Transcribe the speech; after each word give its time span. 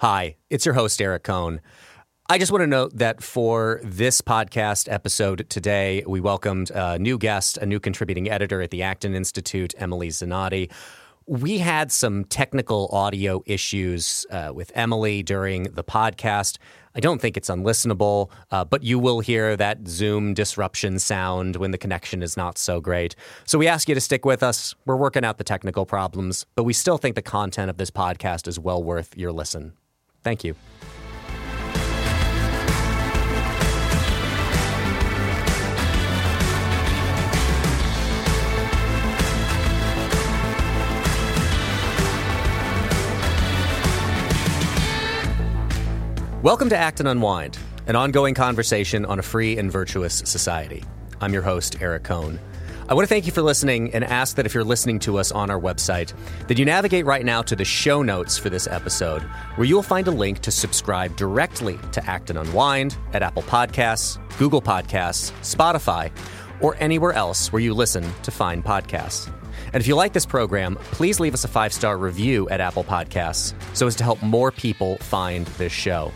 Hi, 0.00 0.36
it's 0.48 0.64
your 0.64 0.74
host, 0.74 1.02
Eric 1.02 1.24
Kohn. 1.24 1.60
I 2.30 2.38
just 2.38 2.50
want 2.50 2.62
to 2.62 2.66
note 2.66 2.96
that 2.96 3.22
for 3.22 3.82
this 3.84 4.22
podcast 4.22 4.90
episode 4.90 5.44
today, 5.50 6.02
we 6.06 6.20
welcomed 6.20 6.70
a 6.70 6.98
new 6.98 7.18
guest, 7.18 7.58
a 7.58 7.66
new 7.66 7.78
contributing 7.78 8.30
editor 8.30 8.62
at 8.62 8.70
the 8.70 8.82
Acton 8.82 9.14
Institute, 9.14 9.74
Emily 9.76 10.08
Zanotti. 10.08 10.72
We 11.26 11.58
had 11.58 11.92
some 11.92 12.24
technical 12.24 12.88
audio 12.92 13.42
issues 13.44 14.24
uh, 14.30 14.52
with 14.54 14.72
Emily 14.74 15.22
during 15.22 15.64
the 15.64 15.84
podcast. 15.84 16.56
I 16.94 17.00
don't 17.00 17.20
think 17.20 17.36
it's 17.36 17.50
unlistenable, 17.50 18.30
uh, 18.50 18.64
but 18.64 18.82
you 18.82 18.98
will 18.98 19.20
hear 19.20 19.54
that 19.58 19.86
Zoom 19.86 20.32
disruption 20.32 20.98
sound 20.98 21.56
when 21.56 21.72
the 21.72 21.78
connection 21.78 22.22
is 22.22 22.38
not 22.38 22.56
so 22.56 22.80
great. 22.80 23.16
So 23.44 23.58
we 23.58 23.68
ask 23.68 23.86
you 23.86 23.94
to 23.94 24.00
stick 24.00 24.24
with 24.24 24.42
us. 24.42 24.74
We're 24.86 24.96
working 24.96 25.26
out 25.26 25.36
the 25.36 25.44
technical 25.44 25.84
problems, 25.84 26.46
but 26.54 26.64
we 26.64 26.72
still 26.72 26.96
think 26.96 27.16
the 27.16 27.22
content 27.22 27.68
of 27.68 27.76
this 27.76 27.90
podcast 27.90 28.48
is 28.48 28.58
well 28.58 28.82
worth 28.82 29.14
your 29.14 29.30
listen. 29.30 29.74
Thank 30.22 30.44
you. 30.44 30.54
Welcome 46.42 46.70
to 46.70 46.76
Acton 46.76 47.06
Unwind, 47.06 47.58
an 47.86 47.96
ongoing 47.96 48.34
conversation 48.34 49.04
on 49.04 49.18
a 49.18 49.22
free 49.22 49.58
and 49.58 49.70
virtuous 49.70 50.22
society. 50.24 50.82
I'm 51.20 51.34
your 51.34 51.42
host, 51.42 51.76
Eric 51.82 52.04
Kohn. 52.04 52.40
I 52.90 52.94
want 52.94 53.04
to 53.04 53.08
thank 53.08 53.24
you 53.24 53.30
for 53.30 53.42
listening 53.42 53.94
and 53.94 54.02
ask 54.02 54.34
that 54.34 54.46
if 54.46 54.52
you're 54.52 54.64
listening 54.64 54.98
to 55.00 55.20
us 55.20 55.30
on 55.30 55.48
our 55.48 55.60
website, 55.60 56.12
that 56.48 56.58
you 56.58 56.64
navigate 56.64 57.06
right 57.06 57.24
now 57.24 57.40
to 57.40 57.54
the 57.54 57.64
show 57.64 58.02
notes 58.02 58.36
for 58.36 58.50
this 58.50 58.66
episode, 58.66 59.22
where 59.54 59.64
you'll 59.64 59.80
find 59.84 60.08
a 60.08 60.10
link 60.10 60.40
to 60.40 60.50
subscribe 60.50 61.14
directly 61.14 61.78
to 61.92 62.04
Acton 62.04 62.36
Unwind 62.36 62.98
at 63.12 63.22
Apple 63.22 63.44
Podcasts, 63.44 64.18
Google 64.38 64.60
Podcasts, 64.60 65.30
Spotify, 65.42 66.10
or 66.60 66.74
anywhere 66.80 67.12
else 67.12 67.52
where 67.52 67.62
you 67.62 67.74
listen 67.74 68.04
to 68.24 68.32
find 68.32 68.64
podcasts. 68.64 69.32
And 69.72 69.80
if 69.80 69.86
you 69.86 69.94
like 69.94 70.12
this 70.12 70.26
program, 70.26 70.74
please 70.90 71.20
leave 71.20 71.32
us 71.32 71.44
a 71.44 71.48
five 71.48 71.72
star 71.72 71.96
review 71.96 72.48
at 72.48 72.60
Apple 72.60 72.82
Podcasts 72.82 73.54
so 73.72 73.86
as 73.86 73.94
to 73.94 74.02
help 74.02 74.20
more 74.20 74.50
people 74.50 74.96
find 74.96 75.46
this 75.58 75.72
show. 75.72 76.10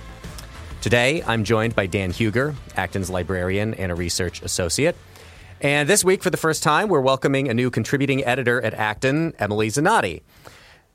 Today, 0.80 1.22
I'm 1.24 1.44
joined 1.44 1.76
by 1.76 1.86
Dan 1.86 2.10
Hugger, 2.10 2.52
Acton's 2.74 3.10
librarian 3.10 3.74
and 3.74 3.92
a 3.92 3.94
research 3.94 4.42
associate. 4.42 4.96
And 5.60 5.88
this 5.88 6.04
week, 6.04 6.22
for 6.22 6.30
the 6.30 6.36
first 6.36 6.62
time, 6.62 6.88
we're 6.88 7.00
welcoming 7.00 7.48
a 7.48 7.54
new 7.54 7.70
contributing 7.70 8.24
editor 8.24 8.60
at 8.60 8.74
Acton, 8.74 9.34
Emily 9.38 9.68
Zanotti. 9.68 10.22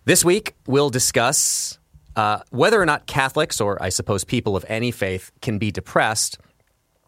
This 0.05 0.23
week, 0.23 0.55
we'll 0.67 0.89
discuss 0.89 1.79
uh, 2.15 2.41
whether 2.51 2.81
or 2.81 2.85
not 2.85 3.07
Catholics, 3.07 3.61
or 3.61 3.81
I 3.81 3.89
suppose 3.89 4.23
people 4.23 4.55
of 4.55 4.65
any 4.67 4.91
faith, 4.91 5.31
can 5.41 5.57
be 5.57 5.71
depressed, 5.71 6.37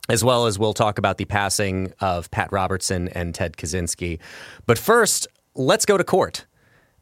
as 0.09 0.23
well 0.23 0.45
as 0.45 0.57
we'll 0.57 0.73
talk 0.73 0.97
about 0.97 1.17
the 1.17 1.25
passing 1.25 1.93
of 1.99 2.31
Pat 2.31 2.51
Robertson 2.51 3.09
and 3.09 3.35
Ted 3.35 3.57
Kaczynski. 3.57 4.19
But 4.65 4.77
first, 4.77 5.27
let's 5.53 5.85
go 5.85 5.97
to 5.97 6.03
court. 6.03 6.45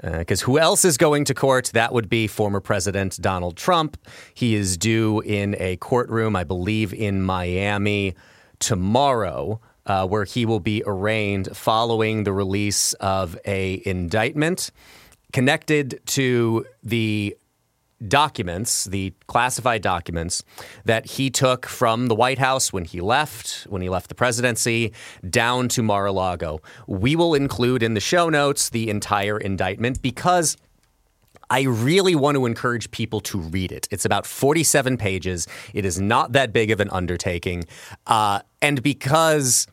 Because 0.01 0.43
uh, 0.43 0.45
who 0.45 0.57
else 0.57 0.85
is 0.85 0.97
going 0.97 1.25
to 1.25 1.33
court? 1.33 1.71
That 1.73 1.93
would 1.93 2.07
be 2.07 2.27
former 2.27 2.61
President 2.61 3.21
Donald 3.21 3.57
Trump. 3.57 3.97
He 4.33 4.55
is 4.55 4.77
due 4.77 5.19
in 5.21 5.55
a 5.59 5.75
courtroom, 5.77 6.37
I 6.37 6.45
believe, 6.45 6.93
in 6.93 7.21
Miami 7.21 8.15
tomorrow 8.59 9.59
uh, 9.89 10.07
where 10.07 10.23
he 10.23 10.45
will 10.45 10.61
be 10.61 10.83
arraigned 10.85 11.49
following 11.57 12.23
the 12.23 12.31
release 12.31 12.93
of 12.93 13.37
a 13.45 13.81
indictment 13.85 14.71
connected 15.33 15.99
to 16.05 16.65
the 16.81 17.35
documents, 18.07 18.85
the 18.85 19.13
classified 19.27 19.81
documents 19.81 20.43
that 20.85 21.05
he 21.05 21.29
took 21.29 21.65
from 21.65 22.07
the 22.07 22.15
White 22.15 22.37
House 22.37 22.71
when 22.71 22.85
he 22.85 23.01
left, 23.01 23.67
when 23.69 23.81
he 23.81 23.89
left 23.89 24.07
the 24.07 24.15
presidency, 24.15 24.93
down 25.29 25.67
to 25.69 25.83
Mar 25.83 26.05
a 26.05 26.11
Lago. 26.11 26.61
We 26.87 27.15
will 27.15 27.33
include 27.33 27.83
in 27.83 27.95
the 27.95 27.99
show 27.99 28.29
notes 28.29 28.69
the 28.69 28.89
entire 28.89 29.37
indictment 29.37 30.01
because 30.01 30.55
I 31.49 31.63
really 31.63 32.15
want 32.15 32.35
to 32.35 32.45
encourage 32.45 32.91
people 32.91 33.19
to 33.21 33.39
read 33.39 33.71
it. 33.71 33.87
It's 33.91 34.05
about 34.05 34.25
47 34.25 34.97
pages. 34.97 35.47
It 35.73 35.83
is 35.83 35.99
not 35.99 36.33
that 36.33 36.53
big 36.53 36.71
of 36.71 36.79
an 36.79 36.89
undertaking. 36.91 37.65
Uh, 38.05 38.41
and 38.61 38.81
because 38.83 39.67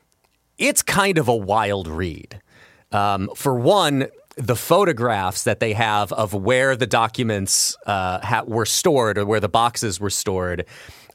it's 0.58 0.82
kind 0.82 1.18
of 1.18 1.28
a 1.28 1.36
wild 1.36 1.88
read. 1.88 2.40
Um, 2.92 3.30
for 3.34 3.58
one, 3.58 4.08
the 4.36 4.56
photographs 4.56 5.44
that 5.44 5.60
they 5.60 5.72
have 5.72 6.12
of 6.12 6.34
where 6.34 6.76
the 6.76 6.86
documents 6.86 7.76
uh, 7.86 8.20
ha- 8.20 8.44
were 8.46 8.66
stored 8.66 9.18
or 9.18 9.24
where 9.24 9.40
the 9.40 9.48
boxes 9.48 9.98
were 9.98 10.10
stored 10.10 10.66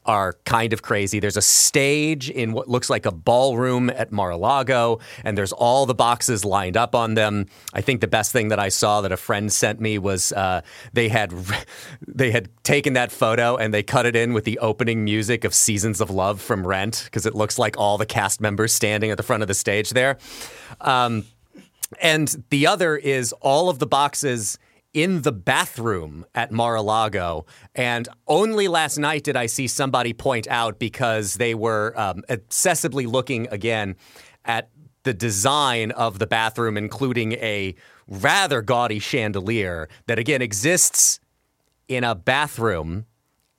are 0.04 0.34
kind 0.44 0.72
of 0.72 0.82
crazy. 0.82 1.20
There's 1.20 1.36
a 1.36 1.42
stage 1.42 2.28
in 2.28 2.52
what 2.52 2.68
looks 2.68 2.90
like 2.90 3.06
a 3.06 3.12
ballroom 3.12 3.90
at 3.90 4.10
Mar-a-Lago, 4.12 4.98
and 5.24 5.38
there's 5.38 5.52
all 5.52 5.86
the 5.86 5.94
boxes 5.94 6.44
lined 6.44 6.76
up 6.76 6.94
on 6.94 7.14
them. 7.14 7.46
I 7.72 7.80
think 7.80 8.00
the 8.00 8.08
best 8.08 8.32
thing 8.32 8.48
that 8.48 8.58
I 8.58 8.68
saw 8.68 9.00
that 9.02 9.12
a 9.12 9.16
friend 9.16 9.52
sent 9.52 9.80
me 9.80 9.98
was 9.98 10.32
uh, 10.32 10.62
they 10.92 11.08
had 11.08 11.32
they 12.06 12.30
had 12.30 12.48
taken 12.64 12.94
that 12.94 13.12
photo 13.12 13.56
and 13.56 13.72
they 13.72 13.82
cut 13.82 14.06
it 14.06 14.16
in 14.16 14.32
with 14.32 14.44
the 14.44 14.58
opening 14.58 15.04
music 15.04 15.44
of 15.44 15.54
Seasons 15.54 16.00
of 16.00 16.10
Love 16.10 16.40
from 16.40 16.66
Rent 16.66 17.02
because 17.04 17.26
it 17.26 17.34
looks 17.34 17.58
like 17.58 17.76
all 17.78 17.98
the 17.98 18.06
cast 18.06 18.40
members 18.40 18.72
standing 18.72 19.10
at 19.10 19.16
the 19.16 19.22
front 19.22 19.42
of 19.42 19.48
the 19.48 19.54
stage 19.54 19.90
there. 19.90 20.18
Um, 20.80 21.24
and 22.00 22.44
the 22.50 22.66
other 22.66 22.96
is 22.96 23.32
all 23.34 23.68
of 23.68 23.78
the 23.78 23.86
boxes 23.86 24.58
in 24.92 25.22
the 25.22 25.32
bathroom 25.32 26.26
at 26.34 26.52
Mar-a-Lago. 26.52 27.46
And 27.74 28.08
only 28.26 28.68
last 28.68 28.98
night 28.98 29.24
did 29.24 29.36
I 29.36 29.46
see 29.46 29.66
somebody 29.66 30.12
point 30.12 30.46
out 30.48 30.78
because 30.78 31.34
they 31.34 31.54
were 31.54 31.94
um, 31.96 32.22
excessively 32.28 33.06
looking 33.06 33.48
again 33.48 33.96
at 34.44 34.68
the 35.04 35.14
design 35.14 35.90
of 35.92 36.18
the 36.18 36.26
bathroom, 36.26 36.76
including 36.76 37.32
a 37.32 37.74
rather 38.06 38.62
gaudy 38.62 38.98
chandelier 38.98 39.88
that 40.06 40.18
again 40.18 40.42
exists 40.42 41.18
in 41.88 42.04
a 42.04 42.14
bathroom 42.14 43.06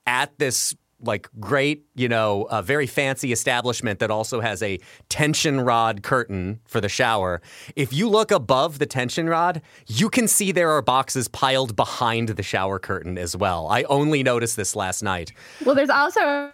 at 0.06 0.38
this 0.38 0.76
like 1.04 1.30
great, 1.40 1.86
you 1.96 2.08
know, 2.08 2.44
a 2.44 2.62
very 2.62 2.88
fancy 2.88 3.32
establishment 3.32 4.00
that 4.00 4.12
also 4.12 4.42
has 4.42 4.64
a 4.64 4.80
tension 5.10 5.62
rod 5.62 6.04
curtain 6.04 6.60
for 6.66 6.82
the 6.82 6.90
shower. 6.90 7.42
If 7.76 7.94
you 7.94 8.10
look 8.10 8.32
above 8.32 8.80
the 8.80 8.86
tension 8.86 9.28
rod, 9.28 9.62
you 9.88 10.10
can 10.10 10.28
see 10.28 10.52
there 10.52 10.72
are 10.72 10.82
boxes 10.82 11.28
piled 11.28 11.76
behind 11.76 12.30
the 12.30 12.44
shower 12.44 12.80
curtain 12.80 13.18
as 13.18 13.36
well. 13.36 13.68
I 13.68 13.84
only 13.84 14.24
noticed 14.24 14.56
this 14.56 14.76
last 14.76 15.04
night. 15.04 15.32
Well, 15.66 15.76
there's 15.76 15.90
also 15.90 16.52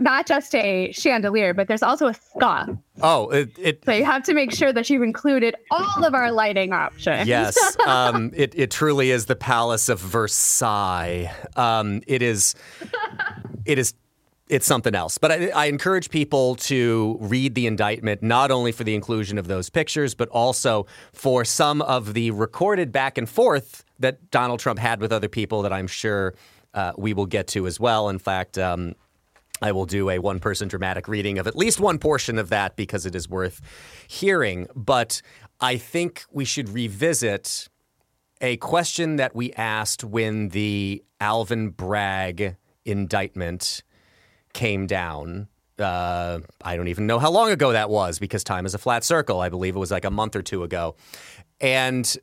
not 0.00 0.26
just 0.26 0.54
a 0.54 0.92
chandelier, 0.92 1.54
but 1.54 1.68
there's 1.68 1.82
also 1.82 2.06
a 2.08 2.14
sconce. 2.14 2.78
Oh, 3.00 3.30
it, 3.30 3.50
it, 3.58 3.84
so 3.84 3.92
you 3.92 4.04
have 4.04 4.22
to 4.24 4.34
make 4.34 4.52
sure 4.52 4.72
that 4.72 4.88
you've 4.88 5.02
included 5.02 5.56
all 5.70 6.04
of 6.04 6.14
our 6.14 6.30
lighting 6.30 6.72
options. 6.72 7.26
Yes, 7.26 7.76
um, 7.86 8.30
it 8.34 8.54
it 8.54 8.70
truly 8.70 9.10
is 9.10 9.26
the 9.26 9.36
Palace 9.36 9.88
of 9.88 9.98
Versailles. 9.98 11.32
Um, 11.56 12.02
it 12.06 12.22
is, 12.22 12.54
it 13.64 13.78
is. 13.78 13.94
It's 14.48 14.66
something 14.66 14.94
else. 14.94 15.16
But 15.18 15.32
I, 15.32 15.48
I 15.48 15.66
encourage 15.66 16.10
people 16.10 16.56
to 16.56 17.16
read 17.20 17.54
the 17.54 17.66
indictment, 17.66 18.22
not 18.22 18.50
only 18.50 18.72
for 18.72 18.84
the 18.84 18.94
inclusion 18.94 19.38
of 19.38 19.46
those 19.46 19.70
pictures, 19.70 20.14
but 20.14 20.28
also 20.28 20.86
for 21.12 21.44
some 21.44 21.80
of 21.80 22.12
the 22.12 22.32
recorded 22.32 22.92
back 22.92 23.16
and 23.16 23.28
forth 23.28 23.84
that 24.00 24.30
Donald 24.30 24.60
Trump 24.60 24.78
had 24.78 25.00
with 25.00 25.12
other 25.12 25.28
people 25.28 25.62
that 25.62 25.72
I'm 25.72 25.86
sure 25.86 26.34
uh, 26.74 26.92
we 26.98 27.14
will 27.14 27.26
get 27.26 27.46
to 27.48 27.66
as 27.66 27.80
well. 27.80 28.08
In 28.08 28.18
fact, 28.18 28.58
um, 28.58 28.94
I 29.62 29.72
will 29.72 29.86
do 29.86 30.10
a 30.10 30.18
one 30.18 30.40
person 30.40 30.68
dramatic 30.68 31.06
reading 31.08 31.38
of 31.38 31.46
at 31.46 31.56
least 31.56 31.78
one 31.80 31.98
portion 31.98 32.36
of 32.36 32.48
that 32.50 32.76
because 32.76 33.06
it 33.06 33.14
is 33.14 33.28
worth 33.28 33.60
hearing. 34.08 34.66
But 34.74 35.22
I 35.60 35.76
think 35.76 36.24
we 36.30 36.44
should 36.44 36.68
revisit 36.68 37.68
a 38.40 38.56
question 38.56 39.16
that 39.16 39.36
we 39.36 39.52
asked 39.52 40.02
when 40.02 40.48
the 40.48 41.04
Alvin 41.20 41.70
Bragg 41.70 42.56
indictment 42.84 43.82
came 44.52 44.86
down. 44.86 45.48
Uh, 45.78 46.40
I 46.62 46.76
don't 46.76 46.88
even 46.88 47.06
know 47.06 47.18
how 47.18 47.30
long 47.30 47.50
ago 47.50 47.72
that 47.72 47.90
was 47.90 48.18
because 48.18 48.44
time 48.44 48.66
is 48.66 48.74
a 48.74 48.78
flat 48.78 49.04
circle. 49.04 49.40
I 49.40 49.48
believe 49.48 49.74
it 49.74 49.78
was 49.78 49.90
like 49.90 50.04
a 50.04 50.10
month 50.10 50.36
or 50.36 50.42
two 50.42 50.62
ago. 50.62 50.94
And 51.60 52.16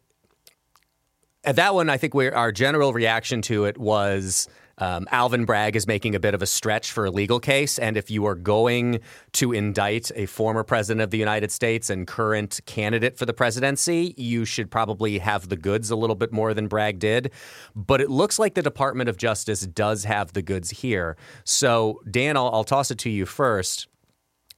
at 1.44 1.56
that 1.56 1.74
one, 1.74 1.90
I 1.90 1.98
think 1.98 2.14
our 2.16 2.52
general 2.52 2.94
reaction 2.94 3.42
to 3.44 3.66
it 3.66 3.78
was 3.78 4.48
um, 4.80 5.08
Alvin 5.12 5.46
Bragg 5.46 5.76
is 5.76 5.86
making 5.86 6.16
a 6.16 6.20
bit 6.20 6.34
of 6.34 6.42
a 6.42 6.46
stretch 6.46 6.92
for 6.92 7.06
a 7.06 7.12
legal 7.12 7.40
case. 7.40 7.78
And 7.78 7.98
if 7.98 8.10
you 8.10 8.26
are 8.26 8.36
going 8.36 9.00
to 9.34 9.52
indict 9.52 10.12
a 10.16 10.26
former 10.26 10.64
president 10.64 11.02
of 11.02 11.12
the 11.12 11.18
United 11.18 11.52
States 11.52 11.90
and 11.90 12.08
current 12.08 12.60
candidate 12.66 13.18
for 13.18 13.26
the 13.26 13.34
presidency, 13.34 14.14
you 14.18 14.46
should 14.46 14.72
probably 14.72 15.20
have 15.20 15.50
the 15.50 15.58
goods 15.58 15.92
a 15.92 15.96
little 15.96 16.16
bit 16.16 16.32
more 16.32 16.54
than 16.54 16.68
Bragg 16.68 17.00
did. 17.00 17.32
But 17.76 18.02
it 18.02 18.10
looks 18.10 18.40
like 18.40 18.56
the 18.56 18.62
Department 18.62 19.10
of 19.10 19.18
Justice 19.18 19.62
does 19.62 20.06
have 20.06 20.34
the 20.34 20.42
goods 20.42 20.70
here. 20.70 21.18
So, 21.44 22.02
Dan, 22.10 22.38
I'll, 22.38 22.50
I'll 22.54 22.64
toss 22.64 22.92
it 22.92 22.98
to 23.00 23.10
you 23.10 23.26
first 23.26 23.88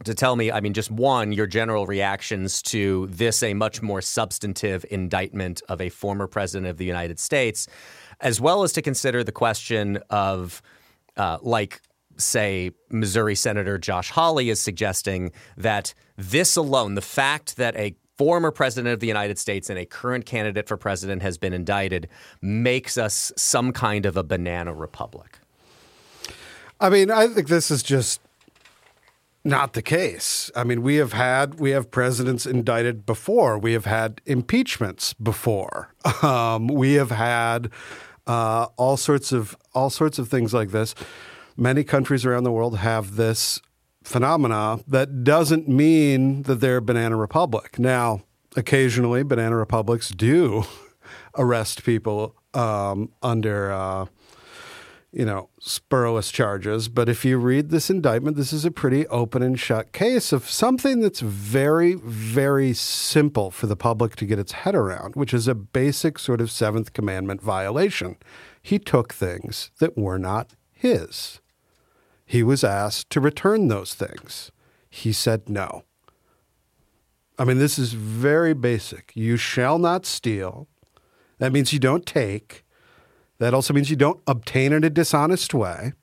to 0.04 0.16
tell 0.16 0.36
me, 0.36 0.52
I 0.52 0.62
mean, 0.62 0.74
just 0.74 0.92
one, 0.92 1.32
your 1.32 1.48
general 1.48 1.86
reactions 1.86 2.62
to 2.64 3.08
this, 3.08 3.44
a 3.44 3.54
much 3.54 3.82
more 3.82 4.02
substantive 4.02 4.86
indictment 4.90 5.62
of 5.70 5.80
a 5.80 5.90
former 5.90 6.28
president 6.28 6.70
of 6.70 6.78
the 6.78 6.86
United 6.86 7.20
States. 7.20 7.68
As 8.22 8.40
well 8.40 8.64
as 8.64 8.72
to 8.74 8.82
consider 8.82 9.24
the 9.24 9.32
question 9.32 10.00
of, 10.10 10.62
uh, 11.18 11.38
like, 11.42 11.82
say, 12.18 12.72
Missouri 12.90 13.36
Senator 13.36 13.78
Josh 13.78 14.12
Hawley 14.12 14.50
is 14.50 14.60
suggesting 14.60 15.32
that 15.58 15.94
this 16.18 16.56
alone, 16.56 16.96
the 16.96 17.02
fact 17.02 17.58
that 17.58 17.76
a 17.76 17.96
former 18.18 18.52
president 18.52 18.94
of 18.94 19.00
the 19.00 19.08
United 19.08 19.40
States 19.40 19.70
and 19.70 19.80
a 19.80 19.86
current 19.86 20.26
candidate 20.26 20.68
for 20.68 20.78
president 20.78 21.24
has 21.24 21.38
been 21.38 21.54
indicted, 21.54 22.08
makes 22.42 22.98
us 22.98 23.32
some 23.36 23.72
kind 23.72 24.06
of 24.06 24.16
a 24.16 24.24
banana 24.24 24.74
republic. 24.74 25.40
I 26.80 26.90
mean, 26.90 27.10
I 27.10 27.28
think 27.28 27.48
this 27.48 27.72
is 27.72 27.82
just 27.82 28.22
not 29.44 29.74
the 29.74 29.82
case. 29.82 30.52
I 30.56 30.64
mean, 30.64 30.82
we 30.84 30.98
have 30.98 31.14
had 31.14 31.60
we 31.60 31.72
have 31.72 31.90
presidents 31.90 32.46
indicted 32.46 33.06
before. 33.06 33.58
We 33.58 33.74
have 33.74 33.86
had 33.86 34.22
impeachments 34.26 35.14
before. 35.14 35.94
Um, 36.24 36.68
we 36.68 36.94
have 36.94 37.10
had 37.10 37.72
uh, 38.28 38.68
all 38.78 38.98
sorts 38.98 39.32
of 39.32 39.56
all 39.74 39.90
sorts 39.90 40.20
of 40.20 40.28
things 40.28 40.54
like 40.54 40.72
this. 40.72 40.96
Many 41.58 41.84
countries 41.84 42.26
around 42.26 42.44
the 42.44 42.52
world 42.52 42.78
have 42.80 43.16
this 43.16 43.62
phenomena. 44.04 44.80
That 44.88 45.24
doesn't 45.24 45.68
mean 45.68 46.44
that 46.44 46.56
they're 46.56 46.78
a 46.78 46.82
banana 46.82 47.16
republic. 47.18 47.78
Now, 47.78 48.24
occasionally, 48.56 49.24
banana 49.24 49.56
republics 49.56 50.10
do 50.10 50.64
arrest 51.38 51.84
people 51.84 52.36
um, 52.54 53.12
under. 53.22 53.72
Uh, 53.72 54.06
you 55.12 55.26
know, 55.26 55.50
spurious 55.60 56.32
charges. 56.32 56.88
But 56.88 57.10
if 57.10 57.26
you 57.26 57.38
read 57.38 57.70
this 57.70 57.90
indictment, 57.90 58.38
this 58.38 58.54
is 58.54 58.64
a 58.64 58.72
pretty 58.72 59.06
open 59.08 59.44
and 59.44 59.60
shut 59.60 59.92
case 59.92 60.32
of 60.32 60.50
something 60.50 61.02
that's 61.02 61.20
very, 61.20 61.96
very 61.96 62.74
simple 62.74 63.52
for 63.52 63.68
the 63.68 63.76
public 63.76 64.16
to 64.18 64.26
get 64.26 64.40
its 64.40 64.54
head 64.54 64.76
around, 64.76 65.16
which 65.16 65.34
is 65.34 65.48
a 65.48 65.56
basic 65.56 66.18
sort 66.18 66.40
of 66.40 66.50
seventh 66.50 66.94
commandment 66.94 67.42
violation. 67.42 68.16
He 68.62 68.80
took 68.80 69.14
things 69.14 69.72
that 69.80 69.98
were 69.98 70.20
not 70.20 70.56
his. 70.72 71.42
He 72.26 72.44
was 72.44 72.64
asked 72.64 73.10
to 73.10 73.20
return 73.20 73.68
those 73.68 73.94
things. 73.94 74.52
He 74.90 75.12
said 75.12 75.50
no. 75.50 75.84
I 77.38 77.44
mean, 77.44 77.58
this 77.58 77.78
is 77.78 77.94
very 77.94 78.54
basic. 78.54 79.12
You 79.16 79.36
shall 79.36 79.78
not 79.78 80.06
steal. 80.06 80.68
That 81.40 81.52
means 81.52 81.74
you 81.74 81.80
don't 81.80 82.06
take. 82.06 82.64
That 83.42 83.56
also 83.56 83.74
means 83.74 83.90
you 83.90 83.96
don't 83.96 84.22
obtain 84.28 84.72
in 84.72 84.84
a 84.84 84.90
dishonest 84.92 85.52
way. 85.56 85.94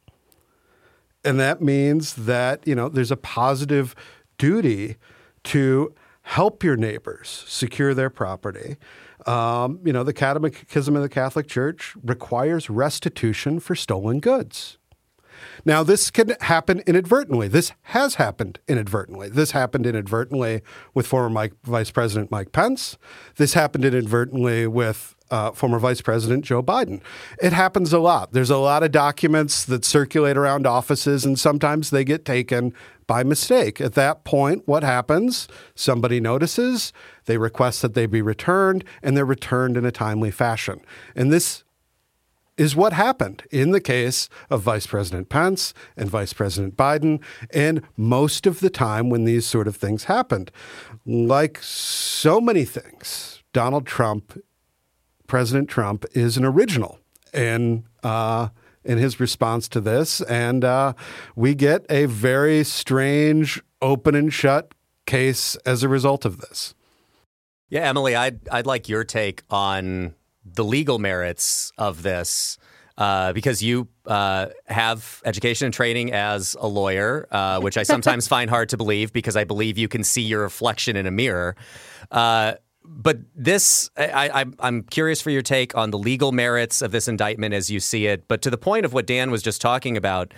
And 1.25 1.39
that 1.39 1.63
means 1.63 2.15
that, 2.15 2.67
you 2.67 2.75
know, 2.75 2.89
there's 2.89 3.13
a 3.13 3.17
positive 3.17 3.95
duty 4.39 4.97
to 5.45 5.95
help 6.23 6.65
your 6.65 6.77
neighbors 6.77 7.45
secure 7.47 7.95
their 7.95 8.11
property. 8.11 8.77
Um, 9.25 9.79
you 9.85 9.93
know, 9.93 10.03
the 10.03 10.13
Catechism 10.13 10.97
of 10.97 11.03
the 11.03 11.09
Catholic 11.09 11.47
Church 11.47 11.95
requires 12.03 12.69
restitution 12.69 13.61
for 13.61 13.77
stolen 13.77 14.19
goods. 14.19 14.79
Now, 15.65 15.85
this 15.85 16.11
can 16.11 16.35
happen 16.41 16.83
inadvertently. 16.89 17.47
This 17.47 17.71
has 17.83 18.17
happened 18.17 18.59
inadvertently. 18.67 19.29
This 19.29 19.53
happened 19.53 19.87
inadvertently 19.87 20.63
with 20.93 21.07
former 21.07 21.31
Mike, 21.31 21.53
Vice 21.63 21.93
President 21.93 22.33
Mike 22.33 22.51
Pence. 22.51 22.99
This 23.37 23.55
happened 23.55 23.85
inadvertently 23.85 24.67
with 24.67 25.15
uh, 25.31 25.53
former 25.53 25.79
Vice 25.79 26.01
President 26.01 26.45
Joe 26.45 26.63
Biden. 26.63 27.01
It 27.43 27.53
happens 27.53 27.93
a 27.93 27.99
lot. 27.99 28.33
There's 28.33 28.51
a 28.51 28.59
lot 28.59 28.83
of 28.83 28.93
documents 28.93 29.65
that 29.65 29.85
circulate 29.85 30.37
around 30.37 30.67
offices, 30.67 31.25
and 31.25 31.39
sometimes 31.39 31.91
they 31.91 32.05
get 32.05 32.25
taken 32.25 32.73
by 33.07 33.23
mistake. 33.23 33.81
At 33.81 33.95
that 33.95 34.25
point, 34.25 34.67
what 34.67 34.83
happens? 34.83 35.49
Somebody 35.75 36.21
notices, 36.21 36.93
they 37.25 37.39
request 37.39 37.83
that 37.83 37.95
they 37.95 38.07
be 38.07 38.23
returned, 38.23 38.85
and 39.03 39.17
they're 39.17 39.25
returned 39.25 39.77
in 39.77 39.85
a 39.85 39.93
timely 39.93 40.31
fashion. 40.31 40.81
And 41.17 41.33
this 41.33 41.65
is 42.59 42.75
what 42.75 42.93
happened 42.93 43.45
in 43.51 43.71
the 43.71 43.81
case 43.81 44.29
of 44.51 44.63
Vice 44.63 44.87
President 44.87 45.29
Pence 45.29 45.73
and 45.97 46.11
Vice 46.11 46.33
President 46.33 46.77
Biden, 46.77 47.23
and 47.55 47.83
most 47.97 48.47
of 48.47 48.61
the 48.61 48.69
time 48.69 49.09
when 49.09 49.25
these 49.25 49.47
sort 49.47 49.69
of 49.69 49.77
things 49.77 50.05
happened. 50.05 50.51
Like 51.07 51.59
so 51.63 52.41
many 52.41 52.65
things, 52.65 53.43
Donald 53.53 53.87
Trump 53.87 54.37
President 55.29 55.69
Trump 55.69 56.05
is 56.13 56.37
an 56.37 56.45
original 56.45 56.99
in 57.33 57.85
uh, 58.03 58.49
in 58.85 58.99
his 58.99 59.21
response 59.21 59.69
to 59.69 59.81
this, 59.81 60.21
and 60.23 60.65
uh, 60.65 60.95
we 61.37 61.55
get 61.55 61.87
a 61.89 62.07
very 62.07 62.65
strange 62.65 63.63
open 63.81 64.15
and 64.15 64.33
shut 64.33 64.73
case 65.07 65.55
as 65.67 65.83
a 65.83 65.89
result 65.89 66.25
of 66.25 66.39
this. 66.39 66.75
Yeah, 67.69 67.83
Emily, 67.89 68.17
I'd 68.17 68.49
I'd 68.49 68.67
like 68.67 68.89
your 68.89 69.05
take 69.05 69.43
on 69.51 70.15
the 70.45 70.65
legal 70.65 70.99
merits 70.99 71.73
of 71.79 72.03
this. 72.03 72.59
Uh, 72.97 73.33
because 73.33 73.63
you 73.63 73.87
uh, 74.07 74.47
have 74.67 75.23
education 75.25 75.67
and 75.67 75.73
training 75.73 76.13
as 76.13 76.57
a 76.59 76.67
lawyer, 76.67 77.29
uh, 77.31 77.61
which 77.61 77.79
I 77.79 77.85
sometimes 77.85 78.27
find 78.37 78.51
hard 78.51 78.71
to 78.71 78.77
believe 78.77 79.13
because 79.13 79.37
I 79.37 79.45
believe 79.45 79.79
you 79.79 79.87
can 79.87 80.03
see 80.03 80.23
your 80.23 80.41
reflection 80.41 80.97
in 80.97 81.07
a 81.07 81.13
mirror. 81.13 81.55
Uh, 82.11 82.55
but 82.89 83.19
this, 83.35 83.91
I, 83.97 84.47
am 84.61 84.83
curious 84.85 85.21
for 85.21 85.31
your 85.31 85.43
take 85.43 85.77
on 85.77 85.91
the 85.91 85.99
legal 85.99 86.33
merits 86.33 86.81
of 86.81 86.91
this 86.91 87.07
indictment 87.07 87.55
as 87.55 87.71
you 87.71 87.81
see 87.81 88.07
it. 88.07 88.27
But 88.29 88.43
to 88.43 88.51
the 88.51 88.57
point 88.57 88.85
of 88.85 88.93
what 88.93 89.07
Dan 89.07 89.31
was 89.31 89.43
just 89.43 89.61
talking 89.61 89.97
about, 89.97 90.33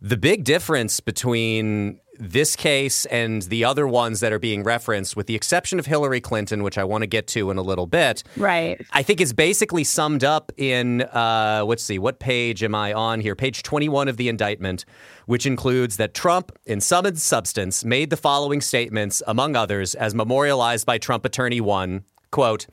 the 0.00 0.16
big 0.18 0.44
difference 0.44 1.00
between 1.00 1.98
this 2.18 2.56
case 2.56 3.06
and 3.06 3.42
the 3.42 3.64
other 3.64 3.86
ones 3.86 4.20
that 4.20 4.32
are 4.32 4.38
being 4.38 4.62
referenced, 4.62 5.16
with 5.16 5.26
the 5.26 5.34
exception 5.34 5.78
of 5.78 5.86
Hillary 5.86 6.20
Clinton, 6.20 6.62
which 6.62 6.78
I 6.78 6.84
want 6.84 7.02
to 7.02 7.06
get 7.06 7.26
to 7.28 7.50
in 7.50 7.58
a 7.58 7.62
little 7.62 7.86
bit, 7.86 8.22
right? 8.36 8.80
I 8.92 9.02
think 9.02 9.20
is 9.20 9.32
basically 9.32 9.84
summed 9.84 10.24
up 10.24 10.52
in 10.56 11.02
uh, 11.02 11.64
let's 11.66 11.82
see, 11.82 11.98
what 11.98 12.18
page 12.18 12.62
am 12.62 12.74
I 12.74 12.92
on 12.92 13.20
here? 13.20 13.34
Page 13.34 13.62
21 13.62 14.08
of 14.08 14.16
the 14.16 14.28
indictment, 14.28 14.84
which 15.26 15.46
includes 15.46 15.96
that 15.96 16.14
Trump, 16.14 16.52
in 16.66 16.80
sum 16.80 17.06
and 17.06 17.18
substance, 17.18 17.84
made 17.84 18.10
the 18.10 18.16
following 18.16 18.60
statements, 18.60 19.22
among 19.26 19.56
others, 19.56 19.94
as 19.94 20.14
memorialized 20.14 20.86
by 20.86 20.98
Trump 20.98 21.24
Attorney 21.24 21.60
One. 21.60 22.04
Quote. 22.30 22.66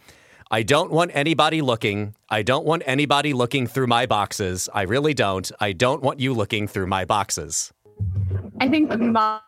I 0.53 0.63
don't 0.63 0.91
want 0.91 1.11
anybody 1.13 1.61
looking. 1.61 2.13
I 2.29 2.43
don't 2.43 2.65
want 2.65 2.83
anybody 2.85 3.31
looking 3.31 3.67
through 3.67 3.87
my 3.87 4.05
boxes. 4.05 4.67
I 4.73 4.81
really 4.81 5.13
don't. 5.13 5.49
I 5.61 5.71
don't 5.71 6.01
want 6.01 6.19
you 6.19 6.33
looking 6.33 6.67
through 6.67 6.87
my 6.87 7.05
boxes. 7.05 7.71
I 8.59 8.67
think 8.69 8.95
my, 8.97 9.39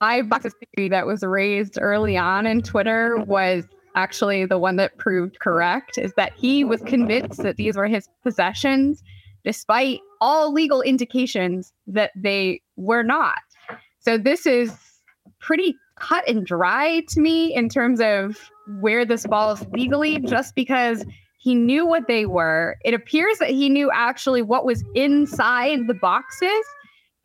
my 0.00 0.22
boxes 0.22 0.54
theory 0.74 0.88
that 0.90 1.06
was 1.06 1.22
raised 1.22 1.78
early 1.80 2.16
on 2.16 2.46
in 2.46 2.62
Twitter 2.62 3.16
was 3.16 3.64
actually 3.94 4.44
the 4.44 4.58
one 4.58 4.76
that 4.76 4.98
proved 4.98 5.38
correct 5.40 5.96
is 5.96 6.12
that 6.16 6.32
he 6.36 6.64
was 6.64 6.82
convinced 6.82 7.42
that 7.42 7.56
these 7.56 7.76
were 7.76 7.86
his 7.86 8.08
possessions 8.22 9.02
despite 9.44 10.00
all 10.20 10.52
legal 10.52 10.82
indications 10.82 11.72
that 11.86 12.10
they 12.16 12.60
were 12.76 13.04
not. 13.04 13.38
So 14.00 14.18
this 14.18 14.44
is 14.44 14.76
pretty 15.40 15.76
cut 15.98 16.28
and 16.28 16.44
dry 16.44 17.02
to 17.08 17.20
me 17.20 17.54
in 17.54 17.68
terms 17.68 18.00
of 18.00 18.50
where 18.80 19.04
this 19.04 19.24
falls 19.24 19.64
legally, 19.72 20.18
just 20.18 20.54
because 20.54 21.04
he 21.38 21.54
knew 21.54 21.86
what 21.86 22.08
they 22.08 22.26
were. 22.26 22.76
It 22.84 22.92
appears 22.92 23.38
that 23.38 23.50
he 23.50 23.68
knew 23.68 23.90
actually 23.92 24.42
what 24.42 24.64
was 24.64 24.82
inside 24.94 25.86
the 25.86 25.94
boxes. 25.94 26.64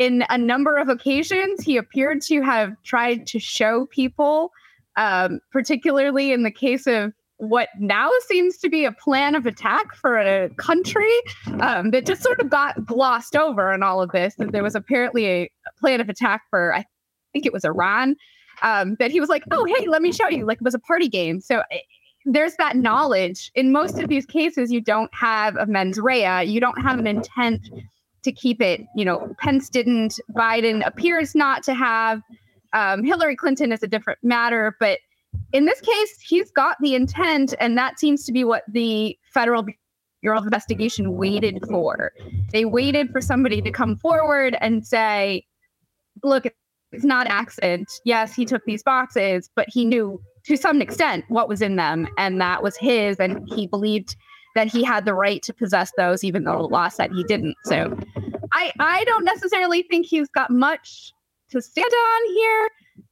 In 0.01 0.25
a 0.31 0.37
number 0.39 0.77
of 0.77 0.89
occasions, 0.89 1.61
he 1.61 1.77
appeared 1.77 2.23
to 2.23 2.41
have 2.41 2.73
tried 2.81 3.27
to 3.27 3.37
show 3.37 3.85
people, 3.85 4.51
um, 4.95 5.39
particularly 5.51 6.31
in 6.31 6.41
the 6.41 6.49
case 6.49 6.87
of 6.87 7.13
what 7.37 7.69
now 7.77 8.09
seems 8.27 8.57
to 8.57 8.69
be 8.69 8.83
a 8.83 8.91
plan 8.91 9.35
of 9.35 9.45
attack 9.45 9.93
for 9.93 10.17
a 10.17 10.49
country 10.57 11.13
um, 11.59 11.91
that 11.91 12.07
just 12.07 12.23
sort 12.23 12.39
of 12.39 12.49
got 12.49 12.83
glossed 12.83 13.35
over 13.35 13.71
in 13.71 13.83
all 13.83 14.01
of 14.01 14.11
this. 14.11 14.33
That 14.39 14.53
there 14.53 14.63
was 14.63 14.73
apparently 14.73 15.27
a 15.27 15.49
plan 15.79 16.01
of 16.01 16.09
attack 16.09 16.41
for, 16.49 16.73
I 16.73 16.83
think 17.31 17.45
it 17.45 17.53
was 17.53 17.63
Iran, 17.63 18.15
um, 18.63 18.95
that 18.95 19.11
he 19.11 19.19
was 19.19 19.29
like, 19.29 19.43
oh, 19.51 19.65
hey, 19.65 19.85
let 19.87 20.01
me 20.01 20.11
show 20.11 20.29
you. 20.29 20.47
Like 20.47 20.57
it 20.57 20.63
was 20.63 20.73
a 20.73 20.79
party 20.79 21.09
game. 21.09 21.41
So 21.41 21.61
eh, 21.69 21.77
there's 22.25 22.55
that 22.55 22.75
knowledge. 22.75 23.51
In 23.53 23.71
most 23.71 23.99
of 23.99 24.09
these 24.09 24.25
cases, 24.25 24.71
you 24.71 24.81
don't 24.81 25.13
have 25.13 25.55
a 25.57 25.67
mens 25.67 25.99
rea, 25.99 26.43
you 26.43 26.59
don't 26.59 26.81
have 26.81 26.97
an 26.97 27.05
intent 27.05 27.69
to 28.23 28.31
keep 28.31 28.61
it. 28.61 28.81
You 28.95 29.05
know, 29.05 29.33
Pence 29.39 29.69
didn't, 29.69 30.19
Biden 30.35 30.85
appears 30.85 31.35
not 31.35 31.63
to 31.63 31.73
have. 31.73 32.21
Um, 32.73 33.03
Hillary 33.03 33.35
Clinton 33.35 33.71
is 33.71 33.83
a 33.83 33.87
different 33.87 34.19
matter, 34.23 34.75
but 34.79 34.99
in 35.53 35.65
this 35.65 35.81
case, 35.81 36.19
he's 36.21 36.51
got 36.51 36.77
the 36.81 36.95
intent, 36.95 37.53
and 37.59 37.77
that 37.77 37.99
seems 37.99 38.25
to 38.25 38.31
be 38.31 38.43
what 38.43 38.63
the 38.67 39.17
federal 39.33 39.65
Bureau 40.21 40.37
of 40.37 40.43
Investigation 40.43 41.17
waited 41.17 41.59
for. 41.67 42.11
They 42.51 42.65
waited 42.65 43.11
for 43.11 43.21
somebody 43.21 43.61
to 43.61 43.71
come 43.71 43.97
forward 43.97 44.55
and 44.61 44.85
say, 44.85 45.45
look, 46.23 46.45
it's 46.91 47.05
not 47.05 47.27
accident. 47.27 47.89
Yes, 48.05 48.33
he 48.33 48.45
took 48.45 48.63
these 48.65 48.83
boxes, 48.83 49.49
but 49.55 49.67
he 49.69 49.85
knew 49.85 50.21
to 50.45 50.57
some 50.57 50.81
extent 50.81 51.25
what 51.29 51.47
was 51.47 51.61
in 51.61 51.75
them, 51.75 52.07
and 52.17 52.39
that 52.41 52.61
was 52.61 52.77
his, 52.77 53.17
and 53.17 53.47
he 53.47 53.67
believed 53.67 54.15
that 54.55 54.67
he 54.67 54.83
had 54.83 55.05
the 55.05 55.13
right 55.13 55.41
to 55.43 55.53
possess 55.53 55.91
those, 55.97 56.23
even 56.23 56.43
though 56.43 56.57
the 56.57 56.67
law 56.67 56.87
said 56.89 57.11
he 57.11 57.23
didn't. 57.23 57.55
So, 57.65 57.97
I 58.51 58.71
I 58.79 59.03
don't 59.05 59.23
necessarily 59.23 59.83
think 59.83 60.05
he's 60.05 60.29
got 60.29 60.49
much 60.51 61.13
to 61.49 61.61
stand 61.61 61.85
on 61.85 62.33
here. 62.33 62.69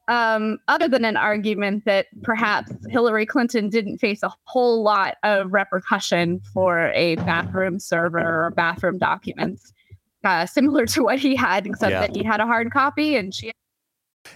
um, 0.10 0.58
other 0.67 0.88
than 0.88 1.05
an 1.05 1.15
argument 1.15 1.86
that 1.86 2.08
perhaps 2.24 2.72
Hillary 2.89 3.27
Clinton 3.27 3.69
didn't 3.69 4.00
face 4.00 4.24
a 4.24 4.34
whole 4.46 4.81
lot 4.81 5.17
of 5.24 5.53
repercussion 5.53 6.41
for 6.51 6.91
a 6.93 7.15
bathroom 7.17 7.79
server 7.79 8.48
or 8.48 8.50
bathroom 8.51 8.98
documents, 8.98 9.72
uh, 10.24 10.48
similar 10.48 10.88
to 10.88 11.03
what 11.03 11.19
he 11.19 11.36
had, 11.36 11.67
except 11.67 11.91
yeah. 11.91 12.01
that 12.01 12.15
he 12.15 12.24
had 12.24 12.39
a 12.39 12.48
hard 12.48 12.72
copy 12.72 13.15
and 13.15 13.36
she. 13.36 13.51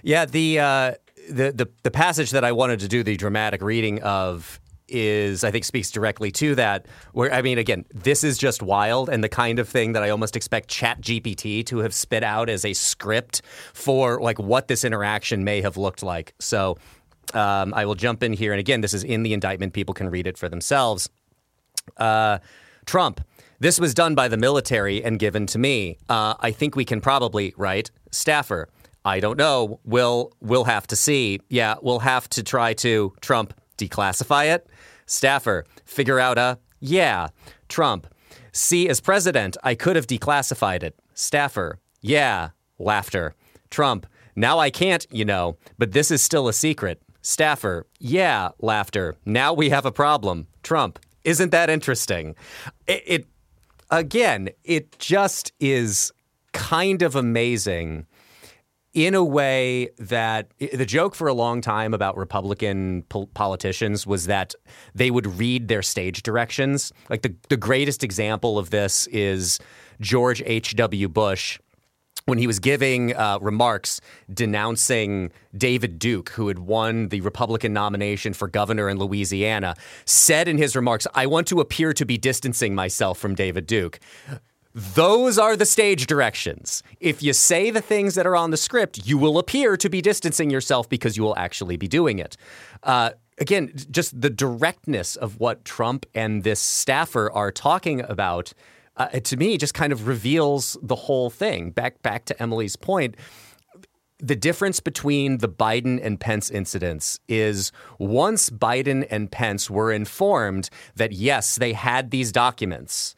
Yeah, 0.03 0.25
the, 0.25 0.59
uh, 0.59 0.93
the 1.29 1.51
the 1.51 1.69
the 1.83 1.91
passage 1.91 2.31
that 2.31 2.43
I 2.43 2.51
wanted 2.51 2.79
to 2.81 2.87
do 2.87 3.01
the 3.01 3.17
dramatic 3.17 3.61
reading 3.61 4.01
of 4.03 4.59
is 4.87 5.43
I 5.43 5.51
think 5.51 5.65
speaks 5.65 5.91
directly 5.91 6.31
to 6.31 6.55
that. 6.55 6.85
Where 7.13 7.31
I 7.33 7.41
mean, 7.41 7.57
again, 7.57 7.85
this 7.93 8.23
is 8.23 8.37
just 8.37 8.61
wild 8.61 9.09
and 9.09 9.23
the 9.23 9.29
kind 9.29 9.59
of 9.59 9.67
thing 9.69 9.93
that 9.93 10.03
I 10.03 10.09
almost 10.09 10.35
expect 10.35 10.69
Chat 10.69 11.01
GPT 11.01 11.65
to 11.67 11.79
have 11.79 11.93
spit 11.93 12.23
out 12.23 12.49
as 12.49 12.65
a 12.65 12.73
script 12.73 13.41
for 13.73 14.21
like 14.21 14.39
what 14.39 14.67
this 14.67 14.83
interaction 14.83 15.43
may 15.43 15.61
have 15.61 15.77
looked 15.77 16.03
like. 16.03 16.33
So 16.39 16.77
um, 17.33 17.73
I 17.73 17.85
will 17.85 17.95
jump 17.95 18.23
in 18.23 18.33
here, 18.33 18.51
and 18.51 18.59
again, 18.59 18.81
this 18.81 18.93
is 18.93 19.03
in 19.03 19.23
the 19.23 19.33
indictment. 19.33 19.73
People 19.73 19.93
can 19.93 20.09
read 20.09 20.27
it 20.27 20.37
for 20.37 20.49
themselves. 20.49 21.09
Uh, 21.97 22.39
Trump. 22.85 23.21
This 23.59 23.79
was 23.79 23.93
done 23.93 24.13
by 24.13 24.27
the 24.27 24.35
military 24.35 25.01
and 25.01 25.17
given 25.17 25.47
to 25.47 25.57
me. 25.57 25.97
Uh, 26.09 26.33
I 26.41 26.51
think 26.51 26.75
we 26.75 26.83
can 26.83 26.99
probably, 26.99 27.53
write 27.55 27.91
Staffer. 28.11 28.67
I 29.05 29.19
don't 29.19 29.37
know. 29.37 29.79
We'll 29.83 30.33
we'll 30.41 30.63
have 30.65 30.87
to 30.87 30.95
see. 30.95 31.39
Yeah, 31.49 31.75
we'll 31.81 31.99
have 31.99 32.29
to 32.29 32.43
try 32.43 32.73
to 32.75 33.13
Trump 33.21 33.53
declassify 33.77 34.53
it. 34.53 34.67
Staffer, 35.13 35.65
figure 35.85 36.19
out 36.19 36.37
a 36.37 36.57
yeah. 36.79 37.27
Trump, 37.69 38.07
see, 38.51 38.89
as 38.89 38.99
president, 38.99 39.55
I 39.63 39.75
could 39.75 39.95
have 39.95 40.07
declassified 40.07 40.83
it. 40.83 40.99
Staffer, 41.13 41.79
yeah. 42.01 42.49
Laughter. 42.79 43.35
Trump, 43.69 44.05
now 44.35 44.59
I 44.59 44.69
can't, 44.69 45.05
you 45.11 45.23
know, 45.23 45.57
but 45.77 45.91
this 45.91 46.11
is 46.11 46.21
still 46.21 46.47
a 46.47 46.53
secret. 46.53 47.01
Staffer, 47.21 47.85
yeah. 47.99 48.49
Laughter. 48.59 49.15
Now 49.25 49.53
we 49.53 49.69
have 49.69 49.85
a 49.85 49.91
problem. 49.91 50.47
Trump, 50.63 50.99
isn't 51.23 51.51
that 51.51 51.69
interesting? 51.69 52.35
It, 52.87 53.03
it 53.05 53.27
again, 53.91 54.49
it 54.63 54.97
just 54.97 55.53
is 55.59 56.11
kind 56.51 57.01
of 57.01 57.15
amazing 57.15 58.07
in 58.93 59.15
a 59.15 59.23
way 59.23 59.89
that 59.97 60.51
the 60.59 60.85
joke 60.85 61.15
for 61.15 61.27
a 61.27 61.33
long 61.33 61.61
time 61.61 61.93
about 61.93 62.15
Republican 62.15 63.03
po- 63.09 63.25
politicians 63.33 64.05
was 64.05 64.27
that 64.27 64.53
they 64.93 65.09
would 65.09 65.25
read 65.25 65.67
their 65.67 65.81
stage 65.81 66.21
directions. 66.21 66.93
Like 67.09 67.23
the, 67.23 67.35
the 67.49 67.57
greatest 67.57 68.03
example 68.03 68.59
of 68.59 68.69
this 68.69 69.07
is 69.07 69.59
George 69.99 70.43
H.W. 70.45 71.09
Bush 71.09 71.59
when 72.25 72.37
he 72.37 72.47
was 72.47 72.59
giving 72.59 73.15
uh, 73.15 73.37
remarks 73.41 73.99
denouncing 74.33 75.31
David 75.57 75.99
Duke, 75.99 76.29
who 76.29 76.47
had 76.47 76.59
won 76.59 77.09
the 77.09 77.19
Republican 77.21 77.73
nomination 77.73 78.33
for 78.33 78.47
governor 78.47 78.89
in 78.89 78.97
Louisiana, 78.97 79.75
said 80.05 80.47
in 80.47 80.57
his 80.57 80.75
remarks, 80.75 81.05
I 81.13 81.25
want 81.25 81.47
to 81.47 81.59
appear 81.59 81.91
to 81.93 82.05
be 82.05 82.17
distancing 82.17 82.75
myself 82.75 83.17
from 83.17 83.35
David 83.35 83.67
Duke. 83.67 83.99
Those 84.73 85.37
are 85.37 85.55
the 85.55 85.65
stage 85.65 86.07
directions. 86.07 86.81
If 86.99 87.21
you 87.21 87.33
say 87.33 87.69
the 87.69 87.81
things 87.81 88.15
that 88.15 88.25
are 88.25 88.35
on 88.35 88.49
the 88.49 88.57
script, 88.57 89.05
you 89.05 89.19
will 89.19 89.37
appear 89.37 89.77
to 89.77 89.89
be 89.89 90.01
distancing 90.01 90.49
yourself 90.49 90.89
because 90.89 91.15
you 91.15 91.23
will 91.23 91.37
actually 91.37 91.77
be 91.77 91.87
doing 91.87 92.17
it. 92.17 92.35
Uh, 92.81 93.11
again, 93.37 93.71
just 93.91 94.19
the 94.19 94.31
directness 94.31 95.15
of 95.15 95.39
what 95.39 95.63
Trump 95.63 96.05
and 96.15 96.43
this 96.43 96.59
staffer 96.59 97.31
are 97.31 97.51
talking 97.51 98.01
about, 98.01 98.53
uh, 98.97 99.07
to 99.07 99.37
me, 99.37 99.57
just 99.57 99.75
kind 99.75 99.93
of 99.93 100.07
reveals 100.07 100.75
the 100.81 100.95
whole 100.95 101.29
thing. 101.29 101.69
Back 101.69 102.01
back 102.01 102.25
to 102.25 102.41
Emily's 102.41 102.75
point. 102.75 103.15
The 104.19 104.35
difference 104.35 104.79
between 104.79 105.39
the 105.39 105.49
Biden 105.49 105.99
and 106.01 106.19
Pence 106.19 106.49
incidents 106.49 107.19
is 107.27 107.71
once 107.99 108.49
Biden 108.49 109.05
and 109.11 109.29
Pence 109.29 109.69
were 109.69 109.91
informed 109.91 110.69
that 110.95 111.11
yes, 111.11 111.57
they 111.57 111.73
had 111.73 112.09
these 112.09 112.31
documents, 112.31 113.15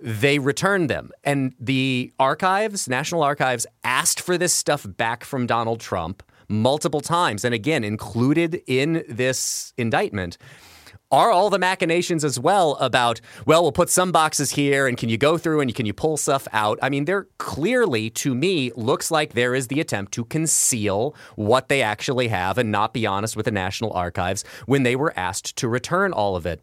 they 0.00 0.38
returned 0.38 0.88
them. 0.88 1.10
And 1.24 1.54
the 1.58 2.12
archives, 2.18 2.88
National 2.88 3.22
Archives, 3.22 3.66
asked 3.84 4.20
for 4.20 4.38
this 4.38 4.52
stuff 4.52 4.86
back 4.86 5.24
from 5.24 5.46
Donald 5.46 5.80
Trump 5.80 6.22
multiple 6.48 7.00
times. 7.00 7.44
And 7.44 7.54
again, 7.54 7.84
included 7.84 8.62
in 8.66 9.04
this 9.08 9.72
indictment 9.76 10.38
are 11.10 11.30
all 11.30 11.48
the 11.48 11.58
machinations 11.58 12.22
as 12.22 12.38
well 12.38 12.74
about, 12.76 13.20
well, 13.46 13.62
we'll 13.62 13.72
put 13.72 13.88
some 13.88 14.12
boxes 14.12 14.50
here 14.50 14.86
and 14.86 14.98
can 14.98 15.08
you 15.08 15.16
go 15.16 15.38
through 15.38 15.60
and 15.60 15.74
can 15.74 15.86
you 15.86 15.94
pull 15.94 16.16
stuff 16.16 16.46
out? 16.52 16.78
I 16.82 16.90
mean, 16.90 17.06
there 17.06 17.28
clearly, 17.38 18.10
to 18.10 18.34
me, 18.34 18.72
looks 18.76 19.10
like 19.10 19.32
there 19.32 19.54
is 19.54 19.68
the 19.68 19.80
attempt 19.80 20.12
to 20.12 20.24
conceal 20.26 21.14
what 21.36 21.68
they 21.68 21.80
actually 21.80 22.28
have 22.28 22.58
and 22.58 22.70
not 22.70 22.92
be 22.92 23.06
honest 23.06 23.36
with 23.36 23.46
the 23.46 23.50
National 23.50 23.92
Archives 23.92 24.44
when 24.66 24.82
they 24.82 24.96
were 24.96 25.12
asked 25.16 25.56
to 25.56 25.68
return 25.68 26.12
all 26.12 26.36
of 26.36 26.44
it. 26.44 26.60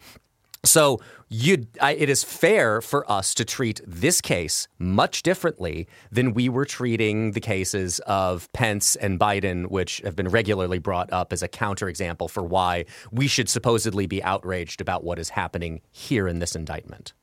So 0.66 1.00
you, 1.30 1.68
I, 1.82 1.94
it 1.94 2.10
is 2.10 2.24
fair 2.24 2.82
for 2.82 3.10
us 3.12 3.34
to 3.36 3.46
treat 3.46 3.82
this 3.86 4.22
case 4.22 4.68
much 4.78 5.24
differently 5.24 5.88
than 6.12 6.34
we 6.34 6.50
were 6.50 6.66
treating 6.66 7.32
the 7.32 7.40
cases 7.40 8.00
of 8.00 8.52
Pence 8.54 8.96
and 8.96 9.20
Biden, 9.20 9.68
which 9.68 10.02
have 10.04 10.16
been 10.16 10.30
regularly 10.30 10.80
brought 10.80 11.12
up 11.12 11.34
as 11.34 11.42
a 11.42 11.48
counterexample 11.48 12.30
for 12.30 12.44
why 12.44 12.86
we 13.12 13.28
should 13.28 13.50
supposedly 13.50 14.08
be 14.08 14.24
outraged 14.24 14.82
about 14.82 15.04
what 15.04 15.20
is 15.20 15.30
happening 15.30 15.82
here 15.92 16.28
in 16.28 16.40
this 16.40 16.56
indictment. 16.56 17.14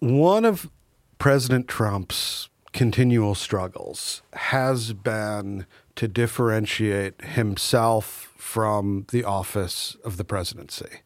One 0.00 0.44
of 0.44 0.70
President 1.18 1.68
Trump's 1.68 2.48
continual 2.72 3.34
struggles 3.34 4.22
has 4.32 4.92
been 4.92 5.66
to 5.94 6.08
differentiate 6.08 7.20
himself 7.22 8.32
from 8.36 9.06
the 9.12 9.24
office 9.24 9.96
of 10.04 10.16
the 10.16 10.24
presidency. 10.24 11.00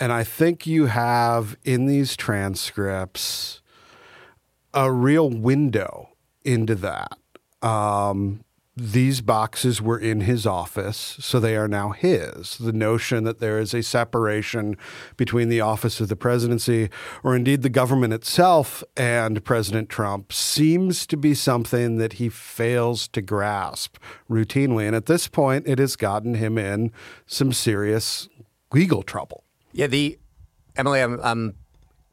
And 0.00 0.12
I 0.12 0.24
think 0.24 0.66
you 0.66 0.86
have 0.86 1.56
in 1.62 1.84
these 1.84 2.16
transcripts 2.16 3.60
a 4.72 4.90
real 4.90 5.28
window 5.28 6.08
into 6.42 6.74
that. 6.76 7.18
Um, 7.60 8.42
these 8.74 9.20
boxes 9.20 9.82
were 9.82 9.98
in 9.98 10.22
his 10.22 10.46
office, 10.46 11.18
so 11.20 11.38
they 11.38 11.54
are 11.54 11.68
now 11.68 11.90
his. 11.90 12.56
The 12.56 12.72
notion 12.72 13.24
that 13.24 13.38
there 13.38 13.58
is 13.58 13.74
a 13.74 13.82
separation 13.82 14.78
between 15.18 15.50
the 15.50 15.60
office 15.60 16.00
of 16.00 16.08
the 16.08 16.16
presidency, 16.16 16.88
or 17.22 17.36
indeed 17.36 17.60
the 17.60 17.68
government 17.68 18.14
itself, 18.14 18.82
and 18.96 19.44
President 19.44 19.90
Trump 19.90 20.32
seems 20.32 21.06
to 21.08 21.18
be 21.18 21.34
something 21.34 21.98
that 21.98 22.14
he 22.14 22.30
fails 22.30 23.06
to 23.08 23.20
grasp 23.20 23.98
routinely. 24.30 24.86
And 24.86 24.96
at 24.96 25.04
this 25.04 25.28
point, 25.28 25.66
it 25.66 25.78
has 25.78 25.94
gotten 25.94 26.36
him 26.36 26.56
in 26.56 26.90
some 27.26 27.52
serious 27.52 28.30
legal 28.72 29.02
trouble. 29.02 29.44
Yeah, 29.72 29.86
the 29.86 30.18
Emily, 30.76 31.00
I'm, 31.00 31.20
I'm 31.22 31.54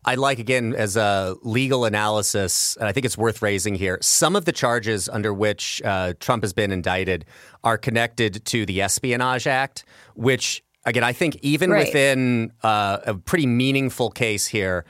I 0.08 0.16
like 0.16 0.40
again 0.40 0.74
as 0.74 0.96
a 0.96 1.36
legal 1.44 1.84
analysis, 1.84 2.78
and 2.78 2.88
I 2.88 2.94
think 2.94 3.06
it's 3.06 3.18
worth 3.18 3.42
raising 3.42 3.76
here. 3.76 3.98
Some 4.02 4.38
of 4.38 4.46
the 4.46 4.54
charges 4.54 5.10
under 5.10 5.34
which 5.34 5.82
uh, 5.84 6.14
Trump 6.22 6.44
has 6.44 6.54
been 6.54 6.72
indicted 6.72 7.26
are 7.64 7.78
connected 7.78 8.46
to 8.46 8.66
the 8.66 8.82
Espionage 8.82 9.48
Act, 9.48 9.84
which 10.16 10.64
again 10.86 11.04
I 11.04 11.12
think 11.12 11.36
even 11.42 11.72
right. 11.72 11.86
within 11.86 12.54
uh, 12.64 13.00
a 13.06 13.16
pretty 13.16 13.48
meaningful 13.48 14.10
case 14.10 14.48
here, 14.48 14.86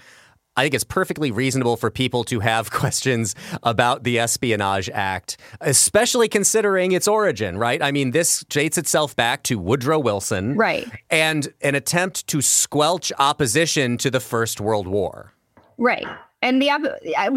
I 0.58 0.64
think 0.64 0.74
it's 0.74 0.84
perfectly 0.84 1.30
reasonable 1.30 1.78
for 1.78 1.92
people 1.92 2.24
to 2.26 2.40
have 2.40 2.72
questions 2.72 3.36
about 3.62 4.04
the 4.04 4.20
Espionage 4.20 4.90
Act, 4.90 5.38
especially 5.62 6.28
considering 6.28 6.92
its 6.92 7.08
origin, 7.08 7.58
right? 7.58 7.82
I 7.82 7.92
mean, 7.92 8.12
this 8.12 8.44
dates 8.50 8.78
itself 8.78 9.16
back 9.16 9.44
to 9.44 9.60
Woodrow 9.60 10.00
Wilson. 10.00 10.58
Right. 10.58 10.90
And 11.12 11.54
an 11.62 11.76
attempt 11.76 12.28
to 12.28 12.42
squelch 12.42 13.14
opposition 13.20 13.98
to 14.00 14.10
the 14.10 14.20
First 14.20 14.60
World 14.60 14.88
War. 14.88 15.32
Right. 15.78 16.08
And 16.42 16.62
the, 16.62 16.70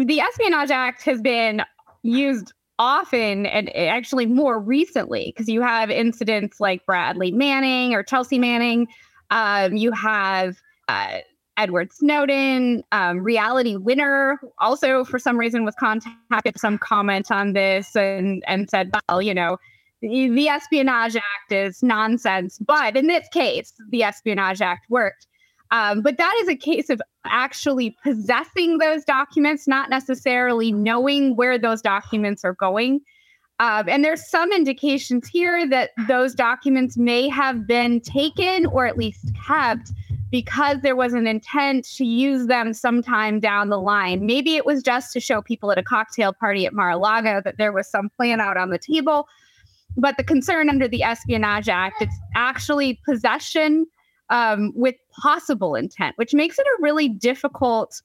the 0.05 0.19
Espionage 0.19 0.71
Act 0.71 1.03
has 1.03 1.21
been 1.21 1.61
used 2.01 2.53
often 2.79 3.45
and 3.45 3.73
actually 3.75 4.25
more 4.25 4.59
recently 4.59 5.25
because 5.27 5.47
you 5.47 5.61
have 5.61 5.91
incidents 5.91 6.59
like 6.59 6.83
Bradley 6.87 7.31
Manning 7.31 7.93
or 7.93 8.01
Chelsea 8.01 8.39
Manning. 8.39 8.87
Um, 9.29 9.75
you 9.75 9.91
have. 9.91 10.57
Uh, 10.87 11.19
Edward 11.61 11.93
Snowden, 11.93 12.83
um, 12.91 13.19
Reality 13.19 13.75
Winner, 13.75 14.39
also 14.57 15.03
for 15.03 15.19
some 15.19 15.37
reason 15.37 15.63
was 15.63 15.75
contacted 15.75 16.59
some 16.59 16.79
comment 16.79 17.31
on 17.31 17.53
this 17.53 17.95
and 17.95 18.43
and 18.47 18.67
said, 18.67 18.89
well, 19.07 19.21
you 19.21 19.35
know, 19.35 19.57
the, 20.01 20.29
the 20.29 20.47
Espionage 20.47 21.15
Act 21.15 21.51
is 21.51 21.83
nonsense, 21.83 22.57
but 22.57 22.97
in 22.97 23.05
this 23.05 23.27
case, 23.31 23.73
the 23.89 24.01
Espionage 24.01 24.59
Act 24.59 24.89
worked. 24.89 25.27
Um, 25.69 26.01
but 26.01 26.17
that 26.17 26.35
is 26.41 26.49
a 26.49 26.55
case 26.55 26.89
of 26.89 26.99
actually 27.25 27.95
possessing 28.03 28.79
those 28.79 29.05
documents, 29.05 29.67
not 29.67 29.91
necessarily 29.91 30.71
knowing 30.71 31.35
where 31.35 31.59
those 31.59 31.83
documents 31.83 32.43
are 32.43 32.55
going. 32.55 33.01
Um, 33.59 33.87
and 33.87 34.03
there's 34.03 34.27
some 34.27 34.51
indications 34.51 35.27
here 35.27 35.69
that 35.69 35.91
those 36.07 36.33
documents 36.33 36.97
may 36.97 37.29
have 37.29 37.67
been 37.67 38.01
taken 38.01 38.65
or 38.65 38.87
at 38.87 38.97
least 38.97 39.29
kept 39.45 39.91
because 40.31 40.79
there 40.81 40.95
was 40.95 41.13
an 41.13 41.27
intent 41.27 41.85
to 41.97 42.05
use 42.05 42.47
them 42.47 42.73
sometime 42.73 43.39
down 43.39 43.69
the 43.69 43.79
line. 43.79 44.25
Maybe 44.25 44.55
it 44.55 44.65
was 44.65 44.81
just 44.81 45.11
to 45.13 45.19
show 45.19 45.41
people 45.41 45.71
at 45.71 45.77
a 45.77 45.83
cocktail 45.83 46.33
party 46.33 46.65
at 46.65 46.73
Mar-a-Lago 46.73 47.41
that 47.43 47.57
there 47.57 47.73
was 47.73 47.87
some 47.87 48.09
plan 48.09 48.39
out 48.39 48.57
on 48.57 48.69
the 48.69 48.79
table. 48.79 49.27
but 49.97 50.15
the 50.15 50.23
concern 50.23 50.69
under 50.69 50.87
the 50.87 51.03
Espionage 51.03 51.67
Act, 51.67 52.01
it's 52.01 52.15
actually 52.33 52.99
possession 53.05 53.85
um, 54.29 54.71
with 54.73 54.95
possible 55.11 55.75
intent, 55.75 56.17
which 56.17 56.33
makes 56.33 56.57
it 56.57 56.65
a 56.65 56.81
really 56.81 57.09
difficult 57.09 58.01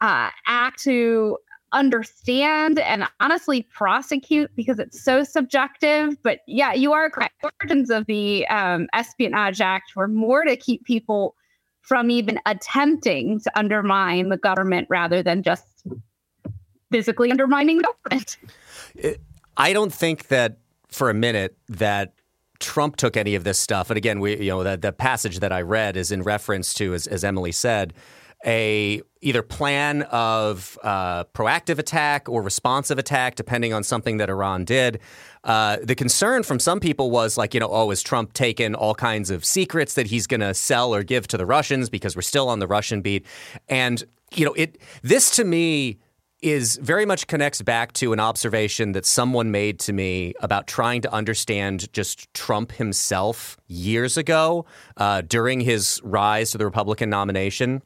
uh, 0.00 0.30
act 0.46 0.80
to 0.84 1.36
understand 1.72 2.78
and 2.78 3.04
honestly 3.18 3.62
prosecute 3.62 4.48
because 4.54 4.78
it's 4.78 5.02
so 5.02 5.24
subjective. 5.24 6.16
But 6.22 6.38
yeah, 6.46 6.72
you 6.72 6.92
are 6.92 7.10
correct. 7.10 7.34
The 7.42 7.50
Origins 7.60 7.90
of 7.90 8.06
the 8.06 8.46
um, 8.46 8.86
Espionage 8.92 9.60
Act 9.60 9.96
were 9.96 10.06
more 10.06 10.44
to 10.44 10.56
keep 10.56 10.84
people 10.84 11.34
from 11.84 12.10
even 12.10 12.40
attempting 12.46 13.40
to 13.40 13.58
undermine 13.58 14.30
the 14.30 14.36
government 14.36 14.86
rather 14.90 15.22
than 15.22 15.42
just 15.42 15.64
physically 16.90 17.30
undermining 17.30 17.78
the 17.78 17.84
government. 17.84 18.36
I 19.56 19.72
don't 19.72 19.92
think 19.92 20.28
that 20.28 20.58
for 20.88 21.10
a 21.10 21.14
minute 21.14 21.56
that 21.68 22.14
Trump 22.60 22.96
took 22.96 23.16
any 23.16 23.34
of 23.34 23.44
this 23.44 23.58
stuff. 23.58 23.90
And 23.90 23.96
again, 23.96 24.20
we 24.20 24.40
you 24.40 24.50
know 24.50 24.62
the, 24.62 24.76
the 24.76 24.92
passage 24.92 25.40
that 25.40 25.52
I 25.52 25.60
read 25.60 25.96
is 25.96 26.10
in 26.10 26.22
reference 26.22 26.72
to, 26.74 26.94
as, 26.94 27.06
as 27.06 27.24
Emily 27.24 27.52
said, 27.52 27.92
a 28.46 29.02
either 29.24 29.42
plan 29.42 30.02
of 30.02 30.78
uh, 30.82 31.24
proactive 31.34 31.78
attack 31.78 32.28
or 32.28 32.42
responsive 32.42 32.98
attack, 32.98 33.34
depending 33.34 33.72
on 33.72 33.82
something 33.82 34.18
that 34.18 34.28
Iran 34.28 34.64
did. 34.64 35.00
Uh, 35.42 35.78
the 35.82 35.94
concern 35.94 36.42
from 36.42 36.58
some 36.58 36.78
people 36.78 37.10
was 37.10 37.36
like, 37.36 37.54
you 37.54 37.60
know, 37.60 37.68
oh, 37.70 37.90
is 37.90 38.02
Trump 38.02 38.32
taken 38.34 38.74
all 38.74 38.94
kinds 38.94 39.30
of 39.30 39.44
secrets 39.44 39.94
that 39.94 40.06
he's 40.06 40.26
going 40.26 40.40
to 40.40 40.54
sell 40.54 40.94
or 40.94 41.02
give 41.02 41.26
to 41.28 41.36
the 41.36 41.46
Russians 41.46 41.88
because 41.88 42.14
we're 42.14 42.22
still 42.22 42.48
on 42.48 42.58
the 42.58 42.66
Russian 42.66 43.00
beat? 43.00 43.26
And 43.68 44.04
you 44.34 44.44
know, 44.44 44.52
it 44.54 44.78
this 45.02 45.30
to 45.36 45.44
me 45.44 45.98
is 46.42 46.76
very 46.82 47.06
much 47.06 47.26
connects 47.26 47.62
back 47.62 47.92
to 47.94 48.12
an 48.12 48.20
observation 48.20 48.92
that 48.92 49.06
someone 49.06 49.50
made 49.50 49.78
to 49.78 49.94
me 49.94 50.34
about 50.40 50.66
trying 50.66 51.00
to 51.00 51.10
understand 51.10 51.90
just 51.94 52.32
Trump 52.34 52.72
himself 52.72 53.56
years 53.66 54.18
ago 54.18 54.66
uh, 54.98 55.22
during 55.22 55.60
his 55.60 56.02
rise 56.04 56.50
to 56.50 56.58
the 56.58 56.64
Republican 56.66 57.08
nomination. 57.08 57.80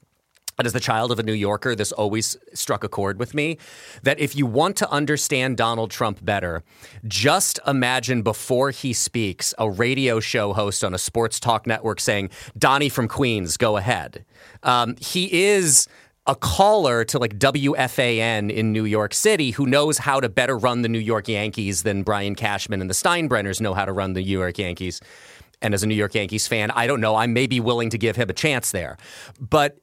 But 0.59 0.67
as 0.67 0.73
the 0.73 0.81
child 0.81 1.13
of 1.13 1.21
a 1.21 1.23
New 1.23 1.35
Yorker, 1.35 1.77
this 1.77 1.93
always 1.93 2.37
struck 2.53 2.83
a 2.83 2.89
chord 2.89 3.21
with 3.21 3.33
me 3.33 3.59
that 4.03 4.19
if 4.19 4.35
you 4.35 4.45
want 4.45 4.77
to 4.79 4.91
understand 4.91 5.57
Donald 5.57 5.93
Trump 5.93 6.25
better, 6.25 6.65
just 7.07 7.61
imagine 7.65 8.23
before 8.23 8.73
he 8.73 8.93
speaks 8.93 9.55
a 9.57 9.71
radio 9.71 10.19
show 10.19 10.53
host 10.53 10.83
on 10.83 10.95
a 10.95 10.99
sports 10.99 11.39
talk 11.39 11.65
network 11.65 12.01
saying, 12.01 12.31
Donnie 12.59 12.89
from 12.89 13.07
Queens, 13.07 13.57
go 13.57 13.77
ahead. 13.77 14.25
Um, 14.65 14.97
he 15.01 15.45
is 15.45 15.87
a 16.27 16.35
caller 16.35 17.05
to 17.05 17.21
like 17.21 17.39
WFAN 17.39 18.51
in 18.51 18.73
New 18.73 18.85
York 18.85 19.15
City 19.15 19.53
who 19.53 19.65
knows 19.65 19.99
how 19.99 20.19
to 20.19 20.29
better 20.29 20.59
run 20.59 20.83
the 20.83 20.89
New 20.89 20.99
York 20.99 21.29
Yankees 21.29 21.85
than 21.85 22.03
Brian 22.03 22.35
Cashman 22.35 22.81
and 22.81 22.91
the 22.91 22.95
Steinbrenners 22.95 23.61
know 23.61 23.75
how 23.75 23.85
to 23.85 23.93
run 23.93 24.15
the 24.15 24.23
New 24.23 24.39
York 24.41 24.59
Yankees. 24.59 25.01
And 25.63 25.73
as 25.73 25.85
a 25.85 25.87
New 25.87 25.95
York 25.95 26.17
Yankees 26.17 26.49
fan, 26.49 26.73
I 26.73 26.89
don't 26.89 27.01
know, 27.01 27.15
I 27.15 27.29
may 27.29 27.47
be 27.47 27.61
willing 27.61 27.91
to 27.91 27.99
give 27.99 28.17
him 28.17 28.29
a 28.29 28.33
chance 28.33 28.73
there. 28.73 28.97
But 29.39 29.79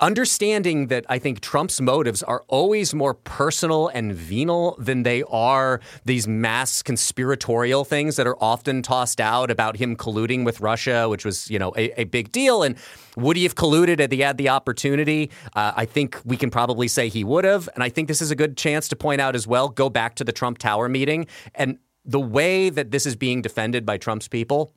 understanding 0.00 0.88
that 0.88 1.04
I 1.08 1.18
think 1.18 1.40
Trump's 1.40 1.80
motives 1.80 2.22
are 2.22 2.44
always 2.48 2.94
more 2.94 3.14
personal 3.14 3.88
and 3.88 4.14
venal 4.14 4.76
than 4.78 5.02
they 5.02 5.22
are 5.24 5.80
these 6.04 6.28
mass 6.28 6.82
conspiratorial 6.82 7.84
things 7.84 8.16
that 8.16 8.26
are 8.26 8.36
often 8.40 8.82
tossed 8.82 9.20
out 9.20 9.50
about 9.50 9.76
him 9.76 9.96
colluding 9.96 10.44
with 10.44 10.60
Russia, 10.60 11.08
which 11.08 11.24
was, 11.24 11.50
you 11.50 11.58
know, 11.58 11.72
a, 11.76 12.00
a 12.00 12.04
big 12.04 12.30
deal. 12.32 12.62
And 12.62 12.76
would 13.16 13.36
he 13.36 13.42
have 13.44 13.54
colluded 13.54 13.98
had 13.98 14.12
he 14.12 14.20
had 14.20 14.38
the 14.38 14.48
opportunity? 14.48 15.30
Uh, 15.54 15.72
I 15.76 15.84
think 15.84 16.20
we 16.24 16.36
can 16.36 16.50
probably 16.50 16.88
say 16.88 17.08
he 17.08 17.24
would 17.24 17.44
have. 17.44 17.68
And 17.74 17.82
I 17.82 17.88
think 17.88 18.08
this 18.08 18.22
is 18.22 18.30
a 18.30 18.36
good 18.36 18.56
chance 18.56 18.88
to 18.88 18.96
point 18.96 19.20
out 19.20 19.34
as 19.34 19.46
well, 19.46 19.68
go 19.68 19.88
back 19.88 20.14
to 20.16 20.24
the 20.24 20.32
Trump 20.32 20.58
Tower 20.58 20.88
meeting 20.88 21.26
and 21.54 21.78
the 22.04 22.20
way 22.20 22.70
that 22.70 22.90
this 22.90 23.04
is 23.04 23.16
being 23.16 23.42
defended 23.42 23.84
by 23.84 23.98
Trump's 23.98 24.28
people 24.28 24.72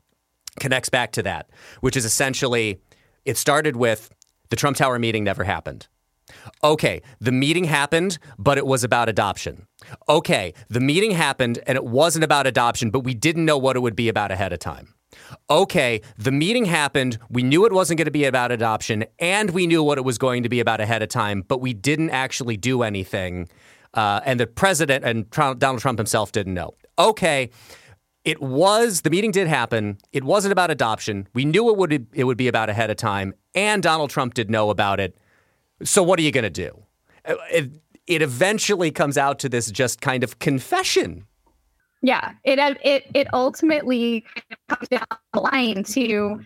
connects 0.59 0.89
back 0.89 1.11
to 1.13 1.23
that, 1.23 1.49
which 1.79 1.95
is 1.95 2.03
essentially 2.03 2.81
it 3.23 3.37
started 3.37 3.75
with 3.75 4.09
the 4.51 4.55
Trump 4.55 4.77
Tower 4.77 4.99
meeting 4.99 5.23
never 5.23 5.43
happened. 5.43 5.87
Okay, 6.63 7.01
the 7.19 7.31
meeting 7.31 7.63
happened, 7.63 8.19
but 8.37 8.57
it 8.57 8.65
was 8.65 8.83
about 8.83 9.09
adoption. 9.09 9.67
Okay, 10.07 10.53
the 10.69 10.79
meeting 10.79 11.11
happened 11.11 11.59
and 11.65 11.75
it 11.75 11.85
wasn't 11.85 12.23
about 12.23 12.45
adoption, 12.45 12.91
but 12.91 12.99
we 12.99 13.13
didn't 13.13 13.45
know 13.45 13.57
what 13.57 13.75
it 13.75 13.79
would 13.79 13.95
be 13.95 14.09
about 14.09 14.31
ahead 14.31 14.53
of 14.53 14.59
time. 14.59 14.93
Okay, 15.49 16.01
the 16.17 16.31
meeting 16.31 16.65
happened, 16.65 17.17
we 17.29 17.43
knew 17.43 17.65
it 17.65 17.73
wasn't 17.73 17.97
going 17.97 18.05
to 18.05 18.11
be 18.11 18.25
about 18.25 18.51
adoption, 18.51 19.03
and 19.19 19.49
we 19.51 19.67
knew 19.67 19.83
what 19.83 19.97
it 19.97 20.05
was 20.05 20.17
going 20.17 20.43
to 20.43 20.49
be 20.49 20.59
about 20.59 20.79
ahead 20.79 21.01
of 21.01 21.09
time, 21.09 21.43
but 21.47 21.59
we 21.59 21.73
didn't 21.73 22.11
actually 22.11 22.55
do 22.55 22.83
anything. 22.83 23.49
Uh, 23.93 24.21
and 24.25 24.39
the 24.39 24.47
president 24.47 25.03
and 25.03 25.29
Donald 25.31 25.79
Trump 25.79 25.97
himself 25.97 26.31
didn't 26.31 26.53
know. 26.53 26.75
Okay, 26.97 27.49
it 28.23 28.41
was 28.41 29.01
the 29.01 29.09
meeting 29.09 29.31
did 29.31 29.47
happen. 29.47 29.97
It 30.11 30.23
wasn't 30.23 30.51
about 30.51 30.71
adoption. 30.71 31.27
We 31.33 31.45
knew 31.45 31.69
it 31.69 31.77
would 31.77 32.07
it 32.13 32.23
would 32.23 32.37
be 32.37 32.47
about 32.47 32.69
ahead 32.69 32.89
of 32.89 32.97
time, 32.97 33.33
and 33.55 33.81
Donald 33.81 34.09
Trump 34.09 34.33
did 34.33 34.49
know 34.49 34.69
about 34.69 34.99
it. 34.99 35.17
So 35.83 36.03
what 36.03 36.19
are 36.19 36.21
you 36.21 36.31
going 36.31 36.43
to 36.43 36.49
do? 36.49 36.83
Uh, 37.25 37.35
it, 37.51 37.71
it 38.07 38.21
eventually 38.21 38.91
comes 38.91 39.17
out 39.17 39.39
to 39.39 39.49
this 39.49 39.71
just 39.71 40.01
kind 40.01 40.23
of 40.23 40.39
confession. 40.39 41.25
Yeah, 42.01 42.33
it 42.43 42.59
it 42.83 43.05
it 43.13 43.27
ultimately 43.33 44.25
comes 44.69 44.87
down 44.87 45.05
the 45.33 45.39
line 45.39 45.83
to, 45.83 46.39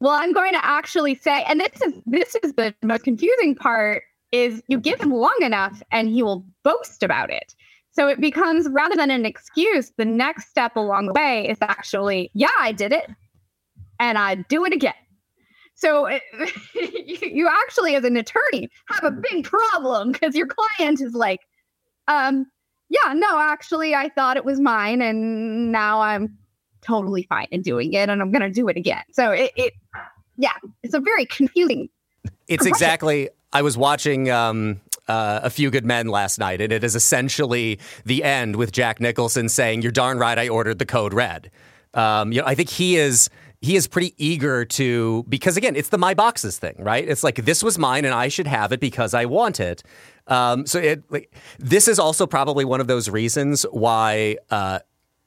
well, 0.00 0.12
I'm 0.12 0.32
going 0.32 0.52
to 0.52 0.64
actually 0.64 1.14
say, 1.14 1.44
and 1.44 1.60
this 1.60 1.80
is 1.82 1.94
this 2.06 2.34
is 2.42 2.54
the 2.54 2.74
most 2.82 3.04
confusing 3.04 3.54
part 3.54 4.02
is 4.32 4.62
you 4.68 4.80
give 4.80 5.00
him 5.00 5.12
long 5.12 5.36
enough 5.42 5.82
and 5.92 6.08
he 6.08 6.22
will 6.22 6.44
boast 6.62 7.02
about 7.02 7.30
it. 7.30 7.54
So 7.92 8.08
it 8.08 8.20
becomes 8.20 8.68
rather 8.70 8.96
than 8.96 9.10
an 9.10 9.26
excuse, 9.26 9.92
the 9.96 10.04
next 10.04 10.48
step 10.48 10.76
along 10.76 11.06
the 11.06 11.12
way 11.12 11.48
is 11.48 11.58
actually, 11.60 12.30
yeah, 12.34 12.48
I 12.58 12.72
did 12.72 12.92
it 12.92 13.08
and 14.00 14.18
I 14.18 14.34
do 14.34 14.64
it 14.64 14.72
again. 14.72 14.94
So 15.74 16.06
it, 16.06 16.22
you 17.22 17.48
actually, 17.48 17.94
as 17.94 18.04
an 18.04 18.16
attorney, 18.16 18.70
have 18.88 19.04
a 19.04 19.10
big 19.10 19.44
problem 19.44 20.12
because 20.12 20.34
your 20.34 20.46
client 20.46 21.00
is 21.00 21.14
like, 21.14 21.40
um, 22.08 22.46
yeah, 22.88 23.14
no, 23.14 23.38
actually, 23.38 23.94
I 23.94 24.10
thought 24.10 24.36
it 24.36 24.44
was 24.44 24.60
mine, 24.60 25.00
and 25.00 25.72
now 25.72 26.02
I'm 26.02 26.36
totally 26.82 27.22
fine 27.22 27.46
in 27.50 27.62
doing 27.62 27.94
it, 27.94 28.08
and 28.10 28.20
I'm 28.20 28.30
going 28.30 28.42
to 28.42 28.50
do 28.50 28.68
it 28.68 28.76
again. 28.76 29.02
So 29.12 29.30
it, 29.30 29.50
it, 29.56 29.72
yeah, 30.36 30.52
it's 30.82 30.92
a 30.94 31.00
very 31.00 31.24
confusing. 31.24 31.88
It's 32.48 32.66
exactly. 32.66 33.30
I 33.52 33.62
was 33.62 33.78
watching 33.78 34.30
um, 34.30 34.80
uh, 35.12 35.40
A 35.42 35.50
Few 35.50 35.70
Good 35.70 35.84
Men 35.84 36.06
last 36.08 36.38
night, 36.38 36.60
and 36.62 36.72
it 36.72 36.82
is 36.82 36.96
essentially 36.96 37.78
the 38.06 38.24
end 38.24 38.56
with 38.56 38.72
Jack 38.72 38.98
Nicholson 38.98 39.48
saying, 39.48 39.82
"You're 39.82 39.92
darn 39.92 40.18
right, 40.18 40.38
I 40.38 40.48
ordered 40.48 40.78
the 40.78 40.86
code 40.86 41.12
red." 41.12 41.50
Um, 41.92 42.32
you 42.32 42.40
know, 42.40 42.46
I 42.46 42.54
think 42.54 42.70
he 42.70 42.96
is 42.96 43.28
he 43.60 43.76
is 43.76 43.86
pretty 43.86 44.14
eager 44.16 44.64
to 44.64 45.24
because 45.28 45.58
again, 45.58 45.76
it's 45.76 45.90
the 45.90 45.98
my 45.98 46.14
boxes 46.14 46.58
thing, 46.58 46.76
right? 46.78 47.06
It's 47.06 47.22
like 47.22 47.44
this 47.44 47.62
was 47.62 47.78
mine 47.78 48.06
and 48.06 48.14
I 48.14 48.28
should 48.28 48.46
have 48.46 48.72
it 48.72 48.80
because 48.80 49.12
I 49.12 49.26
want 49.26 49.60
it. 49.60 49.82
Um, 50.26 50.66
so 50.66 50.78
it 50.78 51.04
like, 51.10 51.34
this 51.58 51.88
is 51.88 51.98
also 51.98 52.26
probably 52.26 52.64
one 52.64 52.80
of 52.80 52.86
those 52.86 53.10
reasons 53.10 53.64
why 53.70 54.38
uh, 54.50 54.78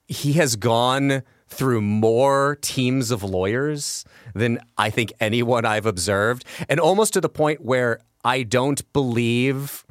he 0.07 0.33
has 0.33 0.55
gone 0.55 1.21
through 1.47 1.81
more 1.81 2.57
teams 2.61 3.11
of 3.11 3.23
lawyers 3.23 4.03
than 4.33 4.59
I 4.77 4.89
think 4.89 5.13
anyone 5.19 5.63
I've 5.63 5.85
observed, 5.85 6.43
and 6.67 6.79
almost 6.79 7.13
to 7.13 7.21
the 7.21 7.29
point 7.29 7.61
where 7.61 7.99
I 8.25 8.41
don't 8.41 8.91
believe 8.91 9.85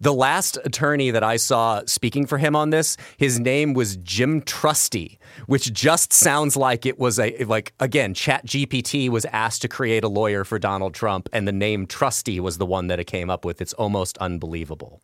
the 0.00 0.12
last 0.12 0.58
attorney 0.64 1.10
that 1.10 1.22
I 1.22 1.36
saw 1.36 1.82
speaking 1.86 2.26
for 2.26 2.38
him 2.38 2.56
on 2.56 2.70
this, 2.70 2.96
his 3.16 3.38
name 3.38 3.74
was 3.74 3.96
Jim 3.98 4.40
Trusty, 4.42 5.18
which 5.46 5.72
just 5.72 6.12
sounds 6.12 6.56
like 6.56 6.86
it 6.86 6.98
was 6.98 7.18
a 7.18 7.44
like 7.44 7.74
again, 7.78 8.14
Chat 8.14 8.46
GPT 8.46 9.08
was 9.08 9.24
asked 9.26 9.62
to 9.62 9.68
create 9.68 10.04
a 10.04 10.08
lawyer 10.08 10.44
for 10.44 10.58
Donald 10.58 10.94
Trump, 10.94 11.28
and 11.32 11.46
the 11.46 11.52
name 11.52 11.86
Trusty 11.86 12.40
was 12.40 12.58
the 12.58 12.66
one 12.66 12.86
that 12.88 12.98
it 12.98 13.04
came 13.04 13.30
up 13.30 13.44
with. 13.44 13.60
It's 13.60 13.74
almost 13.74 14.18
unbelievable. 14.18 15.00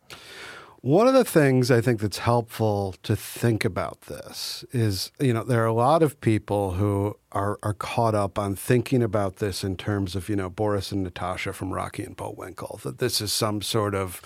One 0.83 1.07
of 1.07 1.13
the 1.13 1.23
things 1.23 1.71
I 1.71 1.79
think 1.79 2.01
that's 2.01 2.17
helpful 2.17 2.95
to 3.03 3.15
think 3.15 3.63
about 3.63 4.01
this 4.01 4.65
is, 4.73 5.13
you 5.17 5.33
know, 5.33 5.45
there 5.45 5.63
are 5.63 5.65
a 5.65 5.73
lot 5.73 6.03
of 6.03 6.19
people 6.19 6.73
who 6.73 7.15
are, 7.31 7.57
are 7.63 7.73
caught 7.73 8.13
up 8.13 8.37
on 8.37 8.53
thinking 8.57 9.01
about 9.01 9.37
this 9.37 9.63
in 9.63 9.77
terms 9.77 10.13
of, 10.13 10.27
you 10.27 10.35
know, 10.35 10.49
Boris 10.49 10.91
and 10.91 11.01
Natasha 11.01 11.53
from 11.53 11.73
Rocky 11.73 12.03
and 12.03 12.17
Bullwinkle, 12.17 12.81
that 12.83 12.97
this 12.97 13.21
is 13.21 13.31
some 13.31 13.61
sort 13.61 13.95
of 13.95 14.21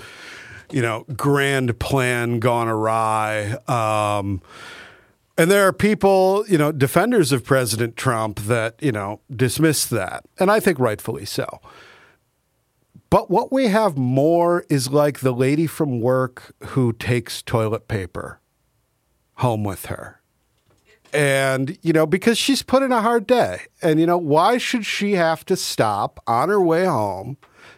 you 0.72 0.82
know, 0.82 1.06
grand 1.16 1.80
plan 1.80 2.40
gone 2.40 2.68
awry. 2.68 3.58
Um, 3.68 4.42
and 5.38 5.52
there 5.52 5.68
are 5.68 5.74
people, 5.74 6.44
you 6.50 6.58
know, 6.58 6.72
defenders 6.72 7.32
of 7.32 7.44
President 7.44 7.96
Trump 7.96 8.40
that, 8.42 8.76
you 8.82 8.92
know, 8.92 9.22
dismiss 9.34 9.86
that. 9.86 10.26
And 10.40 10.50
I 10.50 10.60
think 10.60 10.80
rightfully 10.80 11.26
so. 11.26 11.62
But 13.10 13.30
what 13.30 13.52
we 13.52 13.68
have 13.68 13.98
more 13.98 14.66
is 14.70 14.90
like 14.90 15.20
the 15.20 15.32
lady 15.32 15.68
from 15.68 16.02
work 16.02 16.54
who 16.68 16.94
takes 16.94 17.42
toilet 17.42 17.88
paper 17.88 18.42
home 19.36 19.64
with 19.64 19.86
her. 19.86 20.22
And, 21.14 21.78
you 21.82 21.94
know, 21.94 22.06
because 22.06 22.38
she's 22.38 22.64
put 22.64 22.84
in 22.84 22.92
a 22.92 23.02
hard 23.02 23.26
day. 23.26 23.62
And, 23.82 24.00
you 24.00 24.06
know, 24.06 24.18
why 24.18 24.58
should 24.58 24.86
she 24.86 25.14
have 25.14 25.46
to 25.46 25.56
stop 25.56 26.20
on 26.28 26.50
her 26.50 26.62
way 26.62 26.86
home 26.86 27.38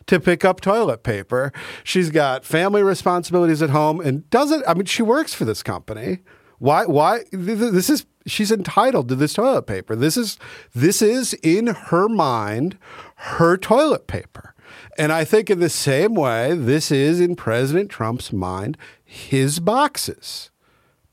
to 0.09 0.19
pick 0.19 0.43
up 0.43 0.59
toilet 0.59 1.03
paper. 1.03 1.53
She's 1.83 2.09
got 2.09 2.43
family 2.43 2.81
responsibilities 2.81 3.61
at 3.61 3.69
home 3.69 4.01
and 4.01 4.27
doesn't, 4.31 4.63
I 4.67 4.73
mean, 4.73 4.85
she 4.85 5.03
works 5.03 5.35
for 5.35 5.45
this 5.45 5.61
company. 5.61 6.19
Why, 6.57 6.85
why, 6.85 7.25
this 7.31 7.91
is, 7.91 8.07
she's 8.25 8.51
entitled 8.51 9.07
to 9.09 9.15
this 9.15 9.33
toilet 9.33 9.67
paper. 9.67 9.95
This 9.95 10.17
is 10.17 10.37
this 10.73 11.01
is 11.01 11.33
in 11.35 11.67
her 11.67 12.09
mind 12.09 12.77
her 13.15 13.55
toilet 13.55 14.07
paper. 14.07 14.53
And 14.97 15.11
I 15.11 15.23
think 15.23 15.49
in 15.49 15.59
the 15.59 15.69
same 15.69 16.15
way, 16.15 16.53
this 16.53 16.91
is 16.91 17.19
in 17.19 17.35
President 17.35 17.89
Trump's 17.89 18.33
mind 18.33 18.77
his 19.03 19.59
boxes 19.59 20.51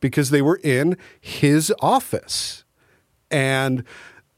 because 0.01 0.31
they 0.31 0.42
were 0.42 0.61
in 0.62 0.97
his 1.21 1.73
office. 1.81 2.64
And 3.31 3.85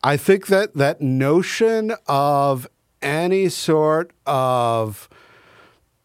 I 0.02 0.16
think 0.16 0.46
that 0.46 0.74
that 0.74 1.00
notion 1.00 1.92
of 2.06 2.66
any 3.02 3.48
sort 3.48 4.12
of 4.26 5.08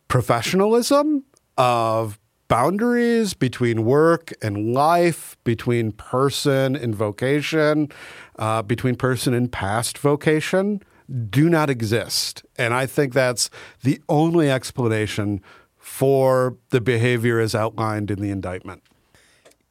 professionalism, 0.08 1.23
of 1.58 2.19
boundaries 2.47 3.34
between 3.34 3.84
work 3.84 4.32
and 4.41 4.73
life, 4.73 5.38
between 5.43 5.91
person 5.91 6.76
and 6.76 6.93
vocation, 6.93 7.89
uh, 8.38 8.62
between 8.62 8.95
person 8.95 9.34
and 9.34 9.52
past 9.52 9.97
vocation, 9.97 10.82
do 11.30 11.49
not 11.49 11.69
exist. 11.69 12.43
And 12.58 12.73
I 12.73 12.86
think 12.86 13.13
that's 13.13 13.49
the 13.84 14.02
only 14.10 14.49
explanation 14.49 15.41
for 15.78 16.58
the 16.69 16.82
behavior 16.82 17.39
as 17.39 17.54
outlined 17.54 18.10
in 18.10 18.19
the 18.19 18.30
indictment. 18.30 18.84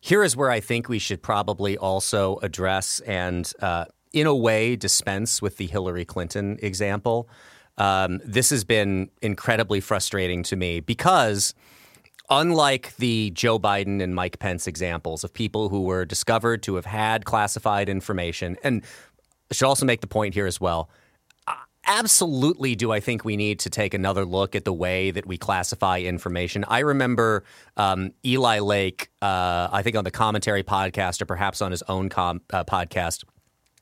Here 0.00 0.22
is 0.22 0.36
where 0.36 0.50
I 0.50 0.60
think 0.60 0.88
we 0.88 0.98
should 0.98 1.22
probably 1.22 1.76
also 1.78 2.38
address 2.42 3.00
and, 3.00 3.50
uh, 3.60 3.86
in 4.12 4.26
a 4.26 4.34
way, 4.34 4.76
dispense 4.76 5.40
with 5.40 5.56
the 5.56 5.66
Hillary 5.66 6.04
Clinton 6.04 6.58
example. 6.60 7.28
Um, 7.78 8.20
this 8.24 8.50
has 8.50 8.64
been 8.64 9.10
incredibly 9.22 9.80
frustrating 9.80 10.42
to 10.44 10.56
me 10.56 10.80
because 10.80 11.54
unlike 12.28 12.96
the 12.96 13.30
Joe 13.30 13.58
Biden 13.58 14.02
and 14.02 14.14
Mike 14.14 14.38
Pence 14.38 14.66
examples 14.66 15.24
of 15.24 15.32
people 15.32 15.68
who 15.68 15.82
were 15.82 16.04
discovered 16.04 16.62
to 16.64 16.74
have 16.74 16.86
had 16.86 17.24
classified 17.24 17.88
information, 17.88 18.56
and 18.62 18.82
I 19.50 19.54
should 19.54 19.66
also 19.66 19.86
make 19.86 20.00
the 20.00 20.06
point 20.06 20.34
here 20.34 20.46
as 20.46 20.60
well. 20.60 20.90
Absolutely, 21.94 22.74
do 22.74 22.90
I 22.90 23.00
think 23.00 23.22
we 23.22 23.36
need 23.36 23.58
to 23.60 23.68
take 23.68 23.92
another 23.92 24.24
look 24.24 24.56
at 24.56 24.64
the 24.64 24.72
way 24.72 25.10
that 25.10 25.26
we 25.26 25.36
classify 25.36 25.98
information? 25.98 26.64
I 26.66 26.78
remember 26.78 27.44
um, 27.76 28.12
Eli 28.24 28.60
Lake, 28.60 29.10
uh, 29.20 29.68
I 29.70 29.82
think 29.82 29.96
on 29.96 30.04
the 30.04 30.10
commentary 30.10 30.62
podcast 30.62 31.20
or 31.20 31.26
perhaps 31.26 31.60
on 31.60 31.70
his 31.70 31.82
own 31.90 32.08
com- 32.08 32.40
uh, 32.50 32.64
podcast, 32.64 33.24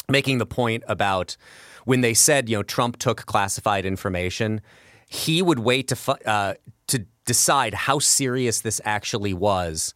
making 0.09 0.39
the 0.39 0.47
point 0.47 0.83
about 0.89 1.37
when 1.85 2.01
they 2.01 2.13
said, 2.13 2.49
you 2.49 2.57
know, 2.57 2.65
Trump 2.65 2.97
took 2.97 3.27
classified 3.27 3.87
information, 3.87 4.61
he 5.07 5.41
would 5.41 5.61
wait 5.61 5.87
to 5.87 5.95
fu- 5.95 6.25
uh, 6.27 6.55
to 6.89 7.07
decide 7.27 7.75
how 7.75 8.01
serious 8.01 8.61
this 8.63 8.81
actually 8.85 9.35
was 9.35 9.95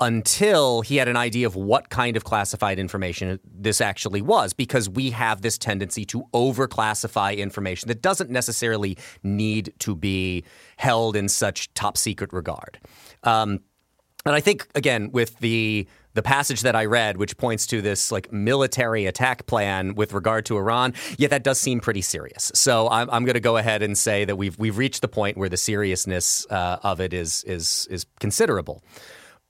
until 0.00 0.80
he 0.80 0.96
had 0.96 1.08
an 1.08 1.16
idea 1.16 1.46
of 1.46 1.54
what 1.54 1.90
kind 1.90 2.16
of 2.16 2.24
classified 2.24 2.78
information 2.78 3.38
this 3.44 3.80
actually 3.80 4.22
was, 4.22 4.52
because 4.52 4.88
we 4.88 5.10
have 5.10 5.42
this 5.42 5.58
tendency 5.58 6.04
to 6.06 6.24
overclassify 6.32 7.36
information 7.36 7.88
that 7.88 8.00
doesn't 8.00 8.30
necessarily 8.30 8.96
need 9.22 9.72
to 9.78 9.94
be 9.94 10.42
held 10.76 11.16
in 11.16 11.28
such 11.28 11.72
top 11.74 11.96
secret 11.96 12.32
regard. 12.32 12.78
Um, 13.24 13.60
and 14.26 14.34
I 14.34 14.40
think 14.40 14.66
again 14.74 15.10
with 15.12 15.38
the 15.38 15.86
the 16.12 16.22
passage 16.22 16.62
that 16.62 16.74
I 16.74 16.86
read, 16.86 17.18
which 17.18 17.36
points 17.36 17.66
to 17.66 17.80
this 17.80 18.10
like 18.10 18.32
military 18.32 19.06
attack 19.06 19.46
plan 19.46 19.94
with 19.94 20.12
regard 20.12 20.44
to 20.46 20.56
Iran, 20.56 20.94
yeah, 21.18 21.28
that 21.28 21.44
does 21.44 21.60
seem 21.60 21.78
pretty 21.78 22.02
serious. 22.02 22.50
So 22.52 22.88
I'm, 22.88 23.08
I'm 23.10 23.24
going 23.24 23.34
to 23.34 23.40
go 23.40 23.56
ahead 23.56 23.80
and 23.80 23.96
say 23.96 24.24
that 24.24 24.36
we've 24.36 24.58
we've 24.58 24.76
reached 24.76 25.02
the 25.02 25.08
point 25.08 25.36
where 25.36 25.48
the 25.48 25.56
seriousness 25.56 26.46
uh, 26.50 26.78
of 26.82 27.00
it 27.00 27.12
is 27.12 27.44
is 27.44 27.86
is 27.90 28.06
considerable. 28.18 28.82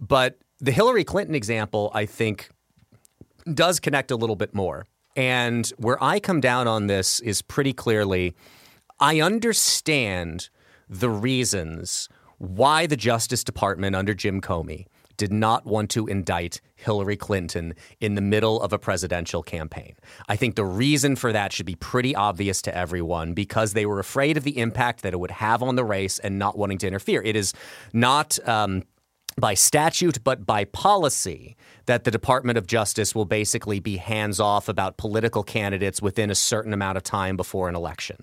But 0.00 0.38
the 0.58 0.72
Hillary 0.72 1.04
Clinton 1.04 1.34
example, 1.34 1.90
I 1.94 2.06
think, 2.06 2.50
does 3.52 3.80
connect 3.80 4.10
a 4.10 4.16
little 4.16 4.36
bit 4.36 4.54
more. 4.54 4.86
And 5.16 5.66
where 5.78 6.02
I 6.02 6.20
come 6.20 6.40
down 6.40 6.66
on 6.68 6.86
this 6.86 7.20
is 7.20 7.42
pretty 7.42 7.72
clearly 7.72 8.34
I 8.98 9.20
understand 9.20 10.50
the 10.88 11.10
reasons 11.10 12.08
why 12.38 12.86
the 12.86 12.96
Justice 12.96 13.42
Department 13.42 13.96
under 13.96 14.14
Jim 14.14 14.40
Comey 14.40 14.86
did 15.16 15.32
not 15.32 15.66
want 15.66 15.90
to 15.90 16.06
indict 16.06 16.62
Hillary 16.76 17.16
Clinton 17.16 17.74
in 18.00 18.14
the 18.14 18.22
middle 18.22 18.60
of 18.62 18.72
a 18.72 18.78
presidential 18.78 19.42
campaign. 19.42 19.94
I 20.28 20.36
think 20.36 20.54
the 20.54 20.64
reason 20.64 21.14
for 21.16 21.32
that 21.32 21.52
should 21.52 21.66
be 21.66 21.74
pretty 21.74 22.14
obvious 22.14 22.62
to 22.62 22.74
everyone 22.74 23.34
because 23.34 23.74
they 23.74 23.84
were 23.84 23.98
afraid 23.98 24.38
of 24.38 24.44
the 24.44 24.58
impact 24.58 25.02
that 25.02 25.12
it 25.12 25.20
would 25.20 25.30
have 25.30 25.62
on 25.62 25.76
the 25.76 25.84
race 25.84 26.18
and 26.18 26.38
not 26.38 26.56
wanting 26.56 26.78
to 26.78 26.86
interfere. 26.86 27.22
It 27.22 27.36
is 27.36 27.52
not. 27.92 28.38
Um, 28.48 28.84
by 29.36 29.54
statute, 29.54 30.22
but 30.24 30.44
by 30.46 30.64
policy, 30.64 31.56
that 31.86 32.04
the 32.04 32.10
Department 32.10 32.58
of 32.58 32.66
Justice 32.66 33.14
will 33.14 33.24
basically 33.24 33.80
be 33.80 33.96
hands 33.96 34.40
off 34.40 34.68
about 34.68 34.96
political 34.96 35.42
candidates 35.42 36.02
within 36.02 36.30
a 36.30 36.34
certain 36.34 36.72
amount 36.72 36.96
of 36.96 37.02
time 37.02 37.36
before 37.36 37.68
an 37.68 37.74
election. 37.74 38.16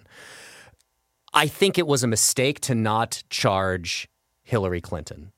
I 1.33 1.47
think 1.47 1.77
it 1.77 1.87
was 1.87 2.03
a 2.03 2.07
mistake 2.07 2.59
to 2.61 2.75
not 2.75 3.23
charge 3.29 4.07
Hillary 4.43 4.81
Clinton. 4.81 5.31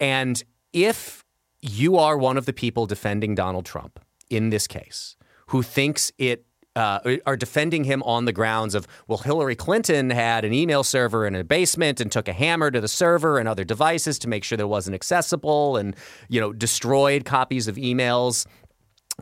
And 0.00 0.42
if 0.72 1.24
you 1.60 1.96
are 1.96 2.18
one 2.18 2.36
of 2.36 2.46
the 2.46 2.52
people 2.52 2.86
defending 2.86 3.34
Donald 3.34 3.64
Trump 3.64 4.00
in 4.28 4.50
this 4.50 4.66
case, 4.66 5.16
who 5.48 5.62
thinks 5.62 6.12
it 6.18 6.44
uh, 6.76 7.16
are 7.24 7.36
defending 7.36 7.84
him 7.84 8.02
on 8.02 8.24
the 8.24 8.32
grounds 8.32 8.74
of, 8.74 8.86
well, 9.06 9.18
Hillary 9.18 9.54
Clinton 9.54 10.10
had 10.10 10.44
an 10.44 10.52
email 10.52 10.82
server 10.82 11.26
in 11.26 11.34
a 11.34 11.44
basement 11.44 12.00
and 12.00 12.10
took 12.10 12.28
a 12.28 12.32
hammer 12.32 12.70
to 12.70 12.80
the 12.80 12.88
server 12.88 13.38
and 13.38 13.48
other 13.48 13.64
devices 13.64 14.18
to 14.20 14.28
make 14.28 14.44
sure 14.44 14.58
that 14.58 14.66
wasn't 14.66 14.94
accessible 14.94 15.76
and, 15.76 15.94
you 16.28 16.40
know, 16.40 16.52
destroyed 16.52 17.24
copies 17.24 17.68
of 17.68 17.76
emails. 17.76 18.46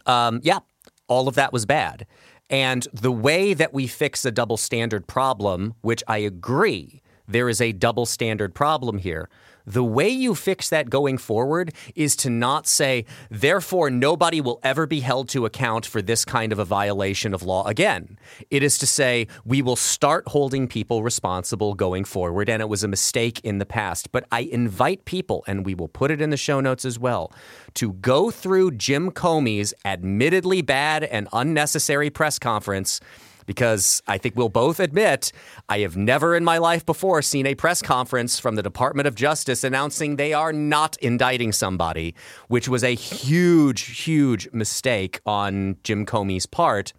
Um, 0.07 0.41
yeah, 0.43 0.61
all 1.09 1.29
of 1.29 1.35
that 1.35 1.53
was 1.53 1.67
bad. 1.67 2.07
And 2.49 2.87
the 2.93 3.12
way 3.12 3.55
that 3.55 3.73
we 3.73 3.87
fix 3.87 4.25
a 4.25 4.31
double 4.31 4.57
standard 4.57 5.07
problem, 5.07 5.75
which 5.81 6.03
I 6.07 6.19
agree, 6.19 7.03
there 7.29 7.49
is 7.49 7.61
a 7.61 7.73
double 7.73 8.07
standard 8.07 8.55
problem 8.55 8.99
here. 8.99 9.29
The 9.66 9.85
way 9.85 10.09
you 10.09 10.35
fix 10.35 10.68
that 10.70 10.90
going 10.90 11.18
forward 11.18 11.72
is 11.94 12.16
to 12.16 12.31
not 12.31 12.66
say, 12.66 13.05
therefore, 13.31 13.90
nobody 13.90 14.40
will 14.40 14.61
ever 14.62 14.87
be 14.87 15.01
held 15.01 15.29
to 15.31 15.46
account 15.46 15.87
for 15.87 16.03
this 16.03 16.25
kind 16.25 16.53
of 16.53 16.59
a 16.59 16.64
violation 16.64 17.35
of 17.35 17.42
law 17.42 17.66
again. 17.66 18.18
It 18.51 18.62
is 18.62 18.79
to 18.79 18.87
say, 18.87 19.29
we 19.44 19.62
will 19.62 19.77
start 19.77 20.29
holding 20.29 20.68
people 20.68 21.03
responsible 21.03 21.75
going 21.75 22.05
forward, 22.05 22.48
and 22.48 22.61
it 22.61 22.68
was 22.68 22.83
a 22.83 22.88
mistake 22.88 23.40
in 23.44 23.59
the 23.59 23.66
past. 23.66 24.12
But 24.12 24.27
I 24.33 24.40
invite 24.40 25.05
people, 25.05 25.44
and 25.46 25.64
we 25.64 25.75
will 25.75 25.88
put 25.88 26.11
it 26.11 26.20
in 26.20 26.31
the 26.31 26.37
show 26.37 26.61
notes 26.61 26.85
as 26.85 26.98
well, 26.98 27.33
to 27.75 27.92
go 27.94 28.31
through 28.31 28.72
Jim 28.72 29.11
Comey's 29.11 29.72
admittedly 29.85 30.62
bad 30.62 31.05
and 31.05 31.29
unnecessary 31.33 32.11
press 32.11 32.38
conference 32.38 33.01
because 33.47 34.03
I 34.07 34.19
think 34.19 34.37
we'll 34.37 34.49
both 34.49 34.81
admit 34.81 35.33
I 35.69 35.81
have 35.81 35.97
never 35.97 36.37
in 36.37 36.45
my 36.45 36.59
life 36.59 36.85
before 36.85 37.23
seen 37.23 37.47
a 37.47 37.55
press 37.55 37.83
conference 37.83 38.39
from 38.39 38.57
the 38.57 38.63
Department 38.63 39.07
of 39.07 39.15
Justice 39.15 39.65
announcing 39.65 40.17
they 40.17 40.33
are 40.33 40.53
not 40.53 40.97
indicting 40.99 41.53
somebody, 41.53 42.15
which 42.49 42.69
was 42.69 42.85
a 42.85 42.95
huge, 42.95 44.03
huge 44.05 44.49
mistake 44.53 45.21
on 45.27 45.77
Jim 45.83 46.07
Comey's 46.07 46.47
part. 46.47 46.93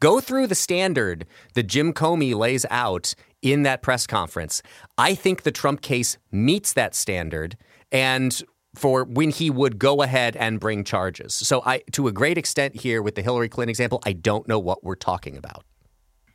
Go 0.00 0.20
through 0.20 0.46
the 0.46 0.54
standard 0.54 1.26
that 1.54 1.64
Jim 1.64 1.92
Comey 1.92 2.34
lays 2.34 2.66
out 2.70 3.14
in 3.42 3.62
that 3.62 3.82
press 3.82 4.06
conference. 4.06 4.62
I 4.98 5.14
think 5.14 5.42
the 5.42 5.52
Trump 5.52 5.80
case 5.80 6.18
meets 6.30 6.72
that 6.74 6.94
standard. 6.94 7.56
And 7.92 8.42
for 8.76 9.04
when 9.04 9.30
he 9.30 9.50
would 9.50 9.78
go 9.78 10.02
ahead 10.02 10.36
and 10.36 10.60
bring 10.60 10.84
charges. 10.84 11.34
So 11.34 11.62
I 11.64 11.82
to 11.92 12.08
a 12.08 12.12
great 12.12 12.38
extent 12.38 12.76
here 12.76 13.02
with 13.02 13.14
the 13.14 13.22
Hillary 13.22 13.48
Clinton 13.48 13.70
example, 13.70 14.00
I 14.04 14.12
don't 14.12 14.46
know 14.46 14.58
what 14.58 14.84
we're 14.84 14.94
talking 14.94 15.36
about. 15.36 15.64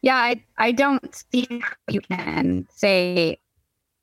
Yeah, 0.02 0.16
I 0.16 0.44
I 0.58 0.72
don't 0.72 1.24
see 1.32 1.48
how 1.62 1.76
you 1.90 2.02
can 2.02 2.68
say 2.74 3.40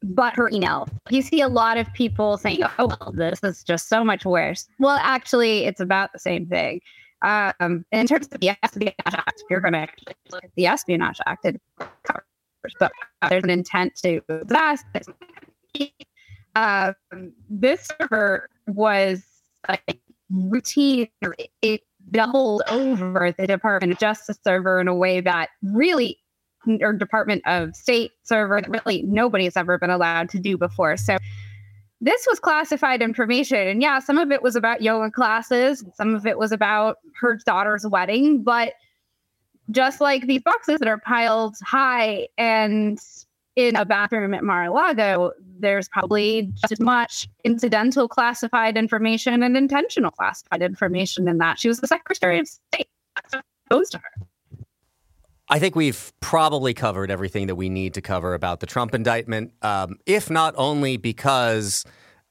but 0.03 0.35
her 0.37 0.49
email. 0.51 0.89
You 1.11 1.23
see 1.23 1.41
a 1.41 1.49
lot 1.49 1.77
of 1.77 1.93
people 1.93 2.39
saying, 2.39 2.63
"Oh, 2.79 2.87
well, 2.87 3.13
this 3.13 3.41
is 3.43 3.65
just 3.65 3.89
so 3.89 4.05
much 4.05 4.25
worse." 4.25 4.69
Well, 4.79 4.99
actually, 5.03 5.65
it's 5.65 5.81
about 5.81 6.13
the 6.13 6.21
same 6.21 6.47
thing. 6.47 6.81
Um, 7.23 7.85
in 7.91 8.07
terms 8.07 8.29
of 8.31 8.41
the 8.41 8.51
Espionage 8.63 8.95
Act, 9.07 9.43
you're 9.51 9.61
going 9.61 9.73
to 9.73 9.81
actually 9.81 10.15
look 10.31 10.45
at 10.45 10.51
the 10.55 10.67
Espionage 10.67 11.19
Act, 11.27 11.45
it 11.47 11.61
covers, 12.05 12.23
but 12.79 12.93
there's 13.29 13.43
an 13.43 13.51
intent 13.51 13.97
to 13.97 14.21
that 14.29 14.77
um, 16.59 17.33
this 17.49 17.89
server 18.01 18.49
was 18.67 19.23
like 19.69 20.01
routine. 20.31 21.09
It 21.63 21.83
doubled 22.11 22.63
over 22.69 23.33
the 23.37 23.47
Department 23.47 23.93
of 23.93 23.99
Justice 23.99 24.39
server 24.43 24.81
in 24.81 24.89
a 24.89 24.95
way 24.95 25.21
that 25.21 25.51
really, 25.63 26.19
or 26.81 26.93
Department 26.93 27.43
of 27.47 27.77
State 27.77 28.13
server 28.25 28.61
that 28.61 28.71
really 28.71 29.03
nobody's 29.03 29.57
ever 29.57 29.79
been 29.79 29.91
allowed 29.91 30.29
to 30.31 30.41
do 30.41 30.57
before. 30.57 30.97
So 30.97 31.17
this 32.01 32.27
was 32.29 32.41
classified 32.41 33.03
information. 33.03 33.69
And 33.69 33.83
yeah, 33.83 34.01
some 34.01 34.19
of 34.19 34.33
it 34.33 34.43
was 34.43 34.57
about 34.57 34.83
yoga 34.83 35.11
classes, 35.11 35.85
some 35.95 36.15
of 36.15 36.27
it 36.27 36.39
was 36.39 36.51
about 36.51 36.97
her 37.21 37.39
daughter's 37.47 37.87
wedding, 37.87 38.43
but 38.43 38.75
just 39.71 40.01
like 40.01 40.27
these 40.27 40.43
boxes 40.43 40.79
that 40.79 40.89
are 40.89 40.99
piled 40.99 41.57
high 41.63 42.27
and 42.39 42.99
in 43.59 43.75
a 43.75 43.85
bathroom 43.85 44.35
at 44.35 44.45
Mar-a-Lago, 44.45 45.33
there's 45.59 45.89
probably 45.89 46.49
just 46.55 46.71
as 46.71 46.79
much 46.79 47.29
incidental 47.43 48.07
classified 48.07 48.77
information 48.77 49.43
and 49.43 49.57
intentional 49.57 50.13
classified 50.13 50.63
information 50.63 51.27
in 51.27 51.39
that. 51.39 51.59
She 51.59 51.67
was 51.67 51.81
the 51.81 51.89
Secretary 51.89 52.39
of 52.39 52.47
State. 52.47 52.89
Exposed 53.67 53.91
to 53.93 53.99
her. 53.99 54.65
I 55.49 55.59
think 55.59 55.75
we've 55.75 56.13
probably 56.21 56.73
covered 56.73 57.11
everything 57.11 57.49
that 57.49 57.57
we 57.57 57.69
need 57.69 57.95
to 57.95 58.01
cover 58.01 58.33
about 58.35 58.61
the 58.61 58.67
Trump 58.67 58.95
indictment, 58.95 59.53
um, 59.63 59.97
if 60.07 60.31
not 60.31 60.55
only 60.57 60.97
because, 60.97 61.85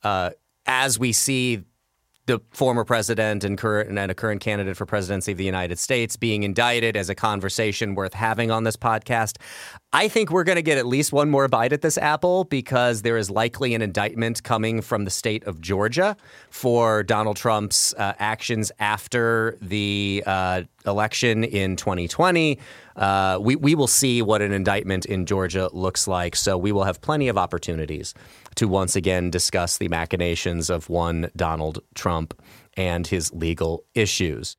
uh, 0.04 0.30
as 0.66 0.98
we 0.98 1.12
see 1.12 1.66
the 2.28 2.40
former 2.52 2.84
president 2.84 3.44
and 3.44 3.58
current 3.58 3.90
and 3.90 4.12
a 4.12 4.13
current 4.13 4.42
candidate 4.42 4.78
for 4.78 4.86
presidency 4.86 5.32
of 5.32 5.38
the 5.38 5.46
United 5.46 5.80
States 5.80 6.16
being 6.16 6.44
indicted 6.44 6.96
as 6.96 7.10
a 7.10 7.16
conversation 7.16 7.96
worth 7.96 8.13
having 8.13 8.52
on 8.52 8.66
this 8.66 8.76
podcast. 8.76 9.38
I 9.93 10.10
think 10.10 10.32
we're 10.32 10.43
going 10.43 10.58
to 10.58 10.62
get 10.62 10.78
at 10.78 10.86
least 10.86 11.13
one 11.13 11.30
more 11.30 11.47
bite 11.47 11.71
at 11.71 11.82
this 11.82 11.97
apple 11.97 12.43
because 12.43 13.04
there 13.04 13.15
is 13.15 13.30
likely 13.30 13.73
an 13.73 13.82
indictment 13.82 14.43
coming 14.43 14.82
from 14.82 15.06
the 15.06 15.10
state 15.10 15.45
of 15.45 15.62
Georgia 15.62 16.17
for 16.50 17.04
Donald 17.04 17.38
Trump's 17.38 17.93
uh, 17.93 18.12
actions 18.19 18.69
after 18.80 19.58
the 19.62 20.23
uh, 20.26 20.63
election 20.86 21.45
in 21.45 21.78
2020. 21.78 22.60
Uh, 22.97 23.39
we, 23.39 23.56
we 23.56 23.76
will 23.76 23.88
see 23.88 24.21
what 24.21 24.41
an 24.41 24.52
indictment 24.52 25.06
in 25.06 25.26
Georgia 25.26 25.69
looks 25.71 26.06
like. 26.06 26.36
So 26.36 26.58
we 26.58 26.73
will 26.73 26.84
have 26.84 27.00
plenty 27.00 27.30
of 27.30 27.38
opportunities 27.38 28.13
to 28.56 28.67
once 28.67 28.97
again 28.97 29.32
discuss 29.32 29.78
the 29.78 29.88
machinations 29.88 30.69
of 30.69 30.89
one 30.89 31.32
Donald 31.34 31.80
Trump 31.95 32.34
and 32.76 33.08
his 33.08 33.32
legal 33.32 33.86
issues. 33.95 34.58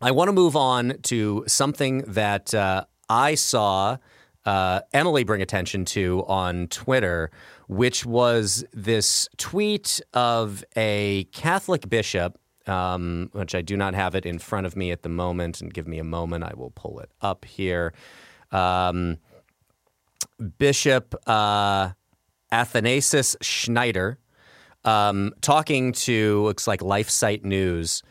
I 0.00 0.12
want 0.12 0.28
to 0.28 0.32
move 0.32 0.54
on 0.54 0.98
to 1.04 1.42
something 1.48 2.02
that 2.06 2.54
uh, 2.54 2.84
I 3.08 3.34
saw 3.34 3.96
uh, 4.44 4.80
Emily 4.92 5.24
bring 5.24 5.42
attention 5.42 5.84
to 5.86 6.24
on 6.28 6.68
Twitter, 6.68 7.32
which 7.66 8.06
was 8.06 8.64
this 8.72 9.28
tweet 9.38 10.00
of 10.14 10.64
a 10.76 11.24
Catholic 11.32 11.88
bishop, 11.88 12.38
um, 12.68 13.30
which 13.32 13.56
I 13.56 13.60
do 13.60 13.76
not 13.76 13.94
have 13.94 14.14
it 14.14 14.24
in 14.24 14.38
front 14.38 14.66
of 14.66 14.76
me 14.76 14.92
at 14.92 15.02
the 15.02 15.08
moment. 15.08 15.60
And 15.60 15.74
give 15.74 15.88
me 15.88 15.98
a 15.98 16.04
moment, 16.04 16.44
I 16.44 16.52
will 16.56 16.70
pull 16.70 17.00
it 17.00 17.10
up 17.20 17.44
here. 17.44 17.92
Um, 18.52 19.18
Bishop 20.58 21.16
uh, 21.26 21.90
Athanasius 22.52 23.36
Schneider 23.42 24.20
um, 24.84 25.34
talking 25.40 25.92
to 25.92 26.44
looks 26.44 26.66
like 26.66 26.80
LifeSite 26.80 27.44
News, 27.44 28.02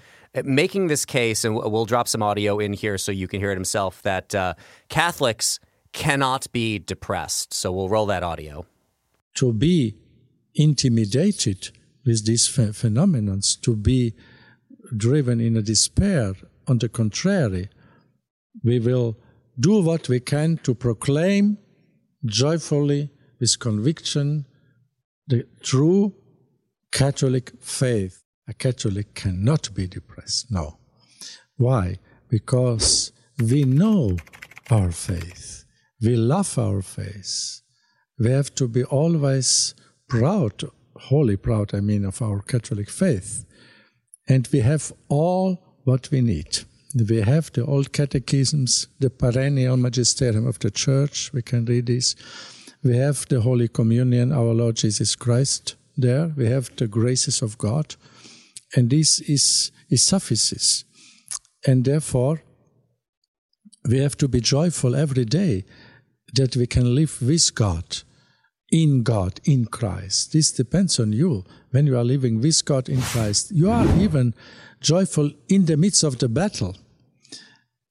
making 0.46 0.88
this 0.88 1.06
case, 1.06 1.44
and 1.44 1.56
we'll 1.56 1.86
drop 1.86 2.08
some 2.08 2.24
audio 2.24 2.60
in 2.60 2.74
here 2.74 2.98
so 2.98 3.12
you 3.12 3.28
can 3.28 3.40
hear 3.40 3.52
it 3.52 3.56
himself, 3.56 4.02
that 4.04 4.36
uh, 4.36 4.54
Catholics 4.90 5.60
cannot 5.94 6.52
be 6.52 6.80
depressed. 6.80 7.54
So 7.54 7.72
we'll 7.72 7.90
roll 7.90 8.06
that 8.08 8.24
audio. 8.24 8.66
To 9.36 9.54
be 9.54 9.98
intimidated 10.56 11.70
with 12.06 12.26
these 12.26 12.48
ph- 12.48 12.76
phenomena, 12.76 13.38
to 13.62 13.76
be 13.76 14.14
driven 14.96 15.40
in 15.40 15.58
a 15.58 15.62
despair, 15.62 16.34
on 16.68 16.78
the 16.80 16.90
contrary, 16.90 17.70
we 18.64 18.80
will 18.80 19.18
do 19.60 19.82
what 19.82 20.10
we 20.10 20.20
can 20.20 20.58
to 20.58 20.76
proclaim 20.76 21.58
joyfully, 22.26 23.10
with 23.40 23.60
conviction, 23.60 24.46
the 25.28 25.46
true 25.62 26.14
Catholic 26.92 27.52
faith. 27.62 28.24
A 28.48 28.54
Catholic 28.54 29.14
cannot 29.14 29.74
be 29.74 29.88
depressed. 29.88 30.52
No. 30.52 30.78
Why? 31.58 32.00
Because 32.30 33.12
we 33.40 33.64
know 33.64 34.18
our 34.70 34.92
faith. 34.92 35.66
We 36.02 36.16
love 36.16 36.58
our 36.58 36.82
faith. 36.82 37.62
We 38.20 38.32
have 38.32 38.54
to 38.56 38.68
be 38.68 38.84
always 38.84 39.76
proud, 40.08 40.64
wholly 40.96 41.38
proud, 41.38 41.74
I 41.74 41.82
mean, 41.82 42.06
of 42.06 42.22
our 42.22 42.42
Catholic 42.42 42.90
faith. 42.90 43.46
And 44.28 44.48
we 44.52 44.60
have 44.60 44.94
all 45.10 45.60
what 45.84 46.10
we 46.12 46.22
need. 46.22 46.60
We 47.10 47.22
have 47.22 47.52
the 47.52 47.66
old 47.66 47.92
catechisms, 47.92 48.88
the 49.00 49.10
perennial 49.10 49.78
magisterium 49.78 50.48
of 50.48 50.60
the 50.60 50.72
church. 50.72 51.32
We 51.34 51.42
can 51.42 51.66
read 51.66 51.88
this. 51.88 52.16
We 52.84 52.98
have 52.98 53.28
the 53.28 53.42
Holy 53.42 53.68
Communion, 53.68 54.32
our 54.32 54.54
Lord 54.54 54.78
Jesus 54.78 55.16
Christ 55.16 55.76
there. 55.98 56.32
We 56.36 56.46
have 56.46 56.76
the 56.76 56.88
graces 56.88 57.42
of 57.42 57.58
God. 57.58 57.96
And 58.76 58.90
this 58.90 59.20
is, 59.22 59.72
is 59.90 60.06
suffices. 60.06 60.86
And 61.66 61.86
therefore, 61.86 62.42
we 63.88 64.00
have 64.00 64.18
to 64.18 64.28
be 64.28 64.42
joyful 64.42 64.96
every 64.96 65.26
day 65.26 65.66
that 66.34 66.56
we 66.56 66.68
can 66.68 66.94
live 66.94 67.22
with 67.22 67.56
God, 67.56 68.04
in 68.70 69.04
God, 69.04 69.40
in 69.46 69.66
Christ. 69.66 70.34
This 70.34 70.52
depends 70.52 71.00
on 71.00 71.14
you. 71.14 71.46
When 71.72 71.88
you 71.88 71.98
are 71.98 72.04
living 72.04 72.42
with 72.42 72.64
God 72.66 72.90
in 72.90 73.02
Christ, 73.02 73.52
you 73.52 73.70
are 73.70 73.86
even 73.98 74.34
joyful 74.82 75.32
in 75.48 75.66
the 75.66 75.78
midst 75.78 76.04
of 76.04 76.20
the 76.20 76.28
battle. 76.28 76.76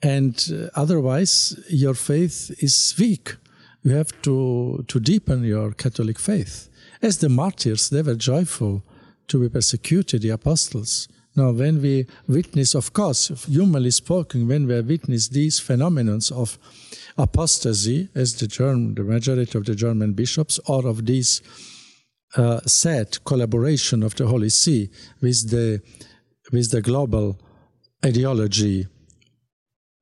And 0.03 0.37
uh, 0.53 0.69
otherwise, 0.75 1.59
your 1.71 1.95
faith 1.95 2.55
is 2.63 2.95
weak. 2.99 3.37
You 3.83 3.93
have 3.93 4.21
to, 4.23 4.85
to 4.87 5.01
deepen 5.01 5.45
your 5.45 5.73
Catholic 5.73 6.19
faith. 6.19 6.69
As 7.01 7.19
the 7.19 7.29
martyrs, 7.29 7.89
they 7.89 8.03
were 8.03 8.15
joyful 8.15 8.83
to 9.29 9.41
be 9.41 9.49
persecuted, 9.49 10.23
the 10.23 10.31
apostles. 10.31 11.09
Now, 11.37 11.51
when 11.51 11.83
we 11.83 12.07
witness, 12.27 12.75
of 12.75 12.93
course, 12.93 13.29
humanly 13.47 13.91
spoken, 13.91 14.49
when 14.49 14.67
we 14.67 14.81
witness 14.81 15.29
these 15.29 15.61
phenomena 15.61 16.19
of 16.33 16.59
apostasy, 17.19 18.09
as 18.15 18.35
the, 18.37 18.47
German, 18.47 18.95
the 18.95 19.03
majority 19.03 19.59
of 19.59 19.67
the 19.67 19.75
German 19.75 20.15
bishops, 20.15 20.59
or 20.67 20.87
of 20.87 21.05
this 21.05 21.43
uh, 22.37 22.61
sad 22.67 23.23
collaboration 23.25 24.03
of 24.03 24.15
the 24.15 24.27
Holy 24.27 24.49
See 24.49 24.91
with 25.21 25.51
the, 25.51 25.83
with 26.53 26.71
the 26.71 26.81
global 26.81 27.39
ideology 28.05 28.87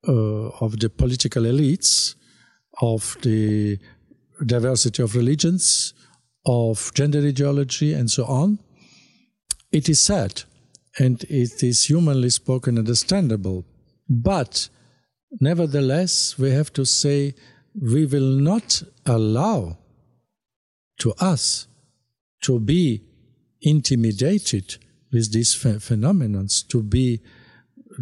uh, 0.06 0.48
of 0.60 0.78
the 0.78 0.88
political 0.88 1.42
elites, 1.42 2.14
of 2.80 3.16
the 3.22 3.78
diversity 4.46 5.02
of 5.02 5.16
religions, 5.16 5.94
of 6.46 6.92
gender 6.94 7.20
ideology, 7.26 7.92
and 7.92 8.10
so 8.10 8.24
on. 8.26 8.58
It 9.74 9.88
is 9.88 10.00
sad 10.00 10.44
and 11.00 11.24
it 11.24 11.64
is 11.64 11.87
humanly 11.87 12.30
spoken 12.30 12.78
understandable. 12.78 13.64
But 14.08 14.68
nevertheless, 15.40 16.38
we 16.38 16.52
have 16.52 16.72
to 16.74 16.87
say 16.87 17.34
we 17.74 18.06
will 18.06 18.32
not 18.50 18.84
allow 19.04 19.78
to 20.98 21.12
us 21.18 21.66
to 22.42 22.60
be 22.60 23.02
intimidated 23.62 24.76
with 25.12 25.32
these 25.32 25.56
ph- 25.56 25.82
phenomena, 25.82 26.46
to 26.68 26.80
be 26.80 27.20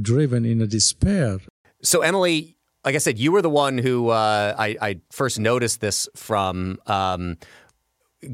driven 0.00 0.44
in 0.44 0.60
a 0.60 0.66
despair. 0.66 1.40
So, 1.82 2.02
Emily, 2.02 2.58
like 2.84 2.96
I 2.96 2.98
said, 2.98 3.18
you 3.18 3.32
were 3.32 3.40
the 3.40 3.48
one 3.48 3.78
who 3.78 4.10
uh, 4.10 4.54
I, 4.58 4.76
I, 4.80 5.00
first 5.10 5.38
noticed 5.38 5.80
this 5.80 6.06
from. 6.14 6.78
Um, 6.86 7.38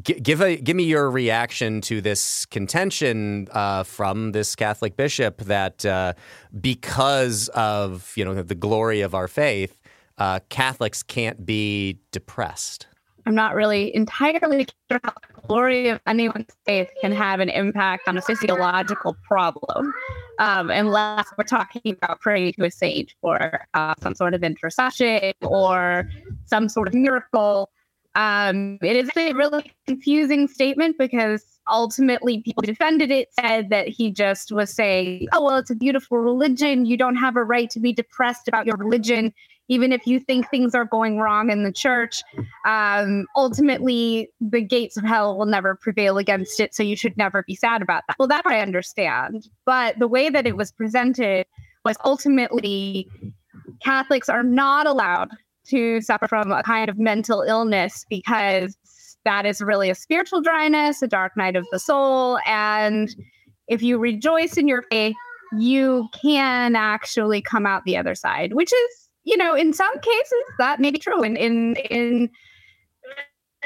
give 0.02 0.40
a 0.40 0.56
give 0.56 0.76
me 0.76 0.84
your 0.84 1.10
reaction 1.10 1.80
to 1.82 2.00
this 2.00 2.46
contention 2.46 3.48
uh, 3.52 3.82
from 3.82 4.32
this 4.32 4.54
Catholic 4.54 4.96
bishop 4.96 5.38
that 5.42 5.84
uh, 5.86 6.12
because 6.60 7.48
of 7.48 8.12
you 8.16 8.24
know 8.24 8.42
the 8.42 8.54
glory 8.54 9.00
of 9.00 9.14
our 9.14 9.28
faith, 9.28 9.80
uh, 10.18 10.40
Catholics 10.48 11.02
can't 11.02 11.46
be 11.46 11.98
depressed. 12.12 12.86
I'm 13.26 13.34
not 13.34 13.54
really 13.54 13.94
entirely 13.94 14.66
sure 14.90 15.00
how 15.04 15.12
the 15.34 15.40
glory 15.46 15.88
of 15.88 16.00
anyone's 16.06 16.54
faith 16.64 16.88
can 17.00 17.12
have 17.12 17.40
an 17.40 17.50
impact 17.50 18.08
on 18.08 18.16
a 18.16 18.22
physiological 18.22 19.16
problem, 19.22 19.92
um, 20.38 20.70
unless 20.70 21.26
we're 21.36 21.44
talking 21.44 21.92
about 21.92 22.20
praying 22.20 22.54
to 22.54 22.64
a 22.64 22.70
saint 22.70 23.14
for 23.20 23.66
uh, 23.74 23.94
some 24.00 24.14
sort 24.14 24.32
of 24.32 24.42
intercession 24.42 25.34
or 25.42 26.08
some 26.46 26.70
sort 26.70 26.88
of 26.88 26.94
miracle. 26.94 27.70
Um, 28.18 28.78
it 28.82 28.96
is 28.96 29.10
a 29.16 29.32
really 29.32 29.72
confusing 29.86 30.48
statement 30.48 30.96
because 30.98 31.44
ultimately 31.70 32.42
people 32.42 32.62
defended 32.62 33.12
it 33.12 33.28
said 33.38 33.70
that 33.70 33.86
he 33.86 34.10
just 34.10 34.50
was 34.50 34.74
saying, 34.74 35.28
oh, 35.32 35.44
well, 35.44 35.56
it's 35.56 35.70
a 35.70 35.76
beautiful 35.76 36.18
religion. 36.18 36.84
You 36.84 36.96
don't 36.96 37.16
have 37.16 37.36
a 37.36 37.44
right 37.44 37.70
to 37.70 37.78
be 37.78 37.92
depressed 37.92 38.48
about 38.48 38.66
your 38.66 38.76
religion 38.76 39.32
even 39.68 39.92
if 39.92 40.06
you 40.06 40.18
think 40.18 40.48
things 40.48 40.74
are 40.74 40.86
going 40.86 41.18
wrong 41.18 41.50
in 41.50 41.62
the 41.62 41.72
church, 41.72 42.22
um, 42.66 43.26
ultimately 43.36 44.28
the 44.40 44.62
gates 44.62 44.96
of 44.96 45.04
hell 45.04 45.36
will 45.36 45.46
never 45.46 45.74
prevail 45.74 46.18
against 46.18 46.58
it. 46.58 46.74
So 46.74 46.82
you 46.82 46.96
should 46.96 47.16
never 47.16 47.42
be 47.46 47.54
sad 47.54 47.82
about 47.82 48.02
that. 48.08 48.16
Well, 48.18 48.28
that 48.28 48.46
I 48.46 48.60
understand. 48.60 49.48
But 49.66 49.98
the 49.98 50.08
way 50.08 50.30
that 50.30 50.46
it 50.46 50.56
was 50.56 50.72
presented 50.72 51.46
was 51.84 51.96
ultimately 52.04 53.08
Catholics 53.82 54.28
are 54.28 54.42
not 54.42 54.86
allowed 54.86 55.30
to 55.68 56.00
suffer 56.00 56.28
from 56.28 56.52
a 56.52 56.62
kind 56.62 56.88
of 56.88 56.98
mental 56.98 57.42
illness 57.42 58.04
because 58.08 58.76
that 59.24 59.46
is 59.46 59.60
really 59.60 59.90
a 59.90 59.94
spiritual 59.94 60.40
dryness, 60.40 61.02
a 61.02 61.08
dark 61.08 61.36
night 61.36 61.56
of 61.56 61.66
the 61.72 61.78
soul. 61.78 62.38
And 62.46 63.14
if 63.66 63.82
you 63.82 63.98
rejoice 63.98 64.56
in 64.56 64.68
your 64.68 64.82
faith, 64.90 65.16
you 65.58 66.08
can 66.20 66.76
actually 66.76 67.40
come 67.42 67.66
out 67.66 67.84
the 67.84 67.96
other 67.96 68.14
side, 68.14 68.54
which 68.54 68.72
is 68.72 69.08
you 69.28 69.36
know, 69.36 69.54
in 69.54 69.74
some 69.74 69.92
cases 70.00 70.42
that 70.58 70.80
may 70.80 70.90
be 70.90 70.98
true. 70.98 71.22
In 71.22 71.36
in 71.36 71.76
in 71.90 72.30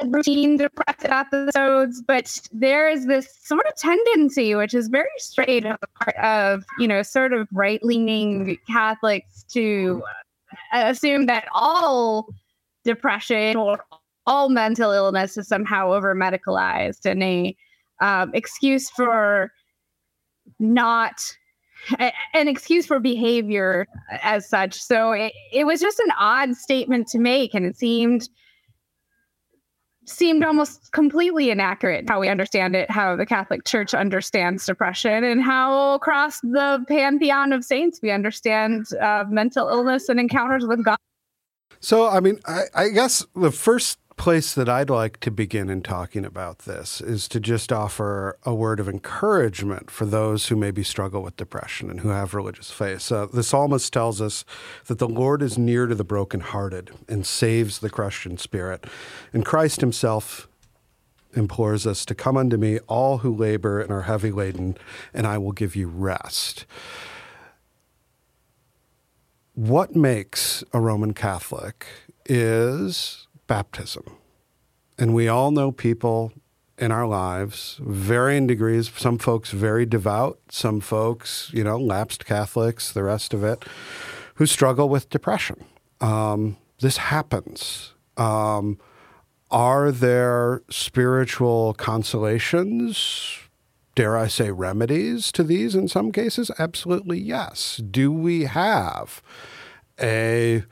routine 0.05 0.57
depressive 0.57 1.11
episodes, 1.11 2.03
but 2.07 2.41
there 2.51 2.89
is 2.89 3.07
this 3.07 3.29
sort 3.43 3.65
of 3.67 3.77
tendency, 3.77 4.57
which 4.57 4.75
is 4.75 4.89
very 4.89 5.09
straight 5.19 5.65
on 5.65 5.77
the 5.81 5.87
part 6.01 6.17
of, 6.17 6.65
you 6.79 6.89
know, 6.89 7.03
sort 7.03 7.33
of 7.33 7.47
right 7.53 7.83
leaning 7.85 8.59
Catholics 8.67 9.45
to 9.53 10.03
assume 10.73 11.27
that 11.27 11.47
all 11.53 12.29
depression 12.85 13.57
or 13.57 13.85
all 14.27 14.49
mental 14.49 14.93
illness 14.93 15.37
is 15.37 15.49
somehow 15.49 15.93
over 15.93 16.15
medicalized 16.15 17.05
and 17.05 17.23
a 17.23 17.57
um, 18.01 18.31
excuse 18.35 18.91
for 18.91 19.53
not 20.59 21.37
an 21.99 22.49
excuse 22.49 22.87
for 22.87 23.01
behavior 23.01 23.87
as 24.23 24.49
such. 24.49 24.75
So 24.75 25.13
it, 25.13 25.33
it 25.53 25.65
was 25.65 25.81
just 25.81 25.99
an 25.99 26.13
odd 26.19 26.55
statement 26.55 27.09
to 27.09 27.19
make, 27.19 27.55
and 27.55 27.67
it 27.67 27.77
seemed 27.77 28.29
seemed 30.13 30.45
almost 30.45 30.93
completely 30.93 31.51
inaccurate 31.51 32.09
how 32.09 32.21
we 32.21 32.29
understand 32.29 32.77
it, 32.77 32.91
how 32.91 33.17
the 33.17 33.27
Catholic 33.27 33.65
Church 33.65 33.95
understands 33.95 34.67
depression, 34.67 35.25
and 35.25 35.43
how 35.43 35.95
across 35.95 36.41
the 36.41 36.85
pantheon 36.89 37.53
of 37.53 37.65
saints 37.65 38.01
we 38.03 38.11
understand 38.11 38.87
uh, 39.01 39.25
mental 39.29 39.69
illness 39.69 40.09
and 40.09 40.21
encounters 40.21 40.67
with 40.67 40.85
God. 40.85 40.99
So, 41.81 42.09
I 42.09 42.21
mean, 42.21 42.39
I, 42.47 42.65
I 42.75 42.89
guess 42.91 43.27
the 43.35 43.51
first 43.51 43.99
place 44.17 44.55
that 44.55 44.69
I'd 44.69 44.91
like 44.91 45.21
to 45.21 45.31
begin 45.31 45.69
in 45.69 45.83
talking 45.83 46.25
about 46.25 46.61
this 46.61 47.01
is 47.01 47.29
to 47.29 47.41
just 47.41 47.73
offer 47.73 48.39
a 48.45 48.55
word 48.55 48.81
of 48.81 48.89
encouragement 48.89 49.91
for 49.91 50.07
those 50.07 50.49
who 50.49 50.57
maybe 50.57 50.83
struggle 50.83 51.23
with 51.23 51.37
depression 51.37 51.91
and 51.91 52.01
who 52.01 52.11
have 52.11 52.35
religious 52.35 52.71
faith. 52.71 53.11
Uh, 53.11 53.27
the 53.27 53.43
psalmist 53.43 53.93
tells 53.93 54.21
us 54.21 54.45
that 54.87 54.99
the 54.99 55.09
Lord 55.09 55.43
is 55.43 55.59
near 55.59 55.87
to 55.87 55.95
the 55.95 56.05
brokenhearted 56.05 56.91
and 57.09 57.27
saves 57.27 57.79
the 57.79 57.91
crushed 57.91 58.27
in 58.27 58.39
spirit. 58.39 58.85
And 59.33 59.45
Christ 59.45 59.81
himself 59.81 60.49
implores 61.35 61.87
us 61.87 62.05
to 62.05 62.15
come 62.15 62.37
unto 62.37 62.57
me, 62.57 62.79
all 62.89 63.19
who 63.19 63.35
labor 63.35 63.81
and 63.81 63.91
are 63.91 64.03
heavy 64.03 64.31
laden, 64.31 64.77
and 65.15 65.27
I 65.27 65.39
will 65.39 65.53
give 65.53 65.75
you 65.75 65.89
rest. 65.89 66.67
What 69.55 69.97
makes 69.97 70.65
a 70.73 70.81
Roman 70.81 71.15
Catholic 71.15 71.87
is 72.27 73.27
baptism. 73.47 74.05
And 74.99 75.15
we 75.15 75.29
all 75.29 75.51
know 75.51 75.73
people 75.73 76.33
in 76.79 76.91
our 76.91 77.07
lives, 77.07 77.79
varying 77.83 78.47
degrees. 78.47 78.91
Some 78.97 79.19
folks 79.19 79.51
very 79.51 79.87
devout, 79.87 80.39
some 80.51 80.81
folks, 80.81 81.51
you 81.53 81.63
know, 81.63 81.77
lapsed 81.77 82.27
Catholics, 82.27 82.93
the 82.93 83.05
rest 83.05 83.33
of 83.33 83.45
it, 83.45 83.65
who 84.35 84.47
struggle 84.47 84.89
with 84.89 85.11
depression. 85.11 85.65
Um, 86.01 86.57
this 86.81 86.97
happens. 86.97 87.95
Um, 88.17 88.79
are 89.51 89.93
there 89.93 90.63
spiritual 90.71 91.75
consolations? 91.75 93.39
Dare 93.95 94.17
I 94.17 94.27
say 94.27 94.51
remedies 94.51 95.31
to 95.33 95.45
these 95.45 95.75
in 95.75 95.87
some 95.87 96.11
cases? 96.11 96.51
Absolutely 96.59 97.21
yes. 97.21 97.77
Do 97.77 98.11
we 98.11 98.45
have 98.45 99.23
a 100.01 100.65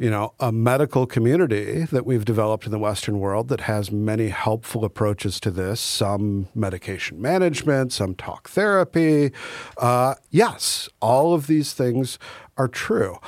you 0.00 0.08
know, 0.08 0.32
a 0.40 0.50
medical 0.50 1.04
community 1.04 1.82
that 1.82 2.06
we've 2.06 2.24
developed 2.24 2.64
in 2.64 2.72
the 2.72 2.78
Western 2.78 3.18
world 3.18 3.48
that 3.48 3.60
has 3.60 3.92
many 3.92 4.30
helpful 4.30 4.82
approaches 4.82 5.38
to 5.38 5.50
this, 5.50 5.78
some 5.78 6.48
medication 6.54 7.20
management, 7.20 7.92
some 7.92 8.14
talk 8.14 8.48
therapy. 8.48 9.30
Uh, 9.76 10.14
yes, 10.30 10.88
all 11.02 11.34
of 11.34 11.48
these 11.48 11.74
things 11.74 12.18
are 12.56 12.66
true. 12.66 13.18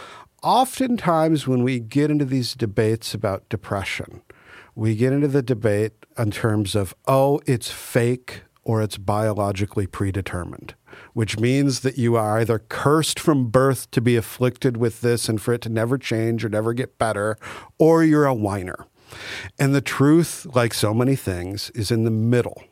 Oftentimes, 0.43 1.47
when 1.47 1.63
we 1.63 1.79
get 1.79 2.11
into 2.11 2.25
these 2.25 2.55
debates 2.55 3.13
about 3.13 3.47
depression, 3.51 4.23
we 4.75 4.97
get 4.97 5.13
into 5.13 5.29
the 5.29 5.43
debate 5.43 5.93
in 6.17 6.31
terms 6.31 6.75
of, 6.75 6.95
oh, 7.07 7.39
it's 7.47 7.71
fake 7.71 8.45
or 8.63 8.83
it's 8.83 8.99
biologically 8.99 9.87
predetermined 9.87 10.75
which 11.13 11.39
means 11.39 11.81
that 11.81 11.99
you 11.99 12.17
are 12.17 12.41
either 12.41 12.59
cursed 12.59 13.19
from 13.21 13.49
birth 13.49 13.91
to 13.91 14.01
be 14.01 14.17
afflicted 14.17 14.77
with 14.77 15.01
this 15.01 15.29
and 15.29 15.41
for 15.41 15.55
it 15.55 15.61
to 15.63 15.69
never 15.69 15.99
change 15.99 16.45
or 16.45 16.49
never 16.49 16.73
get 16.73 16.99
better, 16.99 17.37
or 17.79 18.03
you're 18.03 18.27
a 18.27 18.35
whiner. 18.35 18.87
And 19.59 19.75
the 19.75 19.81
truth, 19.81 20.47
like 20.55 20.73
so 20.73 20.95
many 20.95 21.17
things, 21.17 21.71
is 21.71 21.91
in 21.91 22.05
the 22.05 22.11
middle. 22.11 22.65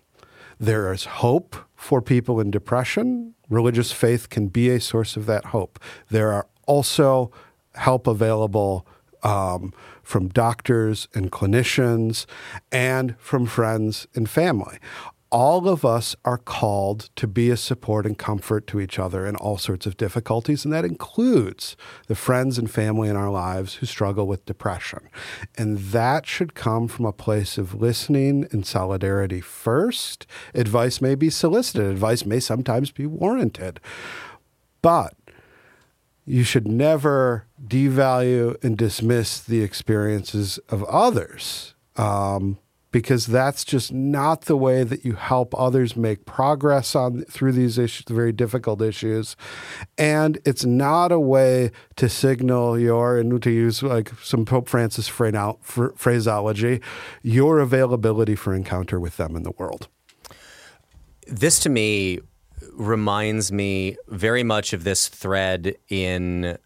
There 0.58 0.92
is 0.92 1.04
hope 1.04 1.56
for 1.74 2.00
people 2.02 2.40
in 2.40 2.50
depression. 2.50 3.34
Religious 3.48 3.92
faith 3.92 4.28
can 4.28 4.48
be 4.48 4.70
a 4.70 4.80
source 4.80 5.16
of 5.16 5.26
that 5.26 5.46
hope. 5.46 5.78
There 6.10 6.32
are 6.32 6.46
also 6.66 7.30
help 7.74 8.06
available 8.06 8.86
um, 9.22 9.72
from 10.02 10.28
doctors 10.28 11.08
and 11.14 11.30
clinicians 11.30 12.24
and 12.72 13.18
from 13.18 13.44
friends 13.46 14.06
and 14.14 14.28
family 14.28 14.78
all 15.30 15.68
of 15.68 15.84
us 15.84 16.16
are 16.24 16.38
called 16.38 17.08
to 17.16 17.26
be 17.26 17.50
a 17.50 17.56
support 17.56 18.04
and 18.04 18.18
comfort 18.18 18.66
to 18.66 18.80
each 18.80 18.98
other 18.98 19.26
in 19.26 19.36
all 19.36 19.58
sorts 19.58 19.86
of 19.86 19.96
difficulties, 19.96 20.64
and 20.64 20.74
that 20.74 20.84
includes 20.84 21.76
the 22.08 22.14
friends 22.14 22.58
and 22.58 22.70
family 22.70 23.08
in 23.08 23.16
our 23.16 23.30
lives 23.30 23.74
who 23.74 23.86
struggle 23.86 24.26
with 24.26 24.44
depression. 24.44 25.08
And 25.56 25.78
that 25.78 26.26
should 26.26 26.54
come 26.54 26.88
from 26.88 27.04
a 27.04 27.12
place 27.12 27.58
of 27.58 27.74
listening 27.74 28.48
and 28.50 28.66
solidarity 28.66 29.40
first. 29.40 30.26
Advice 30.54 31.00
may 31.00 31.14
be 31.14 31.30
solicited, 31.30 31.90
advice 31.90 32.26
may 32.26 32.40
sometimes 32.40 32.90
be 32.90 33.06
warranted, 33.06 33.78
but 34.82 35.14
you 36.24 36.42
should 36.42 36.66
never 36.66 37.46
devalue 37.64 38.62
and 38.64 38.76
dismiss 38.76 39.40
the 39.40 39.62
experiences 39.62 40.58
of 40.68 40.84
others. 40.84 41.74
Um, 41.96 42.58
because 42.92 43.26
that's 43.26 43.64
just 43.64 43.92
not 43.92 44.42
the 44.42 44.56
way 44.56 44.82
that 44.82 45.04
you 45.04 45.14
help 45.14 45.54
others 45.58 45.96
make 45.96 46.26
progress 46.26 46.94
on 46.94 47.22
through 47.22 47.52
these 47.52 47.78
issues, 47.78 48.04
very 48.08 48.32
difficult 48.32 48.82
issues, 48.82 49.36
and 49.96 50.38
it's 50.44 50.64
not 50.64 51.12
a 51.12 51.20
way 51.20 51.70
to 51.96 52.08
signal 52.08 52.78
your 52.78 53.18
and 53.18 53.42
to 53.42 53.50
use 53.50 53.82
like 53.82 54.10
some 54.22 54.44
Pope 54.44 54.68
Francis 54.68 55.08
phraseology, 55.08 56.80
your 57.22 57.60
availability 57.60 58.34
for 58.34 58.54
encounter 58.54 58.98
with 58.98 59.16
them 59.16 59.36
in 59.36 59.42
the 59.42 59.52
world. 59.52 59.88
This 61.26 61.60
to 61.60 61.68
me 61.68 62.18
reminds 62.72 63.52
me 63.52 63.96
very 64.08 64.42
much 64.42 64.72
of 64.72 64.84
this 64.84 65.08
thread 65.08 65.76
in 65.88 66.58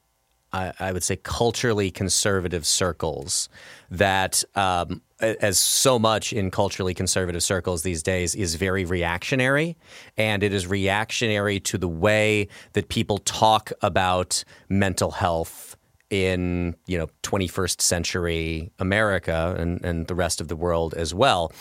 I, 0.55 0.93
would 0.93 1.03
say 1.03 1.17
culturally 1.17 1.91
conservative 1.91 2.65
circles 2.65 3.49
that 3.91 4.45
um, 4.55 5.03
as 5.41 5.59
so 5.59 5.99
much 5.99 6.33
in 6.33 6.51
culturally 6.51 6.95
conservative 6.95 7.43
circles 7.43 7.83
these 7.83 8.03
days 8.03 8.35
is 8.35 8.55
very 8.55 8.85
reactionary 8.85 9.77
and 10.17 10.43
it 10.43 10.53
is 10.53 10.67
reactionary 10.67 11.61
to 11.61 11.79
the 11.79 11.89
way 11.89 12.49
that 12.73 12.89
people 12.89 13.19
talk 13.19 13.73
about 13.83 14.45
mental 14.69 15.11
health 15.11 15.77
in 16.11 16.77
you 16.87 16.99
know 16.99 17.09
21st 17.23 17.81
century 17.81 18.71
America 18.79 19.57
and, 19.59 19.85
and 19.85 20.07
the 20.07 20.15
rest 20.15 20.41
of 20.41 20.49
the 20.49 20.57
world 20.57 20.95
as 20.95 21.15
well. 21.15 21.53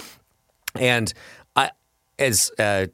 And 0.79 1.13
I 1.55 1.71
as 2.19 2.51
uh, 2.59 2.87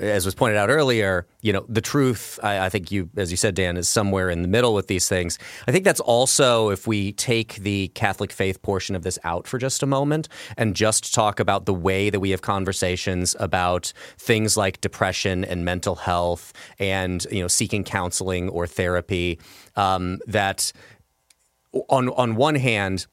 as 0.00 0.24
was 0.24 0.34
pointed 0.34 0.56
out 0.56 0.70
earlier, 0.70 1.26
you 1.42 1.52
know, 1.52 1.64
the 1.68 1.80
truth, 1.80 2.38
I, 2.42 2.66
I, 2.66 2.68
think 2.68 2.90
you, 2.90 3.10
as 3.16 3.30
you 3.30 3.36
said, 3.36 3.54
Dan, 3.54 3.76
is 3.76 3.88
somewhere 3.88 4.30
in 4.30 4.42
the 4.42 4.48
middle 4.48 4.74
with 4.74 4.86
these 4.86 5.08
things. 5.08 5.38
I 5.66 5.72
think 5.72 5.84
that's 5.84 6.00
also, 6.00 6.70
if 6.70 6.86
we 6.86 7.12
take 7.12 7.56
the 7.56 7.88
Catholic 7.88 8.32
faith 8.32 8.62
portion 8.62 8.96
of 8.96 9.02
this 9.02 9.18
out 9.24 9.46
for 9.46 9.58
just 9.58 9.82
a 9.82 9.86
moment 9.86 10.28
and 10.56 10.74
just 10.74 11.12
talk 11.12 11.38
about 11.38 11.66
the 11.66 11.74
way 11.74 12.10
that 12.10 12.20
we 12.20 12.30
have 12.30 12.42
conversations 12.42 13.36
about 13.38 13.92
things 14.16 14.56
like 14.56 14.80
depression 14.80 15.44
and 15.44 15.64
mental 15.64 15.96
health 15.96 16.52
and, 16.78 17.26
you 17.30 17.42
know, 17.42 17.48
seeking 17.48 17.84
counseling 17.84 18.48
or 18.48 18.66
therapy, 18.66 19.38
um, 19.76 20.18
that 20.26 20.72
on, 21.88 22.08
on 22.10 22.36
one 22.36 22.54
hand, 22.54 23.06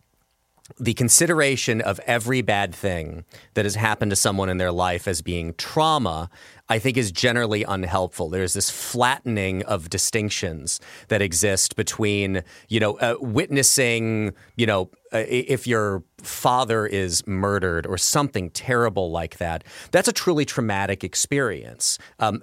the 0.80 0.94
consideration 0.94 1.82
of 1.82 2.00
every 2.08 2.42
bad 2.42 2.74
thing 2.74 3.26
that 3.54 3.66
has 3.66 3.76
happened 3.76 4.12
to 4.12 4.16
someone 4.16 4.50
in 4.50 4.58
their 4.58 4.72
life 4.72 5.08
as 5.08 5.22
being 5.22 5.54
trauma 5.56 6.30
I 6.72 6.80
think 6.80 6.96
is 6.96 7.12
generally 7.12 7.64
unhelpful. 7.64 8.30
There's 8.30 8.54
this 8.54 8.70
flattening 8.70 9.62
of 9.64 9.90
distinctions 9.90 10.80
that 11.10 11.22
exist 11.22 11.76
between, 11.76 12.44
you 12.70 12.80
know, 12.80 12.94
uh, 13.00 13.16
witnessing, 13.20 14.32
you 14.56 14.66
know, 14.66 14.90
uh, 15.12 15.26
if 15.28 15.68
your 15.68 16.02
father 16.24 16.86
is 16.88 17.28
murdered 17.28 17.86
or 17.86 17.98
something 17.98 18.50
terrible 18.52 19.12
like 19.12 19.38
that. 19.40 19.66
That's 19.92 20.08
a 20.08 20.14
truly 20.14 20.46
traumatic 20.46 21.04
experience. 21.04 21.98
Um, 22.20 22.42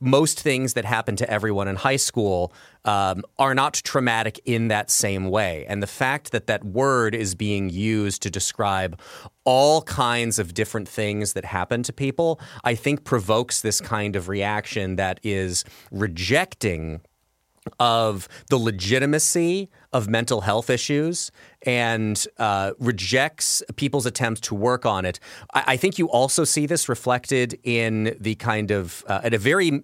most 0.00 0.40
things 0.40 0.74
that 0.74 0.84
happen 0.84 1.16
to 1.16 1.30
everyone 1.30 1.68
in 1.68 1.76
high 1.76 1.96
school 1.96 2.52
um, 2.84 3.22
are 3.38 3.54
not 3.54 3.74
traumatic 3.74 4.40
in 4.44 4.68
that 4.68 4.90
same 4.90 5.30
way. 5.30 5.64
And 5.68 5.82
the 5.82 5.86
fact 5.86 6.32
that 6.32 6.46
that 6.46 6.64
word 6.64 7.14
is 7.14 7.34
being 7.34 7.70
used 7.70 8.22
to 8.22 8.30
describe 8.30 9.00
all 9.44 9.82
kinds 9.82 10.38
of 10.38 10.54
different 10.54 10.88
things 10.88 11.32
that 11.32 11.44
happen 11.44 11.82
to 11.84 11.92
people, 11.92 12.40
I 12.64 12.74
think 12.74 13.04
provokes 13.04 13.60
this 13.60 13.80
kind 13.80 14.16
of 14.16 14.28
reaction 14.28 14.96
that 14.96 15.20
is 15.22 15.64
rejecting 15.90 17.00
of 17.78 18.28
the 18.48 18.56
legitimacy 18.56 19.70
of 19.92 20.08
mental 20.08 20.40
health 20.40 20.70
issues 20.70 21.30
and 21.62 22.26
uh, 22.38 22.72
rejects 22.78 23.62
people's 23.76 24.06
attempts 24.06 24.40
to 24.40 24.54
work 24.54 24.84
on 24.86 25.04
it. 25.04 25.20
I, 25.54 25.64
I, 25.68 25.76
think 25.76 25.98
you 25.98 26.08
also 26.10 26.44
see 26.44 26.66
this 26.66 26.88
reflected 26.88 27.58
in 27.62 28.16
the 28.18 28.34
kind 28.36 28.70
of, 28.70 29.04
uh, 29.06 29.20
at 29.22 29.34
a 29.34 29.38
very, 29.38 29.82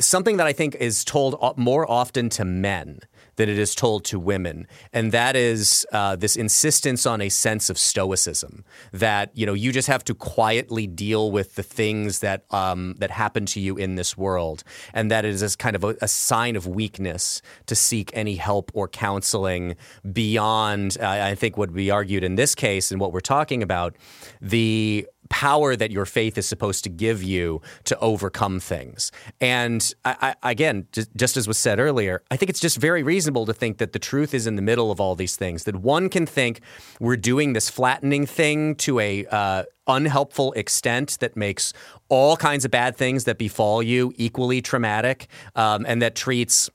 something 0.00 0.36
that 0.36 0.46
I 0.46 0.52
think 0.52 0.74
is 0.74 1.04
told 1.04 1.36
more 1.56 1.90
often 1.90 2.28
to 2.30 2.44
men 2.44 3.00
than 3.36 3.48
it 3.48 3.58
is 3.58 3.74
told 3.74 4.04
to 4.04 4.18
women, 4.18 4.66
and 4.92 5.12
that 5.12 5.36
is 5.36 5.86
uh, 5.92 6.16
this 6.16 6.36
insistence 6.36 7.06
on 7.06 7.20
a 7.20 7.28
sense 7.28 7.70
of 7.70 7.78
stoicism. 7.78 8.64
That 8.92 9.30
you 9.34 9.46
know 9.46 9.54
you 9.54 9.72
just 9.72 9.88
have 9.88 10.04
to 10.04 10.14
quietly 10.14 10.86
deal 10.86 11.30
with 11.30 11.54
the 11.54 11.62
things 11.62 12.20
that 12.20 12.44
um, 12.50 12.94
that 12.98 13.10
happen 13.10 13.46
to 13.46 13.60
you 13.60 13.76
in 13.76 13.94
this 13.94 14.16
world, 14.16 14.64
and 14.92 15.10
that 15.10 15.24
it 15.24 15.30
is 15.30 15.56
kind 15.56 15.76
of 15.76 15.84
a, 15.84 15.96
a, 16.02 16.08
sign 16.08 16.56
of 16.56 16.66
weakness 16.66 17.42
to 17.66 17.74
seek 17.74 18.10
any 18.14 18.36
help 18.36 18.70
or 18.74 18.88
counseling 18.88 19.76
beyond. 20.12 20.96
Uh, 21.00 21.08
I 21.08 21.34
think 21.34 21.56
what 21.56 21.70
we 21.70 21.90
argued 21.90 22.24
in 22.24 22.34
this 22.34 22.54
case, 22.54 22.90
and 22.90 23.00
what 23.00 23.12
we're 23.12 23.20
talking 23.20 23.62
about, 23.62 23.96
the 24.40 25.06
power 25.28 25.76
that 25.76 25.90
your 25.90 26.04
faith 26.04 26.36
is 26.36 26.46
supposed 26.46 26.84
to 26.84 26.90
give 26.90 27.22
you 27.22 27.60
to 27.84 27.98
overcome 28.00 28.60
things. 28.60 29.10
And 29.40 29.92
I, 30.04 30.34
I, 30.42 30.50
again, 30.50 30.86
just, 30.92 31.14
just 31.16 31.36
as 31.36 31.48
was 31.48 31.58
said 31.58 31.78
earlier, 31.78 32.22
I 32.30 32.36
think 32.36 32.50
it's 32.50 32.60
just 32.60 32.78
very 32.78 33.02
reasonable 33.02 33.46
to 33.46 33.54
think 33.54 33.78
that 33.78 33.92
the 33.92 33.98
truth 33.98 34.34
is 34.34 34.46
in 34.46 34.56
the 34.56 34.62
middle 34.62 34.90
of 34.90 35.00
all 35.00 35.14
these 35.14 35.36
things. 35.36 35.64
That 35.64 35.76
one 35.76 36.08
can 36.08 36.26
think 36.26 36.60
we're 37.00 37.16
doing 37.16 37.52
this 37.52 37.70
flattening 37.70 38.26
thing 38.26 38.74
to 38.76 39.00
a 39.00 39.26
uh, 39.26 39.64
unhelpful 39.86 40.52
extent 40.52 41.18
that 41.20 41.36
makes 41.36 41.72
all 42.08 42.36
kinds 42.36 42.64
of 42.64 42.70
bad 42.70 42.96
things 42.96 43.24
that 43.24 43.38
befall 43.38 43.82
you 43.82 44.12
equally 44.16 44.60
traumatic, 44.60 45.28
um, 45.56 45.84
and 45.88 46.02
that 46.02 46.14
treats 46.14 46.70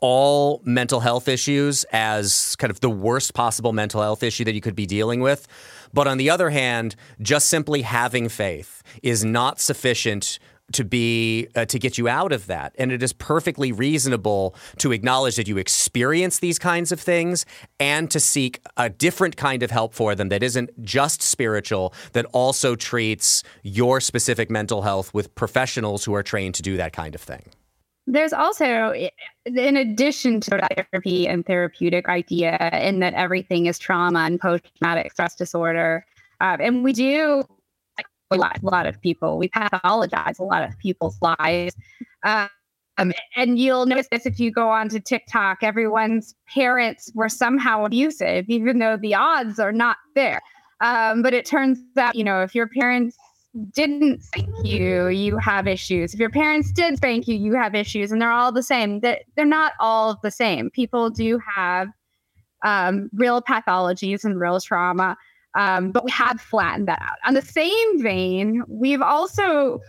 all 0.00 0.60
mental 0.64 0.98
health 1.00 1.28
issues 1.28 1.84
as 1.92 2.56
kind 2.56 2.70
of 2.70 2.80
the 2.80 2.90
worst 2.90 3.34
possible 3.34 3.72
mental 3.72 4.02
health 4.02 4.22
issue 4.22 4.44
that 4.44 4.52
you 4.52 4.60
could 4.60 4.74
be 4.74 4.84
dealing 4.84 5.20
with. 5.20 5.46
But 5.92 6.06
on 6.06 6.18
the 6.18 6.30
other 6.30 6.50
hand, 6.50 6.96
just 7.20 7.48
simply 7.48 7.82
having 7.82 8.28
faith 8.28 8.82
is 9.02 9.24
not 9.24 9.60
sufficient 9.60 10.38
to 10.72 10.84
be 10.84 11.48
uh, 11.54 11.64
to 11.66 11.78
get 11.78 11.98
you 11.98 12.08
out 12.08 12.32
of 12.32 12.46
that. 12.46 12.74
And 12.78 12.90
it 12.90 13.02
is 13.02 13.12
perfectly 13.12 13.72
reasonable 13.72 14.54
to 14.78 14.92
acknowledge 14.92 15.36
that 15.36 15.48
you 15.48 15.58
experience 15.58 16.38
these 16.38 16.58
kinds 16.58 16.92
of 16.92 17.00
things 17.00 17.44
and 17.78 18.10
to 18.10 18.20
seek 18.20 18.60
a 18.76 18.88
different 18.88 19.36
kind 19.36 19.62
of 19.62 19.70
help 19.70 19.94
for 19.94 20.14
them 20.14 20.28
that 20.30 20.42
isn't 20.42 20.70
just 20.82 21.22
spiritual 21.22 21.92
that 22.12 22.24
also 22.32 22.74
treats 22.74 23.42
your 23.62 24.00
specific 24.00 24.50
mental 24.50 24.82
health 24.82 25.12
with 25.12 25.34
professionals 25.34 26.04
who 26.04 26.14
are 26.14 26.22
trained 26.22 26.54
to 26.54 26.62
do 26.62 26.76
that 26.76 26.92
kind 26.92 27.14
of 27.14 27.20
thing 27.20 27.44
there's 28.06 28.32
also 28.32 28.92
in 29.46 29.76
addition 29.76 30.40
to 30.40 30.60
therapy 30.74 31.28
and 31.28 31.46
therapeutic 31.46 32.08
idea 32.08 32.70
in 32.82 33.00
that 33.00 33.14
everything 33.14 33.66
is 33.66 33.78
trauma 33.78 34.20
and 34.20 34.40
post-traumatic 34.40 35.12
stress 35.12 35.34
disorder 35.36 36.04
um, 36.40 36.60
and 36.60 36.84
we 36.84 36.92
do 36.92 37.44
a 38.30 38.36
lot, 38.36 38.58
a 38.62 38.66
lot 38.66 38.86
of 38.86 39.00
people 39.00 39.38
we 39.38 39.48
pathologize 39.48 40.38
a 40.38 40.44
lot 40.44 40.62
of 40.62 40.76
people's 40.78 41.18
lives. 41.22 41.76
Um, 42.24 42.48
and 43.36 43.58
you'll 43.58 43.86
notice 43.86 44.08
this 44.10 44.26
if 44.26 44.38
you 44.38 44.50
go 44.50 44.68
on 44.68 44.82
onto 44.82 45.00
tiktok 45.00 45.62
everyone's 45.62 46.34
parents 46.52 47.10
were 47.14 47.28
somehow 47.28 47.84
abusive 47.84 48.44
even 48.48 48.78
though 48.80 48.96
the 48.96 49.14
odds 49.14 49.58
are 49.58 49.72
not 49.72 49.96
there. 50.14 50.40
Um, 50.80 51.22
but 51.22 51.32
it 51.32 51.46
turns 51.46 51.78
out 51.96 52.16
you 52.16 52.24
know 52.24 52.42
if 52.42 52.54
your 52.54 52.66
parents 52.66 53.16
didn't 53.70 54.22
spank 54.22 54.48
you, 54.64 55.08
you 55.08 55.36
have 55.38 55.66
issues. 55.66 56.14
If 56.14 56.20
your 56.20 56.30
parents 56.30 56.72
did 56.72 56.96
spank 56.96 57.28
you, 57.28 57.34
you 57.34 57.54
have 57.54 57.74
issues, 57.74 58.10
and 58.10 58.20
they're 58.20 58.32
all 58.32 58.52
the 58.52 58.62
same. 58.62 59.00
That 59.00 59.22
they're 59.36 59.44
not 59.44 59.74
all 59.78 60.18
the 60.22 60.30
same. 60.30 60.70
People 60.70 61.10
do 61.10 61.38
have 61.38 61.88
um, 62.64 63.10
real 63.12 63.42
pathologies 63.42 64.24
and 64.24 64.40
real 64.40 64.60
trauma, 64.60 65.16
um, 65.58 65.90
but 65.90 66.04
we 66.04 66.10
have 66.10 66.40
flattened 66.40 66.88
that 66.88 67.02
out. 67.02 67.16
On 67.26 67.34
the 67.34 67.42
same 67.42 68.02
vein, 68.02 68.62
we've 68.68 69.02
also 69.02 69.80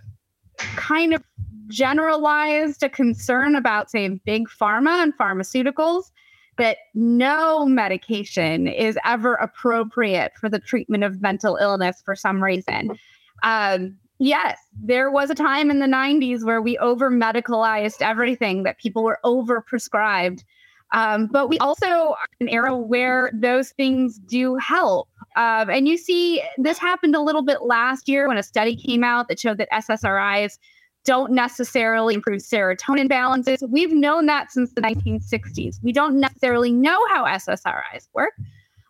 kind 0.57 1.14
of 1.14 1.24
generalized 1.68 2.84
a 2.84 2.89
concern 2.89 3.55
about, 3.55 3.89
say, 3.89 4.09
big 4.26 4.47
pharma 4.49 5.01
and 5.01 5.18
pharmaceuticals 5.18 6.11
that 6.57 6.78
no 6.93 7.66
medication 7.66 8.68
is 8.68 8.97
ever 9.05 9.36
appropriate 9.36 10.34
for 10.39 10.49
the 10.49 10.59
treatment 10.59 11.03
of 11.03 11.22
mental 11.22 11.55
illness 11.55 12.01
for 12.03 12.16
some 12.16 12.43
reason. 12.43 12.97
Um, 13.41 13.97
yes, 14.19 14.59
there 14.81 15.09
was 15.11 15.29
a 15.29 15.36
time 15.36 15.71
in 15.71 15.79
the 15.79 15.88
90s 15.88 16.43
where 16.43 16.61
we 16.61 16.77
over 16.77 17.09
medicalized 17.09 18.01
everything, 18.01 18.63
that 18.63 18.77
people 18.77 19.03
were 19.03 19.19
over 19.23 19.61
prescribed. 19.61 20.43
Um, 20.91 21.25
but 21.25 21.49
we 21.49 21.57
also 21.57 21.88
are 21.88 22.27
an 22.39 22.49
era 22.49 22.77
where 22.77 23.31
those 23.34 23.71
things 23.71 24.19
do 24.19 24.55
help. 24.57 25.09
Um, 25.36 25.69
and 25.69 25.88
you 25.88 25.97
see, 25.97 26.41
this 26.57 26.77
happened 26.77 27.15
a 27.15 27.21
little 27.21 27.41
bit 27.41 27.63
last 27.63 28.07
year 28.07 28.27
when 28.27 28.38
a 28.38 28.43
study 28.43 28.75
came 28.75 29.03
out 29.03 29.27
that 29.27 29.39
showed 29.39 29.57
that 29.57 29.71
SSRIs 29.71 30.59
don't 31.03 31.34
necessarily 31.34 32.13
improve 32.13 32.41
serotonin 32.41 33.09
balances. 33.09 33.63
We've 33.67 33.91
known 33.91 34.27
that 34.27 34.51
since 34.51 34.71
the 34.73 34.81
1960s. 34.81 35.79
We 35.84 35.91
don't 35.91 36.19
necessarily 36.19 36.71
know 36.71 36.99
how 37.09 37.25
SSRIs 37.25 38.07
work, 38.13 38.34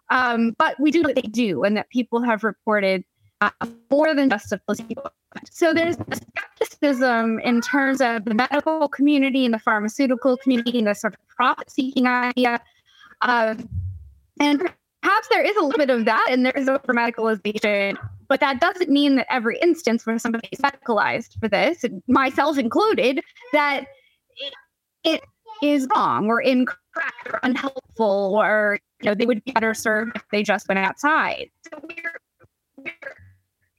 um, 0.10 0.56
but 0.58 0.80
we 0.80 0.92
do 0.92 1.02
know 1.02 1.08
that 1.08 1.16
they 1.16 1.22
do, 1.30 1.64
and 1.64 1.76
that 1.78 1.90
people 1.90 2.22
have 2.22 2.44
reported 2.44 3.04
more 3.90 4.14
than 4.16 4.30
just 4.30 4.52
a 4.52 4.58
placebo. 4.58 5.10
So 5.50 5.74
there's 5.74 5.98
a 5.98 6.16
skepticism 6.16 7.40
in 7.40 7.62
terms 7.62 8.02
of 8.02 8.26
the 8.26 8.34
medical 8.34 8.88
community 8.88 9.46
and 9.46 9.54
the 9.54 9.60
pharmaceutical 9.60 10.38
community 10.38 10.78
and 10.80 10.88
the 10.88 10.94
sort 10.94 11.14
of 11.14 11.20
profit-seeking 11.28 12.08
idea. 12.08 12.62
Um, 13.22 13.68
and 14.40 14.60
perhaps 15.02 15.28
there 15.30 15.44
is 15.44 15.56
a 15.58 15.62
little 15.62 15.78
bit 15.78 15.90
of 15.90 16.06
that, 16.06 16.28
and 16.30 16.46
there 16.46 16.54
is 16.56 16.68
over 16.70 16.94
medicalization, 16.94 17.98
but 18.28 18.40
that 18.40 18.60
doesn't 18.60 18.90
mean 18.90 19.16
that 19.16 19.28
every 19.30 19.58
instance 19.60 20.06
where 20.06 20.18
somebody 20.20 20.48
is 20.52 20.60
medicalized 20.60 21.40
for 21.40 21.48
this, 21.48 21.86
myself 22.08 22.58
included, 22.58 23.22
that 23.52 23.86
it, 25.04 25.22
is 25.62 25.88
wrong 25.96 26.28
or 26.28 26.42
incorrect 26.42 27.28
or 27.28 27.40
unhelpful, 27.44 28.36
or 28.36 28.80
you 29.02 29.06
know 29.06 29.16
they 29.16 29.26
would 29.26 29.44
be 29.46 29.52
better 29.52 29.74
served 29.74 30.12
if 30.16 30.24
they 30.30 30.44
just 30.44 30.68
went 30.68 30.80
outside. 30.80 31.50
So 31.72 31.80
we're 31.82 32.13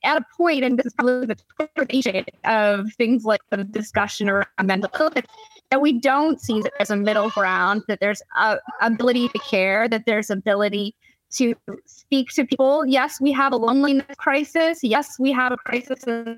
at 0.04 0.16
a 0.16 0.24
point, 0.36 0.64
and 0.64 0.78
this 0.78 0.86
is 0.86 0.94
probably 0.94 1.26
the 1.26 1.36
conversation 1.58 2.24
of 2.44 2.92
things 2.94 3.24
like 3.24 3.40
the 3.50 3.64
discussion 3.64 4.28
around 4.28 4.46
mental 4.62 4.90
illness, 4.98 5.24
that 5.70 5.80
we 5.80 5.98
don't 5.98 6.40
see 6.40 6.60
that 6.62 6.72
there's 6.78 6.90
a 6.90 6.96
middle 6.96 7.30
ground, 7.30 7.82
that 7.88 8.00
there's 8.00 8.22
a 8.36 8.58
ability 8.80 9.28
to 9.28 9.38
care, 9.38 9.88
that 9.88 10.04
there's 10.06 10.30
ability 10.30 10.94
to 11.32 11.54
speak 11.84 12.28
to 12.30 12.46
people. 12.46 12.86
Yes, 12.86 13.20
we 13.20 13.32
have 13.32 13.52
a 13.52 13.56
loneliness 13.56 14.06
crisis. 14.16 14.82
Yes, 14.82 15.18
we 15.18 15.32
have 15.32 15.52
a 15.52 15.56
crisis 15.56 16.04
of 16.06 16.36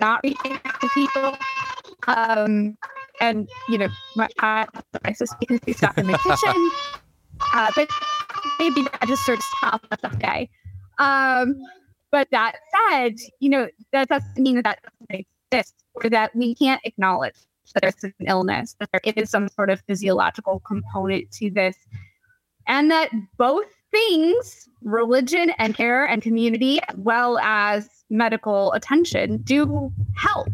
not 0.00 0.20
reaching 0.24 0.58
out 0.64 0.80
to 0.80 0.88
people. 0.88 1.36
Um, 2.08 2.76
and 3.20 3.48
you 3.68 3.78
know, 3.78 3.88
my 4.16 4.28
a 4.42 4.66
crisis 5.02 5.32
because 5.40 5.60
he's 5.64 5.76
stuck 5.76 5.96
in 5.98 6.06
the 6.06 6.18
kitchen. 6.18 6.70
Uh, 7.54 7.70
but 7.76 7.88
maybe 8.58 8.84
I 9.00 9.06
just 9.06 9.24
sort 9.24 9.38
of 9.38 9.44
stops 9.44 9.88
us 9.92 10.12
okay. 10.12 10.50
Um, 10.98 11.62
but 12.10 12.28
that 12.30 12.56
said, 12.90 13.16
you 13.40 13.50
know, 13.50 13.68
that 13.92 14.08
doesn't 14.08 14.38
mean 14.38 14.56
that 14.56 14.64
that 14.64 14.78
doesn't 14.82 15.26
exist 15.52 15.74
or 15.94 16.10
that 16.10 16.34
we 16.34 16.54
can't 16.54 16.80
acknowledge 16.84 17.34
that 17.74 17.82
there's 17.82 18.02
an 18.02 18.12
illness, 18.26 18.74
that 18.80 18.88
there 18.92 19.00
is 19.14 19.30
some 19.30 19.48
sort 19.48 19.70
of 19.70 19.80
physiological 19.86 20.60
component 20.60 21.30
to 21.32 21.50
this, 21.50 21.76
and 22.66 22.90
that 22.90 23.10
both 23.36 23.66
things, 23.90 24.68
religion 24.82 25.52
and 25.58 25.74
care 25.74 26.04
and 26.04 26.22
community, 26.22 26.80
as 26.88 26.96
well 26.96 27.38
as 27.38 27.88
medical 28.10 28.72
attention, 28.72 29.38
do 29.38 29.92
help. 30.16 30.48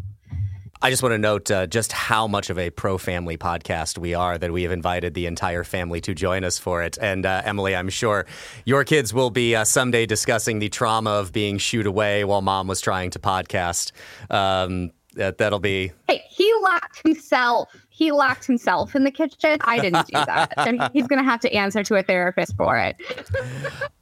I 0.85 0.91
just 0.91 1.03
want 1.03 1.14
to 1.14 1.18
note 1.18 1.51
uh, 1.51 1.66
just 1.66 1.93
how 1.93 2.26
much 2.26 2.51
of 2.51 2.59
a 2.59 2.68
pro 2.68 2.99
family 2.99 3.39
podcast 3.39 3.97
we 3.97 4.12
are 4.12 4.37
that 4.37 4.53
we 4.53 4.64
have 4.64 4.70
invited 4.70 5.14
the 5.14 5.24
entire 5.24 5.64
family 5.64 5.99
to 6.03 6.14
join 6.14 6.45
us 6.45 6.59
for 6.59 6.82
it. 6.82 6.99
And 7.01 7.24
uh, 7.24 7.41
Emily, 7.43 7.74
I'm 7.74 7.89
sure 7.89 8.26
your 8.66 8.85
kids 8.85 9.14
will 9.14 9.30
be 9.30 9.57
uh, 9.57 9.64
someday 9.64 10.05
discussing 10.05 10.59
the 10.59 10.68
trauma 10.68 11.09
of 11.09 11.32
being 11.32 11.57
shooed 11.57 11.87
away 11.87 12.22
while 12.24 12.43
mom 12.43 12.66
was 12.66 12.82
trying 12.82 13.09
to 13.12 13.18
podcast. 13.18 13.93
Um, 14.28 14.91
that, 15.14 15.39
that'll 15.39 15.59
be. 15.59 15.91
Hey, 16.07 16.22
he 16.28 16.53
locked 16.61 17.01
himself. 17.03 17.70
He 17.89 18.12
locked 18.12 18.47
himself 18.47 18.95
in 18.95 19.05
the 19.05 19.11
kitchen. 19.11 19.57
I 19.62 19.78
didn't 19.78 20.07
do 20.09 20.12
that. 20.12 20.53
and 20.59 20.91
he's 20.93 21.07
going 21.07 21.18
to 21.18 21.24
have 21.24 21.41
to 21.41 21.55
answer 21.55 21.82
to 21.82 21.95
a 21.95 22.03
therapist 22.03 22.59
for 22.59 22.76
it. 22.76 22.97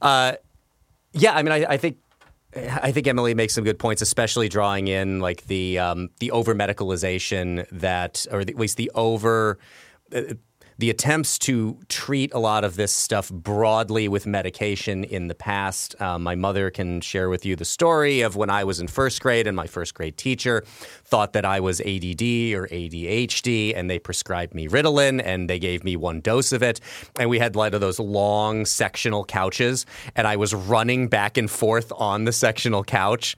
Uh, 0.01 0.33
yeah, 1.13 1.33
I 1.33 1.43
mean, 1.43 1.53
I, 1.53 1.65
I 1.69 1.77
think 1.77 1.97
I 2.55 2.91
think 2.91 3.07
Emily 3.07 3.33
makes 3.33 3.53
some 3.53 3.63
good 3.63 3.79
points, 3.79 4.01
especially 4.01 4.49
drawing 4.49 4.87
in 4.87 5.19
like 5.19 5.45
the 5.47 5.79
um, 5.79 6.09
the 6.19 6.31
over 6.31 6.53
medicalization 6.53 7.67
that, 7.71 8.25
or 8.31 8.41
at 8.41 8.55
least 8.55 8.77
the 8.77 8.91
over. 8.95 9.57
Uh, 10.73 10.83
the 10.83 10.89
attempts 10.89 11.37
to 11.39 11.79
treat 11.89 12.33
a 12.33 12.39
lot 12.39 12.63
of 12.63 12.75
this 12.75 12.93
stuff 12.93 13.29
broadly 13.29 14.07
with 14.07 14.25
medication 14.25 15.03
in 15.03 15.27
the 15.27 15.35
past. 15.35 15.99
Um, 16.01 16.23
my 16.23 16.35
mother 16.35 16.69
can 16.69 17.01
share 17.01 17.29
with 17.29 17.45
you 17.45 17.55
the 17.55 17.65
story 17.65 18.21
of 18.21 18.35
when 18.35 18.49
I 18.49 18.63
was 18.63 18.79
in 18.79 18.87
first 18.87 19.21
grade 19.21 19.47
and 19.47 19.55
my 19.55 19.67
first 19.67 19.93
grade 19.93 20.17
teacher 20.17 20.63
thought 21.05 21.33
that 21.33 21.45
I 21.45 21.59
was 21.59 21.79
ADD 21.81 22.21
or 22.53 22.67
ADHD 22.67 23.73
and 23.75 23.89
they 23.89 23.99
prescribed 23.99 24.53
me 24.53 24.67
Ritalin 24.67 25.21
and 25.23 25.49
they 25.49 25.59
gave 25.59 25.83
me 25.83 25.95
one 25.95 26.21
dose 26.21 26.51
of 26.51 26.63
it. 26.63 26.79
And 27.19 27.29
we 27.29 27.39
had 27.39 27.55
like 27.55 27.73
those 27.73 27.99
long 27.99 28.65
sectional 28.65 29.23
couches 29.23 29.85
and 30.15 30.27
I 30.27 30.35
was 30.35 30.53
running 30.53 31.07
back 31.07 31.37
and 31.37 31.49
forth 31.49 31.91
on 31.95 32.25
the 32.25 32.31
sectional 32.31 32.83
couch 32.83 33.35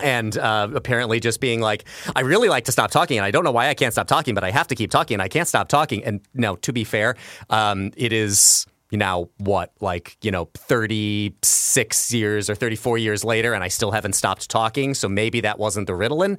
and 0.00 0.36
uh, 0.38 0.68
apparently 0.74 1.20
just 1.20 1.40
being 1.40 1.60
like, 1.60 1.84
I 2.14 2.20
really 2.20 2.48
like 2.48 2.64
to 2.64 2.72
stop 2.72 2.90
talking, 2.90 3.18
and 3.18 3.24
I 3.24 3.30
don't 3.30 3.44
know 3.44 3.52
why 3.52 3.68
I 3.68 3.74
can't 3.74 3.92
stop 3.92 4.06
talking, 4.06 4.34
but 4.34 4.44
I 4.44 4.50
have 4.50 4.68
to 4.68 4.74
keep 4.74 4.90
talking, 4.90 5.14
and 5.16 5.22
I 5.22 5.28
can't 5.28 5.48
stop 5.48 5.68
talking. 5.68 6.04
And 6.04 6.20
now, 6.34 6.56
to 6.56 6.72
be 6.72 6.84
fair, 6.84 7.16
um, 7.50 7.92
it 7.96 8.12
is 8.12 8.66
now 8.96 9.28
what 9.38 9.72
like 9.80 10.16
you 10.22 10.30
know 10.30 10.48
36 10.54 12.12
years 12.12 12.50
or 12.50 12.54
34 12.54 12.98
years 12.98 13.24
later 13.24 13.54
and 13.54 13.64
i 13.64 13.68
still 13.68 13.90
haven't 13.90 14.12
stopped 14.12 14.50
talking 14.50 14.94
so 14.94 15.08
maybe 15.08 15.40
that 15.40 15.58
wasn't 15.58 15.86
the 15.86 15.92
ritalin 15.92 16.38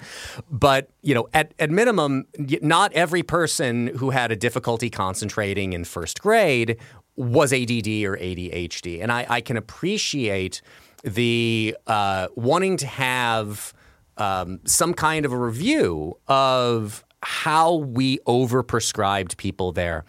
but 0.52 0.90
you 1.02 1.16
know 1.16 1.28
at, 1.34 1.54
at 1.60 1.72
minimum 1.72 2.26
not 2.62 2.94
every 2.94 3.24
person 3.24 3.88
who 3.88 4.12
had 4.12 4.32
a 4.32 4.36
difficulty 4.36 4.90
concentrating 4.90 5.74
in 5.74 5.84
first 5.84 6.22
grade 6.22 6.78
was 7.16 7.52
add 7.52 7.72
or 7.72 8.18
adhd 8.18 9.02
and 9.02 9.12
i, 9.12 9.26
I 9.30 9.42
can 9.42 9.58
appreciate 9.58 10.62
the 11.04 11.78
uh, 11.88 12.28
wanting 12.36 12.78
to 12.78 12.88
have 12.88 13.74
um, 14.18 14.60
some 14.66 14.94
kind 14.94 15.26
of 15.26 15.34
a 15.34 15.38
review 15.38 16.18
of 16.28 17.04
how 17.22 17.76
we 17.76 18.20
overprescribed 18.20 19.38
people 19.38 19.72
there. 19.72 20.06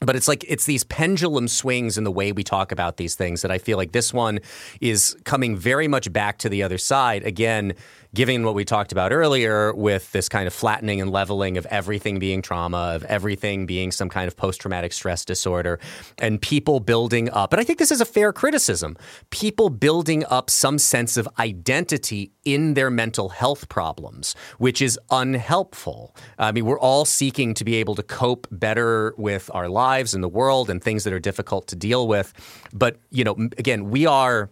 But 0.00 0.14
it's 0.14 0.28
like 0.28 0.44
it's 0.46 0.66
these 0.66 0.84
pendulum 0.84 1.48
swings 1.48 1.96
in 1.96 2.04
the 2.04 2.12
way 2.12 2.30
we 2.30 2.44
talk 2.44 2.70
about 2.70 2.98
these 2.98 3.14
things 3.14 3.40
that 3.42 3.50
I 3.50 3.56
feel 3.56 3.78
like 3.78 3.92
this 3.92 4.12
one 4.12 4.40
is 4.80 5.16
coming 5.24 5.56
very 5.56 5.88
much 5.88 6.12
back 6.12 6.36
to 6.38 6.50
the 6.50 6.62
other 6.62 6.76
side. 6.76 7.24
Again 7.24 7.74
given 8.14 8.44
what 8.44 8.54
we 8.54 8.64
talked 8.64 8.92
about 8.92 9.12
earlier 9.12 9.74
with 9.74 10.12
this 10.12 10.28
kind 10.28 10.46
of 10.46 10.54
flattening 10.54 11.00
and 11.00 11.10
leveling 11.10 11.56
of 11.56 11.66
everything 11.66 12.18
being 12.18 12.42
trauma, 12.42 12.92
of 12.94 13.04
everything 13.04 13.66
being 13.66 13.92
some 13.92 14.08
kind 14.08 14.28
of 14.28 14.36
post 14.36 14.60
traumatic 14.60 14.92
stress 14.92 15.24
disorder, 15.24 15.78
and 16.18 16.40
people 16.40 16.80
building 16.80 17.30
up, 17.30 17.52
and 17.52 17.60
I 17.60 17.64
think 17.64 17.78
this 17.78 17.90
is 17.90 18.00
a 18.00 18.04
fair 18.04 18.32
criticism, 18.32 18.96
people 19.30 19.70
building 19.70 20.24
up 20.30 20.50
some 20.50 20.78
sense 20.78 21.16
of 21.16 21.28
identity 21.38 22.32
in 22.44 22.74
their 22.74 22.90
mental 22.90 23.28
health 23.28 23.68
problems, 23.68 24.34
which 24.58 24.80
is 24.80 24.98
unhelpful. 25.10 26.14
I 26.38 26.52
mean, 26.52 26.64
we're 26.64 26.78
all 26.78 27.04
seeking 27.04 27.54
to 27.54 27.64
be 27.64 27.74
able 27.76 27.94
to 27.96 28.02
cope 28.02 28.46
better 28.50 29.14
with 29.18 29.50
our 29.52 29.68
lives 29.68 30.14
and 30.14 30.22
the 30.22 30.28
world 30.28 30.70
and 30.70 30.82
things 30.82 31.04
that 31.04 31.12
are 31.12 31.18
difficult 31.18 31.66
to 31.68 31.76
deal 31.76 32.06
with. 32.06 32.32
But, 32.72 32.98
you 33.10 33.24
know, 33.24 33.34
again, 33.58 33.90
we 33.90 34.06
are 34.06 34.50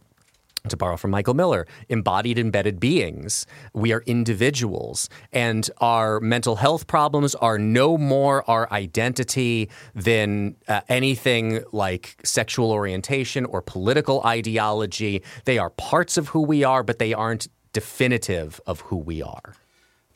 to 0.68 0.76
borrow 0.76 0.96
from 0.96 1.10
Michael 1.10 1.34
Miller, 1.34 1.66
embodied 1.90 2.38
embedded 2.38 2.80
beings. 2.80 3.46
We 3.74 3.92
are 3.92 4.02
individuals, 4.06 5.10
and 5.32 5.68
our 5.78 6.20
mental 6.20 6.56
health 6.56 6.86
problems 6.86 7.34
are 7.34 7.58
no 7.58 7.98
more 7.98 8.48
our 8.48 8.70
identity 8.72 9.68
than 9.94 10.56
uh, 10.66 10.80
anything 10.88 11.64
like 11.72 12.16
sexual 12.24 12.72
orientation 12.72 13.44
or 13.44 13.60
political 13.60 14.22
ideology. 14.24 15.22
They 15.44 15.58
are 15.58 15.70
parts 15.70 16.16
of 16.16 16.28
who 16.28 16.40
we 16.40 16.64
are, 16.64 16.82
but 16.82 16.98
they 16.98 17.12
aren't 17.12 17.48
definitive 17.74 18.58
of 18.66 18.80
who 18.82 18.96
we 18.96 19.22
are. 19.22 19.54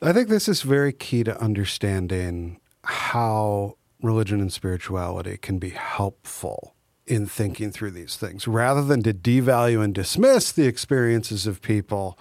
I 0.01 0.13
think 0.13 0.29
this 0.29 0.47
is 0.47 0.63
very 0.63 0.93
key 0.93 1.23
to 1.25 1.39
understanding 1.39 2.59
how 2.83 3.75
religion 4.01 4.39
and 4.39 4.51
spirituality 4.51 5.37
can 5.37 5.59
be 5.59 5.71
helpful 5.71 6.73
in 7.09 7.25
thinking 7.25 7.71
through 7.71 7.91
these 7.91 8.15
things. 8.15 8.47
Rather 8.47 8.83
than 8.83 9.01
to 9.03 9.13
devalue 9.13 9.83
and 9.83 9.93
dismiss 9.93 10.51
the 10.51 10.67
experiences 10.67 11.47
of 11.47 11.61
people, 11.61 12.17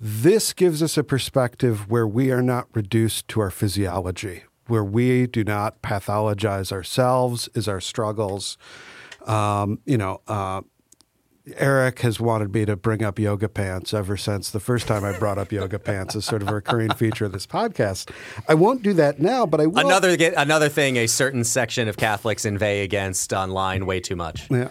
this 0.00 0.52
gives 0.52 0.82
us 0.82 0.98
a 0.98 1.04
perspective 1.04 1.88
where 1.88 2.06
we 2.06 2.30
are 2.30 2.42
not 2.42 2.66
reduced 2.74 3.28
to 3.28 3.40
our 3.40 3.50
physiology, 3.50 4.42
where 4.66 4.84
we 4.84 5.26
do 5.26 5.44
not 5.44 5.80
pathologize 5.80 6.72
ourselves 6.72 7.48
as 7.54 7.68
our 7.68 7.80
struggles. 7.80 8.58
Um, 9.26 9.78
you 9.86 9.96
know, 9.96 10.20
uh, 10.26 10.62
Eric 11.54 12.00
has 12.00 12.18
wanted 12.18 12.52
me 12.52 12.64
to 12.64 12.74
bring 12.76 13.04
up 13.04 13.18
yoga 13.18 13.48
pants 13.48 13.94
ever 13.94 14.16
since 14.16 14.50
the 14.50 14.58
first 14.58 14.88
time 14.88 15.04
I 15.04 15.16
brought 15.16 15.38
up 15.38 15.52
yoga 15.52 15.78
pants 15.78 16.16
as 16.16 16.24
sort 16.24 16.42
of 16.42 16.48
a 16.48 16.54
recurring 16.54 16.92
feature 16.94 17.26
of 17.26 17.32
this 17.32 17.46
podcast. 17.46 18.10
I 18.48 18.54
won't 18.54 18.82
do 18.82 18.92
that 18.94 19.20
now, 19.20 19.46
but 19.46 19.60
I 19.60 19.66
will. 19.66 19.86
Another 19.86 20.16
another 20.36 20.68
thing, 20.68 20.96
a 20.96 21.06
certain 21.06 21.44
section 21.44 21.86
of 21.86 21.96
Catholics 21.96 22.44
inveigh 22.44 22.82
against 22.82 23.32
online 23.32 23.86
way 23.86 24.00
too 24.00 24.16
much. 24.16 24.50
Yeah, 24.50 24.70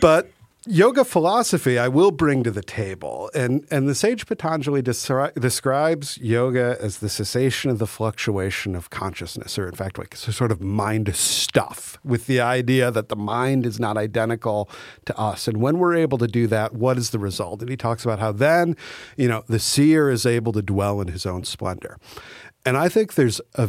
but 0.00 0.30
yoga 0.66 1.04
philosophy 1.04 1.78
I 1.78 1.88
will 1.88 2.10
bring 2.10 2.42
to 2.44 2.50
the 2.50 2.62
table. 2.62 3.30
And, 3.34 3.66
and 3.70 3.88
the 3.88 3.94
sage 3.94 4.26
Patanjali 4.26 4.82
descri- 4.82 5.34
describes 5.40 6.18
yoga 6.18 6.76
as 6.80 6.98
the 6.98 7.08
cessation 7.08 7.70
of 7.70 7.78
the 7.78 7.86
fluctuation 7.86 8.74
of 8.74 8.90
consciousness, 8.90 9.58
or 9.58 9.68
in 9.68 9.74
fact, 9.74 9.98
like 9.98 10.14
sort 10.14 10.52
of 10.52 10.60
mind 10.60 11.14
stuff, 11.16 11.98
with 12.04 12.26
the 12.26 12.40
idea 12.40 12.90
that 12.90 13.08
the 13.08 13.16
mind 13.16 13.66
is 13.66 13.80
not 13.80 13.96
identical 13.96 14.68
to 15.06 15.18
us. 15.18 15.48
And 15.48 15.58
when 15.58 15.78
we're 15.78 15.96
able 15.96 16.18
to 16.18 16.28
do 16.28 16.46
that, 16.48 16.74
what 16.74 16.96
is 16.96 17.10
the 17.10 17.18
result? 17.18 17.60
And 17.60 17.70
he 17.70 17.76
talks 17.76 18.04
about 18.04 18.18
how 18.18 18.32
then, 18.32 18.76
you 19.16 19.28
know, 19.28 19.44
the 19.48 19.58
seer 19.58 20.10
is 20.10 20.26
able 20.26 20.52
to 20.52 20.62
dwell 20.62 21.00
in 21.00 21.08
his 21.08 21.26
own 21.26 21.44
splendor. 21.44 21.98
And 22.64 22.76
I 22.76 22.88
think 22.88 23.14
there's 23.14 23.40
a 23.54 23.68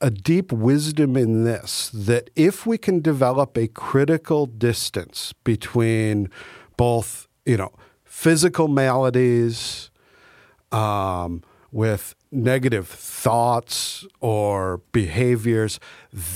a 0.00 0.10
deep 0.10 0.52
wisdom 0.52 1.16
in 1.16 1.44
this 1.44 1.90
that 1.92 2.30
if 2.36 2.66
we 2.66 2.78
can 2.78 3.00
develop 3.00 3.56
a 3.56 3.68
critical 3.68 4.46
distance 4.46 5.32
between 5.44 6.30
both, 6.76 7.28
you 7.44 7.56
know, 7.56 7.72
physical 8.04 8.68
maladies 8.68 9.90
um, 10.72 11.42
with 11.72 12.14
negative 12.30 12.88
thoughts 12.88 14.06
or 14.20 14.78
behaviors, 14.92 15.80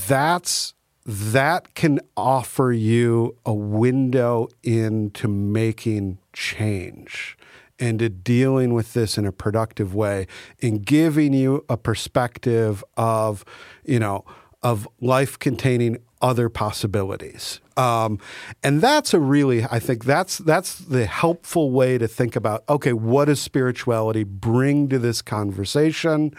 that's 0.07 0.75
that 1.07 1.75
can 1.75 1.99
offer 2.17 2.73
you 2.73 3.37
a 3.45 3.55
window 3.55 4.49
into 4.63 5.27
making 5.27 6.19
change 6.33 7.37
and 7.81 7.99
to 7.99 8.09
dealing 8.09 8.74
with 8.74 8.93
this 8.93 9.18
in 9.18 9.26
a 9.26 9.33
productive 9.33 9.95
way 9.95 10.26
and 10.62 10.85
giving 10.85 11.33
you 11.33 11.64
a 11.68 11.76
perspective 11.76 12.85
of, 12.97 13.45
you 13.85 13.99
know, 13.99 14.24
of 14.62 14.87
life 15.01 15.39
containing 15.39 15.97
other 16.20 16.51
possibilities. 16.51 17.61
Um, 17.78 18.18
and 18.62 18.83
that's 18.83 19.14
a 19.14 19.18
really, 19.18 19.64
I 19.64 19.78
think 19.78 20.05
that's 20.05 20.37
that's 20.37 20.78
the 20.78 21.07
helpful 21.07 21.70
way 21.70 21.97
to 21.97 22.07
think 22.07 22.37
about. 22.37 22.62
Okay, 22.68 22.93
what 22.93 23.24
does 23.24 23.41
spirituality 23.41 24.22
bring 24.24 24.89
to 24.91 24.99
this 24.99 25.22
conversation? 25.22 26.33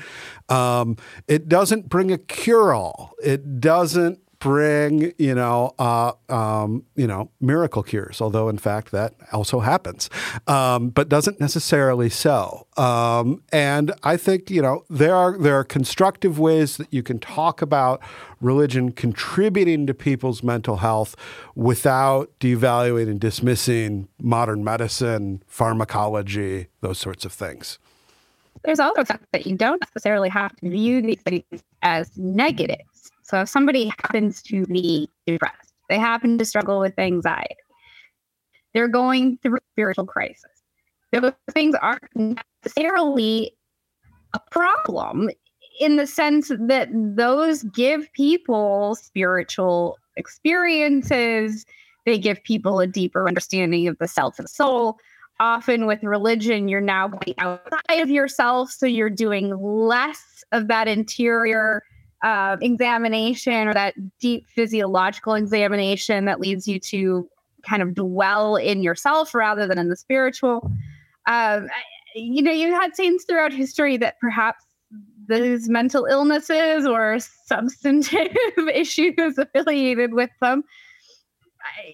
Um, 0.49 0.97
it 1.27 1.49
doesn't 1.49 1.89
bring 1.89 2.11
a 2.11 2.19
cure-all. 2.19 3.13
It 3.23 3.59
doesn't 3.59 4.19
bring, 4.41 5.13
you 5.17 5.35
know, 5.35 5.73
uh, 5.79 6.11
um, 6.27 6.83
you 6.95 7.07
know, 7.07 7.29
miracle 7.39 7.83
cures. 7.83 8.19
Although, 8.19 8.49
in 8.49 8.57
fact, 8.57 8.91
that 8.91 9.13
also 9.31 9.61
happens, 9.61 10.09
um, 10.47 10.89
but 10.89 11.07
doesn't 11.07 11.39
necessarily 11.39 12.09
so. 12.09 12.67
Um, 12.75 13.43
and 13.53 13.93
I 14.03 14.17
think 14.17 14.51
you 14.51 14.61
know 14.61 14.83
there 14.89 15.15
are 15.15 15.37
there 15.37 15.55
are 15.55 15.63
constructive 15.63 16.37
ways 16.37 16.75
that 16.77 16.87
you 16.91 17.03
can 17.03 17.19
talk 17.19 17.61
about 17.61 18.01
religion 18.41 18.91
contributing 18.91 19.87
to 19.87 19.93
people's 19.93 20.43
mental 20.43 20.77
health 20.77 21.15
without 21.55 22.31
devaluing 22.39 23.07
and 23.09 23.19
dismissing 23.19 24.09
modern 24.19 24.63
medicine, 24.63 25.43
pharmacology, 25.47 26.67
those 26.81 26.97
sorts 26.97 27.23
of 27.23 27.31
things. 27.31 27.77
There's 28.63 28.79
also 28.79 29.03
that 29.31 29.45
you 29.45 29.55
don't 29.55 29.81
necessarily 29.81 30.29
have 30.29 30.55
to 30.57 30.69
view 30.69 31.01
these 31.01 31.21
things 31.21 31.63
as 31.81 32.15
negative 32.17 32.81
so 33.23 33.41
if 33.41 33.49
somebody 33.49 33.85
happens 33.85 34.41
to 34.43 34.65
be 34.65 35.09
depressed, 35.25 35.73
they 35.89 35.99
happen 35.99 36.37
to 36.37 36.45
struggle 36.45 36.79
with 36.79 36.97
anxiety, 36.97 37.55
they're 38.73 38.87
going 38.87 39.37
through 39.41 39.57
a 39.57 39.73
spiritual 39.73 40.05
crisis. 40.05 40.45
Those 41.11 41.33
things 41.51 41.75
aren't 41.81 42.37
necessarily 42.63 43.55
a 44.33 44.39
problem 44.51 45.29
in 45.79 45.97
the 45.97 46.07
sense 46.07 46.49
that 46.49 46.89
those 46.93 47.63
give 47.63 48.11
people 48.13 48.95
spiritual 48.95 49.97
experiences. 50.15 51.65
They 52.05 52.17
give 52.17 52.43
people 52.43 52.79
a 52.79 52.87
deeper 52.87 53.27
understanding 53.27 53.87
of 53.87 53.97
the 53.97 54.07
self 54.07 54.39
and 54.39 54.49
soul. 54.49 54.97
Often 55.39 55.87
with 55.87 56.03
religion, 56.03 56.67
you're 56.67 56.81
now 56.81 57.07
going 57.07 57.35
outside 57.39 57.99
of 57.99 58.09
yourself. 58.09 58.71
So 58.71 58.85
you're 58.85 59.09
doing 59.09 59.55
less 59.59 60.43
of 60.51 60.67
that 60.67 60.87
interior 60.87 61.81
uh, 62.23 62.57
examination 62.61 63.67
or 63.67 63.73
that 63.73 63.95
deep 64.19 64.47
physiological 64.47 65.33
examination 65.33 66.25
that 66.25 66.39
leads 66.39 66.67
you 66.67 66.79
to 66.79 67.27
kind 67.63 67.81
of 67.81 67.93
dwell 67.93 68.55
in 68.55 68.83
yourself 68.83 69.33
rather 69.33 69.67
than 69.67 69.77
in 69.77 69.89
the 69.89 69.95
spiritual. 69.95 70.71
Um, 71.27 71.67
you 72.15 72.41
know, 72.41 72.51
you 72.51 72.73
had 72.73 72.95
saints 72.95 73.25
throughout 73.25 73.53
history 73.53 73.97
that 73.97 74.19
perhaps 74.19 74.65
these 75.27 75.69
mental 75.69 76.05
illnesses 76.05 76.85
or 76.85 77.17
substantive 77.45 78.35
issues 78.73 79.37
affiliated 79.37 80.13
with 80.13 80.31
them. 80.41 80.63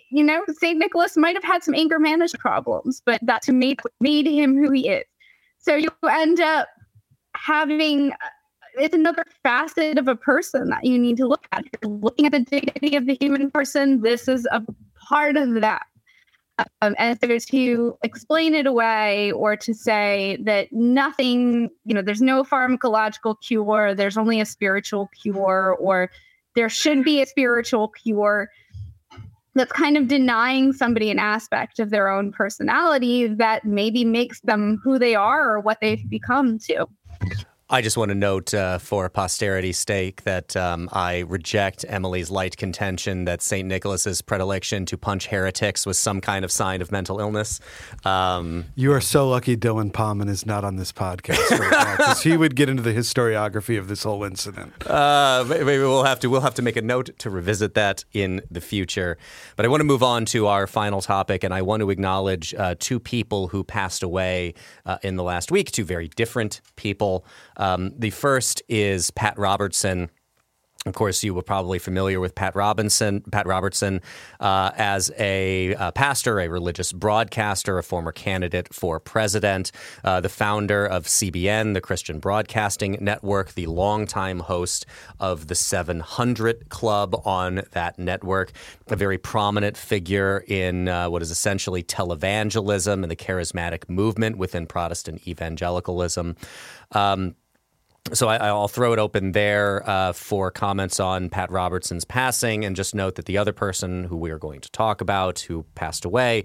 You 0.10 0.24
know, 0.24 0.44
St. 0.60 0.78
Nicholas 0.78 1.18
might 1.18 1.36
have 1.36 1.44
had 1.44 1.64
some 1.64 1.76
anger 1.76 2.00
management 2.00 2.42
problems, 2.42 3.02
but 3.06 3.20
that's 3.24 3.50
made, 3.50 3.80
made 4.00 4.26
him 4.26 4.58
who 4.58 4.72
he 4.72 4.88
is. 4.90 5.04
So 5.60 5.76
you 5.76 5.90
end 6.10 6.40
up 6.40 6.70
having 7.36 8.14
it's 8.78 8.96
another 8.96 9.26
facet 9.44 9.98
of 9.98 10.08
a 10.08 10.16
person 10.16 10.70
that 10.70 10.84
you 10.86 10.98
need 10.98 11.18
to 11.18 11.28
look 11.28 11.48
at. 11.52 11.66
You're 11.82 11.92
looking 11.92 12.26
at 12.26 12.32
the 12.32 12.40
dignity 12.40 12.96
of 12.96 13.06
the 13.06 13.18
human 13.20 13.52
person. 13.52 14.02
This 14.02 14.28
is 14.28 14.48
a 14.52 14.64
part 14.96 15.38
of 15.38 15.62
that. 15.62 15.84
Um, 16.82 16.96
and 16.98 17.20
so 17.22 17.38
to 17.38 17.98
explain 18.04 18.56
it 18.56 18.66
away 18.66 19.32
or 19.34 19.56
to 19.58 19.74
say 19.74 20.40
that 20.42 20.72
nothing, 20.72 21.70
you 21.86 21.94
know, 21.94 22.02
there's 22.02 22.22
no 22.22 22.44
pharmacological 22.44 23.36
cure, 23.42 23.94
there's 23.94 24.18
only 24.18 24.42
a 24.42 24.46
spiritual 24.46 25.10
cure, 25.22 25.78
or 25.80 26.10
there 26.56 26.70
should 26.70 27.04
be 27.04 27.22
a 27.22 27.28
spiritual 27.28 27.90
cure, 27.90 28.50
that's 29.54 29.72
kind 29.72 29.98
of 29.98 30.08
denying 30.08 30.72
somebody 30.72 31.12
an 31.12 31.20
aspect 31.20 31.80
of 31.80 31.90
their 31.90 32.10
own 32.10 32.32
personality 32.32 33.28
that 33.28 33.66
maybe 33.66 34.06
makes 34.06 34.40
them 34.42 34.80
who 34.84 34.98
they 34.98 35.16
are 35.16 35.52
or 35.52 35.60
what 35.60 35.80
they've 35.82 36.10
become 36.10 36.58
too. 36.60 36.88
I 37.70 37.82
just 37.82 37.98
want 37.98 38.10
to 38.10 38.16
note 38.16 38.54
uh, 38.54 38.78
for 38.78 39.10
posterity's 39.10 39.78
sake 39.78 40.24
that 40.24 40.56
um, 40.56 40.88
I 40.94 41.20
reject 41.28 41.84
Emily's 41.90 42.32
light 42.32 42.56
contention 42.56 43.26
that 43.26 43.42
St. 43.42 43.68
Nicholas's 43.68 44.22
predilection 44.22 44.86
to 44.86 44.98
punch 44.98 45.28
heretics 45.28 45.86
was 45.86 46.00
some 46.00 46.22
kind 46.22 46.46
of 46.46 46.52
sign 46.52 46.82
of 46.82 46.94
mental 46.94 47.20
illness. 47.20 47.60
Um, 48.06 48.68
you 48.76 48.94
are 48.94 49.02
so 49.02 49.28
lucky 49.28 49.58
Dylan 49.58 49.92
Pahman 49.92 50.30
is 50.30 50.46
not 50.46 50.64
on 50.64 50.78
this 50.78 50.94
podcast 50.94 51.60
right 51.60 51.98
because 51.98 52.22
he 52.22 52.38
would 52.38 52.56
get 52.56 52.70
into 52.70 52.82
the 52.82 52.94
historiography 52.94 53.78
of 53.78 53.90
this 53.90 54.04
whole 54.04 54.24
incident. 54.24 54.74
Uh, 54.98 55.46
maybe 55.48 55.80
we'll 55.80 56.04
have 56.06 56.20
to 56.20 56.28
we'll 56.30 56.42
have 56.42 56.56
to 56.56 56.62
make 56.62 56.76
a 56.76 56.82
note 56.82 57.10
to 57.20 57.30
revisit 57.30 57.76
that 57.76 58.04
in 58.14 58.42
the 58.50 58.62
future. 58.62 59.18
But 59.56 59.66
I 59.66 59.70
want 59.70 59.82
to 59.82 59.86
move 59.86 60.02
on 60.02 60.26
to 60.28 60.48
our 60.48 60.66
final 60.66 61.02
topic, 61.02 61.44
and 61.44 61.54
I 61.54 61.62
want 61.62 61.82
to 61.82 61.90
acknowledge 61.90 62.54
uh, 62.56 62.76
two 62.80 63.00
people 63.00 63.50
who 63.50 63.64
passed 63.64 64.02
away 64.02 64.54
uh, 64.86 64.98
in 65.04 65.18
the 65.18 65.24
last 65.24 65.52
week. 65.52 65.72
Two 65.72 65.84
very 65.84 66.08
different 66.08 66.62
people. 66.78 67.26
Um, 67.58 67.94
the 67.98 68.12
first 68.12 68.62
is 68.70 69.12
Pat 69.12 69.38
Robertson. 69.38 70.10
Of 70.88 70.94
course, 70.94 71.22
you 71.22 71.34
were 71.34 71.44
probably 71.44 71.80
familiar 71.80 72.22
with 72.22 72.34
Pat 72.34 72.56
Robinson, 72.56 73.20
Pat 73.30 73.46
Robertson, 73.46 74.02
uh, 74.40 74.72
as 74.78 75.12
a 75.20 75.76
uh, 75.76 75.92
pastor, 75.92 76.40
a 76.40 76.48
religious 76.48 76.94
broadcaster, 76.94 77.78
a 77.78 77.84
former 77.84 78.14
candidate 78.14 78.74
for 78.74 78.98
president, 78.98 79.74
uh, 80.06 80.22
the 80.22 80.30
founder 80.30 80.86
of 80.86 81.06
CBN, 81.06 81.74
the 81.74 81.82
Christian 81.82 82.20
Broadcasting 82.20 82.98
Network, 83.02 83.54
the 83.54 83.66
longtime 83.66 84.40
host 84.40 84.86
of 85.20 85.48
the 85.48 85.56
700 85.56 86.70
Club 86.70 87.22
on 87.26 87.64
that 87.72 88.00
network, 88.00 88.54
a 88.88 88.96
very 88.96 89.18
prominent 89.18 89.76
figure 89.76 90.46
in 90.48 90.88
uh, 90.88 91.10
what 91.10 91.22
is 91.22 91.32
essentially 91.32 91.84
televangelism 91.84 93.04
and 93.04 93.12
the 93.12 93.16
charismatic 93.16 93.90
movement 93.90 94.38
within 94.38 94.66
Protestant 94.66 95.28
evangelicalism. 95.28 96.38
Um, 96.94 97.36
so 98.14 98.28
I, 98.28 98.52
will 98.52 98.68
throw 98.68 98.94
it 98.94 99.00
open 99.00 99.32
there 99.32 99.88
uh, 99.90 100.14
for 100.14 100.52
comments 100.52 101.00
on 101.00 101.30
Pat 101.30 101.52
Robertson's 101.52 102.06
passing, 102.06 102.66
and 102.66 102.76
just 102.76 102.96
note 102.96 103.16
that 103.16 103.26
the 103.26 103.38
other 103.38 103.54
person 103.54 104.06
who 104.06 104.18
we 104.18 104.32
are 104.32 104.40
going 104.40 104.62
to 104.62 104.72
talk 104.72 105.02
about, 105.02 105.40
who 105.40 105.64
passed 105.76 106.06
away, 106.06 106.44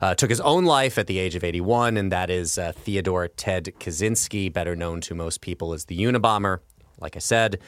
uh, 0.00 0.14
took 0.14 0.30
his 0.30 0.40
own 0.40 0.64
life 0.64 0.98
at 0.98 1.06
the 1.06 1.18
age 1.18 1.34
of 1.34 1.44
81, 1.44 1.96
and 1.96 2.12
that 2.12 2.30
is 2.30 2.58
uh, 2.58 2.72
Theodore 2.72 3.28
Ted 3.28 3.72
Kaczynski, 3.78 4.52
better 4.52 4.76
known 4.76 5.00
to 5.02 5.14
most 5.14 5.40
people 5.40 5.72
as 5.72 5.86
the 5.86 5.98
Unabomber. 5.98 6.60
Like 6.98 7.16
I 7.16 7.20
said, 7.20 7.58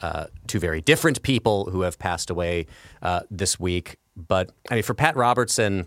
uh, 0.00 0.26
two 0.46 0.58
very 0.58 0.80
different 0.80 1.22
people 1.22 1.70
who 1.70 1.82
have 1.82 1.98
passed 1.98 2.30
away 2.30 2.66
uh, 3.02 3.20
this 3.30 3.58
week. 3.58 3.96
But 4.16 4.50
I 4.70 4.74
mean, 4.74 4.82
for 4.82 4.94
Pat 4.94 5.16
Robertson, 5.16 5.86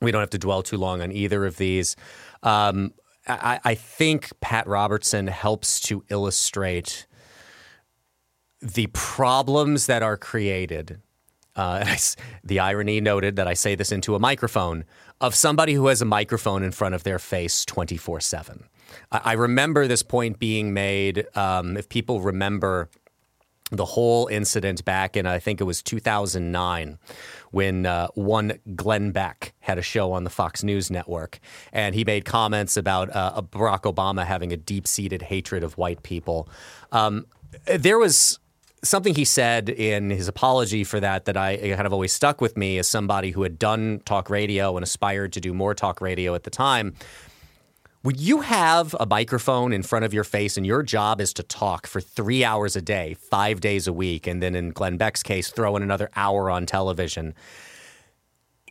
we 0.00 0.10
don't 0.10 0.20
have 0.20 0.30
to 0.30 0.38
dwell 0.38 0.62
too 0.62 0.76
long 0.76 1.00
on 1.00 1.12
either 1.12 1.44
of 1.46 1.56
these. 1.56 1.96
Um, 2.42 2.92
I, 3.26 3.60
I 3.64 3.74
think 3.74 4.30
Pat 4.40 4.66
Robertson 4.66 5.26
helps 5.28 5.80
to 5.80 6.04
illustrate 6.08 7.06
the 8.60 8.86
problems 8.88 9.86
that 9.86 10.02
are 10.02 10.16
created. 10.16 11.00
Uh, 11.56 11.96
the 12.44 12.58
irony 12.58 13.00
noted 13.00 13.36
that 13.36 13.46
I 13.46 13.54
say 13.54 13.74
this 13.74 13.92
into 13.92 14.14
a 14.14 14.18
microphone 14.18 14.84
of 15.20 15.34
somebody 15.34 15.74
who 15.74 15.86
has 15.86 16.02
a 16.02 16.06
microphone 16.06 16.62
in 16.62 16.72
front 16.72 16.94
of 16.94 17.04
their 17.04 17.18
face 17.18 17.64
24 17.64 18.20
7. 18.20 18.64
I, 19.10 19.32
remember 19.32 19.86
this 19.86 20.02
point 20.02 20.38
being 20.38 20.72
made. 20.72 21.26
Um, 21.34 21.76
if 21.76 21.88
people 21.88 22.20
remember 22.20 22.90
the 23.70 23.84
whole 23.84 24.26
incident 24.28 24.84
back 24.84 25.16
in, 25.16 25.26
I 25.26 25.38
think 25.38 25.60
it 25.60 25.64
was 25.64 25.82
2009, 25.82 26.98
when 27.54 27.86
uh, 27.86 28.08
one 28.14 28.58
Glenn 28.74 29.12
Beck 29.12 29.54
had 29.60 29.78
a 29.78 29.82
show 29.82 30.12
on 30.12 30.24
the 30.24 30.30
Fox 30.30 30.64
News 30.64 30.90
network, 30.90 31.38
and 31.72 31.94
he 31.94 32.04
made 32.04 32.24
comments 32.24 32.76
about 32.76 33.14
uh, 33.14 33.40
Barack 33.42 33.82
Obama 33.82 34.26
having 34.26 34.52
a 34.52 34.56
deep 34.56 34.88
seated 34.88 35.22
hatred 35.22 35.62
of 35.62 35.78
white 35.78 36.02
people. 36.02 36.48
Um, 36.90 37.26
there 37.66 37.98
was 37.98 38.40
something 38.82 39.14
he 39.14 39.24
said 39.24 39.68
in 39.68 40.10
his 40.10 40.26
apology 40.26 40.82
for 40.82 40.98
that 40.98 41.24
that 41.26 41.36
I 41.36 41.56
kind 41.56 41.86
of 41.86 41.92
always 41.92 42.12
stuck 42.12 42.40
with 42.40 42.56
me 42.56 42.78
as 42.78 42.88
somebody 42.88 43.30
who 43.30 43.42
had 43.42 43.58
done 43.58 44.02
talk 44.04 44.28
radio 44.28 44.76
and 44.76 44.82
aspired 44.82 45.32
to 45.34 45.40
do 45.40 45.54
more 45.54 45.74
talk 45.74 46.00
radio 46.00 46.34
at 46.34 46.42
the 46.42 46.50
time. 46.50 46.94
Would 48.04 48.20
you 48.20 48.42
have 48.42 48.94
a 49.00 49.06
microphone 49.06 49.72
in 49.72 49.82
front 49.82 50.04
of 50.04 50.12
your 50.12 50.24
face 50.24 50.58
and 50.58 50.66
your 50.66 50.82
job 50.82 51.22
is 51.22 51.32
to 51.32 51.42
talk 51.42 51.86
for 51.86 52.02
three 52.02 52.44
hours 52.44 52.76
a 52.76 52.82
day, 52.82 53.14
five 53.14 53.62
days 53.62 53.86
a 53.86 53.94
week, 53.94 54.26
and 54.26 54.42
then 54.42 54.54
in 54.54 54.72
Glenn 54.72 54.98
Beck's 54.98 55.22
case, 55.22 55.48
throw 55.48 55.74
in 55.74 55.82
another 55.82 56.10
hour 56.14 56.50
on 56.50 56.66
television? 56.66 57.34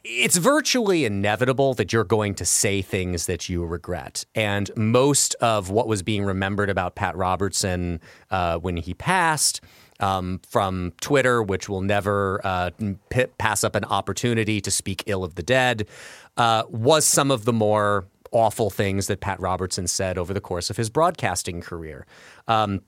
It's 0.03 0.37
virtually 0.37 1.03
inevitable 1.03 1.73
that 1.75 1.91
you're 1.91 2.03
going 2.03 2.35
to 2.35 2.45
say 2.45 2.83
things 2.83 3.25
that 3.25 3.49
you 3.49 3.65
regret. 3.65 4.23
And 4.35 4.69
most 4.75 5.33
of 5.41 5.71
what 5.71 5.87
was 5.87 6.03
being 6.03 6.23
remembered 6.23 6.69
about 6.69 6.93
Pat 6.93 7.17
Robertson 7.17 8.01
uh, 8.29 8.59
when 8.59 8.77
he 8.77 8.93
passed 8.93 9.61
um, 9.99 10.41
from 10.47 10.93
Twitter, 11.01 11.41
which 11.41 11.67
will 11.67 11.81
never 11.81 12.39
uh, 12.43 12.69
p- 13.09 13.25
pass 13.39 13.63
up 13.63 13.73
an 13.73 13.85
opportunity 13.85 14.61
to 14.61 14.69
speak 14.69 15.03
ill 15.07 15.23
of 15.23 15.33
the 15.33 15.43
dead, 15.43 15.87
uh, 16.37 16.63
was 16.69 17.03
some 17.03 17.31
of 17.31 17.45
the 17.45 17.53
more 17.53 18.05
awful 18.33 18.69
things 18.69 19.07
that 19.07 19.21
Pat 19.21 19.39
Robertson 19.39 19.87
said 19.87 20.17
over 20.17 20.33
the 20.33 20.41
course 20.41 20.69
of 20.69 20.77
his 20.77 20.89
broadcasting 20.89 21.61
career. 21.61 22.05
Um, 22.47 22.81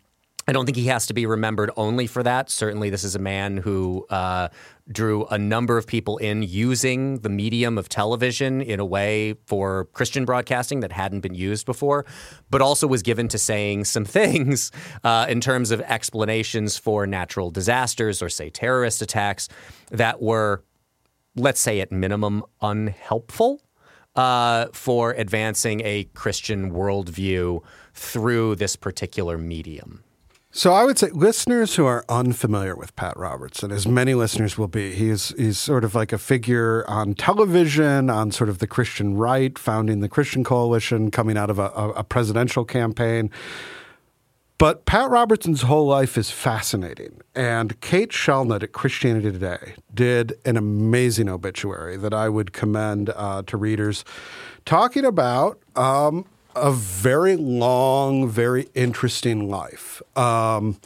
I 0.48 0.52
don't 0.52 0.66
think 0.66 0.78
he 0.78 0.86
has 0.88 1.08
to 1.08 1.14
be 1.14 1.26
remembered 1.26 1.72
only 1.76 2.06
for 2.06 2.22
that. 2.22 2.52
Certainly, 2.52 2.92
this 2.92 3.04
is 3.04 3.16
a 3.16 3.20
man 3.20 3.58
who 3.58 4.06
uh, 4.12 4.50
drew 4.92 5.26
a 5.26 5.40
number 5.40 5.78
of 5.78 5.88
people 5.88 6.18
in 6.18 6.44
using 6.44 7.20
the 7.20 7.30
medium 7.30 7.80
of 7.80 7.90
television 7.90 8.62
in 8.62 8.80
a 8.80 8.86
way 8.86 9.34
for 9.48 9.86
Christian 9.86 10.24
broadcasting 10.24 10.82
that 10.82 10.92
hadn't 10.92 11.22
been 11.22 11.34
used 11.34 11.66
before, 11.66 12.06
but 12.52 12.62
also 12.62 12.86
was 12.86 13.02
given 13.02 13.28
to 13.30 13.40
saying 13.40 13.86
some 13.86 14.06
things 14.20 14.72
uh, 15.04 15.26
in 15.28 15.42
terms 15.42 15.72
of 15.72 15.82
explanations 15.82 16.78
for 16.78 17.08
natural 17.08 17.50
disasters 17.50 18.22
or, 18.22 18.30
say, 18.30 18.52
terrorist 18.52 19.02
attacks 19.02 19.50
that 19.90 20.22
were, 20.22 20.64
let's 21.36 21.60
say, 21.60 21.80
at 21.80 21.92
minimum, 21.92 22.44
unhelpful 22.62 23.65
uh, 24.16 24.68
for 24.74 25.12
advancing 25.12 25.82
a 25.82 26.06
Christian 26.14 26.72
worldview 26.72 27.62
through 27.94 28.56
this 28.56 28.76
particular 28.76 29.38
medium? 29.38 30.04
So 30.58 30.72
I 30.72 30.86
would 30.86 30.98
say 30.98 31.10
listeners 31.10 31.76
who 31.76 31.86
are 31.86 32.06
unfamiliar 32.08 32.78
with 32.78 32.96
Pat 32.96 33.18
Robertson, 33.18 33.74
as 33.74 33.86
many 33.86 34.14
listeners 34.14 34.58
will 34.58 34.70
be, 34.70 34.94
he's 34.94 35.34
he's 35.38 35.58
sort 35.58 35.84
of 35.84 35.94
like 35.94 36.14
a 36.14 36.18
figure 36.18 36.86
on 36.88 37.14
television, 37.14 38.10
on 38.10 38.32
sort 38.32 38.50
of 38.50 38.60
the 38.60 38.68
Christian 38.68 39.18
right, 39.18 39.60
founding 39.60 40.00
the 40.00 40.08
Christian 40.08 40.46
Coalition, 40.46 41.12
coming 41.12 41.36
out 41.36 41.50
of 41.50 41.60
a, 41.60 41.66
a 41.98 42.06
presidential 42.06 42.64
campaign. 42.64 43.32
But 44.58 44.86
Pat 44.86 45.10
Robertson's 45.10 45.64
whole 45.64 45.86
life 45.86 46.18
is 46.18 46.32
fascinating. 46.32 47.22
And 47.36 47.80
Kate 47.82 48.12
Shellnutt 48.12 48.64
at 48.64 48.72
Christianity 48.72 49.32
Today 49.32 49.76
did 49.94 50.34
an 50.46 50.56
amazing 50.56 51.28
obituary 51.28 51.98
that 51.98 52.14
I 52.14 52.30
would 52.30 52.54
commend 52.54 53.10
uh, 53.10 53.44
to 53.48 53.58
readers, 53.58 54.06
talking 54.64 55.04
about 55.04 55.60
um, 55.76 56.26
a 56.56 56.72
very 56.72 57.36
long, 57.36 58.30
very 58.30 58.70
interesting 58.74 59.50
life. 59.50 60.02
Um, 60.18 60.80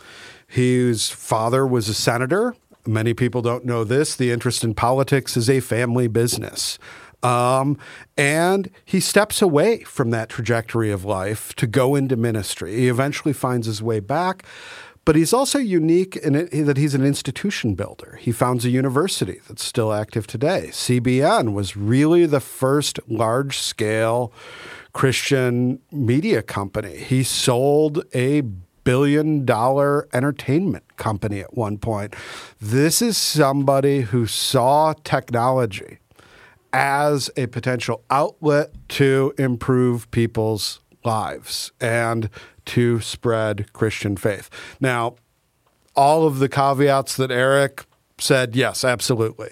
his 0.47 1.11
father 1.11 1.67
was 1.67 1.88
a 1.89 1.93
senator. 1.93 2.55
Many 2.88 3.13
people 3.13 3.43
don't 3.43 3.65
know 3.65 3.84
this. 3.84 4.15
The 4.15 4.32
interest 4.32 4.63
in 4.63 4.74
politics 4.74 5.38
is 5.38 5.47
a 5.47 5.59
family 5.59 6.07
business. 6.07 6.80
Um, 7.22 7.78
and 8.17 8.70
he 8.86 8.99
steps 8.99 9.41
away 9.41 9.80
from 9.84 10.11
that 10.11 10.30
trajectory 10.30 10.91
of 10.91 11.03
life 11.03 11.53
to 11.55 11.67
go 11.67 11.95
into 11.95 12.15
ministry. 12.15 12.76
He 12.76 12.88
eventually 12.88 13.34
finds 13.34 13.67
his 13.67 13.84
way 13.84 13.99
back. 13.99 14.45
But 15.05 15.15
he's 15.15 15.34
also 15.34 15.57
unique 15.57 16.17
in 16.17 16.36
it, 16.36 16.51
that 16.51 16.78
he's 16.78 16.93
an 16.93 17.03
institution 17.03 17.74
builder. 17.74 18.20
He 18.22 18.32
founds 18.32 18.63
a 18.63 18.70
university 18.70 19.39
that's 19.47 19.63
still 19.63 19.91
active 19.91 20.28
today. 20.28 20.67
CBN 20.72 21.53
was 21.53 21.76
really 21.76 22.28
the 22.28 22.39
first 22.39 22.99
large 23.07 23.57
scale 23.57 24.32
Christian 24.93 25.80
media 25.91 26.43
company. 26.43 26.97
He 26.97 27.24
sold 27.24 28.03
a 28.13 28.41
billion 28.84 29.45
dollar 29.45 30.07
entertainment 30.13 30.97
company 30.97 31.39
at 31.39 31.55
one 31.55 31.78
point. 31.78 32.15
This 32.61 33.01
is 33.01 33.17
somebody 33.17 34.01
who 34.01 34.28
saw 34.28 34.93
technology 35.03 35.98
as 36.72 37.30
a 37.36 37.47
potential 37.47 38.03
outlet 38.09 38.72
to 38.89 39.34
improve 39.38 40.09
people's 40.11 40.80
lives 41.03 41.72
and 41.80 42.30
to 42.65 42.99
spread 43.01 43.72
Christian 43.74 44.15
faith. 44.15 44.49
Now, 44.80 45.15
all 45.95 46.28
of 46.28 46.39
the 46.39 46.49
caveats 46.49 47.15
that 47.17 47.32
Eric 47.32 47.86
said, 48.20 48.55
yes, 48.55 48.84
absolutely. 48.84 49.51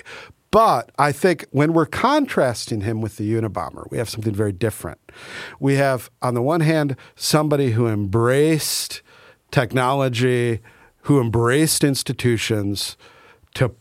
But 0.52 0.92
I 0.98 1.12
think 1.12 1.46
when 1.52 1.74
we're 1.74 1.86
contrasting 1.86 2.82
him 2.82 3.02
with 3.02 3.18
the 3.18 3.34
Unabomber, 3.34 3.90
we 3.92 3.98
have 3.98 4.10
something 4.10 4.34
very 4.34 4.54
different. 4.54 5.00
We 5.60 5.76
have, 5.76 6.10
on 6.22 6.36
the 6.36 6.42
one 6.42 6.62
hand, 6.62 6.96
somebody 7.16 7.72
who 7.72 7.88
embraced 7.88 9.02
technology, 9.52 10.62
who 11.02 11.20
embraced 11.20 11.84
institutions 11.84 12.98
to 13.56 13.74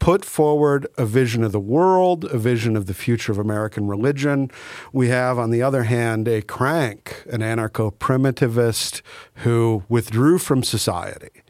put 0.00 0.24
forward 0.24 0.86
a 0.98 1.06
vision 1.06 1.44
of 1.44 1.52
the 1.52 1.60
world, 1.60 2.24
a 2.24 2.38
vision 2.38 2.74
of 2.74 2.86
the 2.86 2.94
future 2.94 3.30
of 3.30 3.38
American 3.38 3.86
religion. 3.86 4.50
We 4.92 5.08
have, 5.08 5.38
on 5.38 5.50
the 5.50 5.62
other 5.62 5.84
hand, 5.84 6.26
a 6.26 6.42
crank, 6.42 7.24
an 7.30 7.40
anarcho 7.40 7.92
primitivist 7.94 9.02
who 9.36 9.84
withdrew 9.88 10.38
from 10.38 10.64
society, 10.64 11.42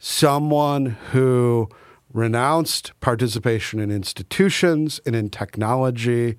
someone 0.00 0.96
who 1.12 1.68
renounced 2.12 2.98
participation 3.00 3.78
in 3.78 3.90
institutions 3.90 5.00
and 5.04 5.14
in 5.14 5.28
technology 5.28 6.36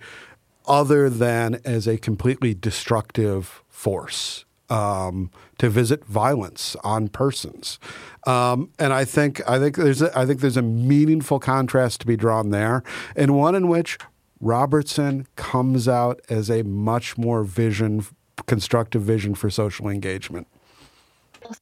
other 0.65 1.09
than 1.09 1.61
as 1.63 1.87
a 1.87 1.97
completely 1.97 2.53
destructive 2.53 3.63
force 3.69 4.45
um, 4.69 5.31
to 5.57 5.69
visit 5.69 6.05
violence 6.05 6.75
on 6.83 7.07
persons. 7.07 7.79
Um, 8.27 8.71
and 8.79 8.93
I 8.93 9.05
think 9.05 9.47
I 9.47 9.59
think 9.59 9.77
there's 9.77 10.01
a, 10.01 10.17
I 10.17 10.25
think 10.25 10.41
there's 10.41 10.57
a 10.57 10.61
meaningful 10.61 11.39
contrast 11.39 12.01
to 12.01 12.07
be 12.07 12.17
drawn 12.17 12.49
there, 12.49 12.83
and 13.15 13.35
one 13.35 13.55
in 13.55 13.67
which 13.67 13.97
Robertson 14.41 15.27
comes 15.35 15.87
out 15.87 16.21
as 16.29 16.49
a 16.49 16.63
much 16.63 17.17
more 17.17 17.43
vision, 17.43 18.05
constructive 18.45 19.01
vision 19.01 19.35
for 19.35 19.49
social 19.49 19.87
engagement 19.87 20.47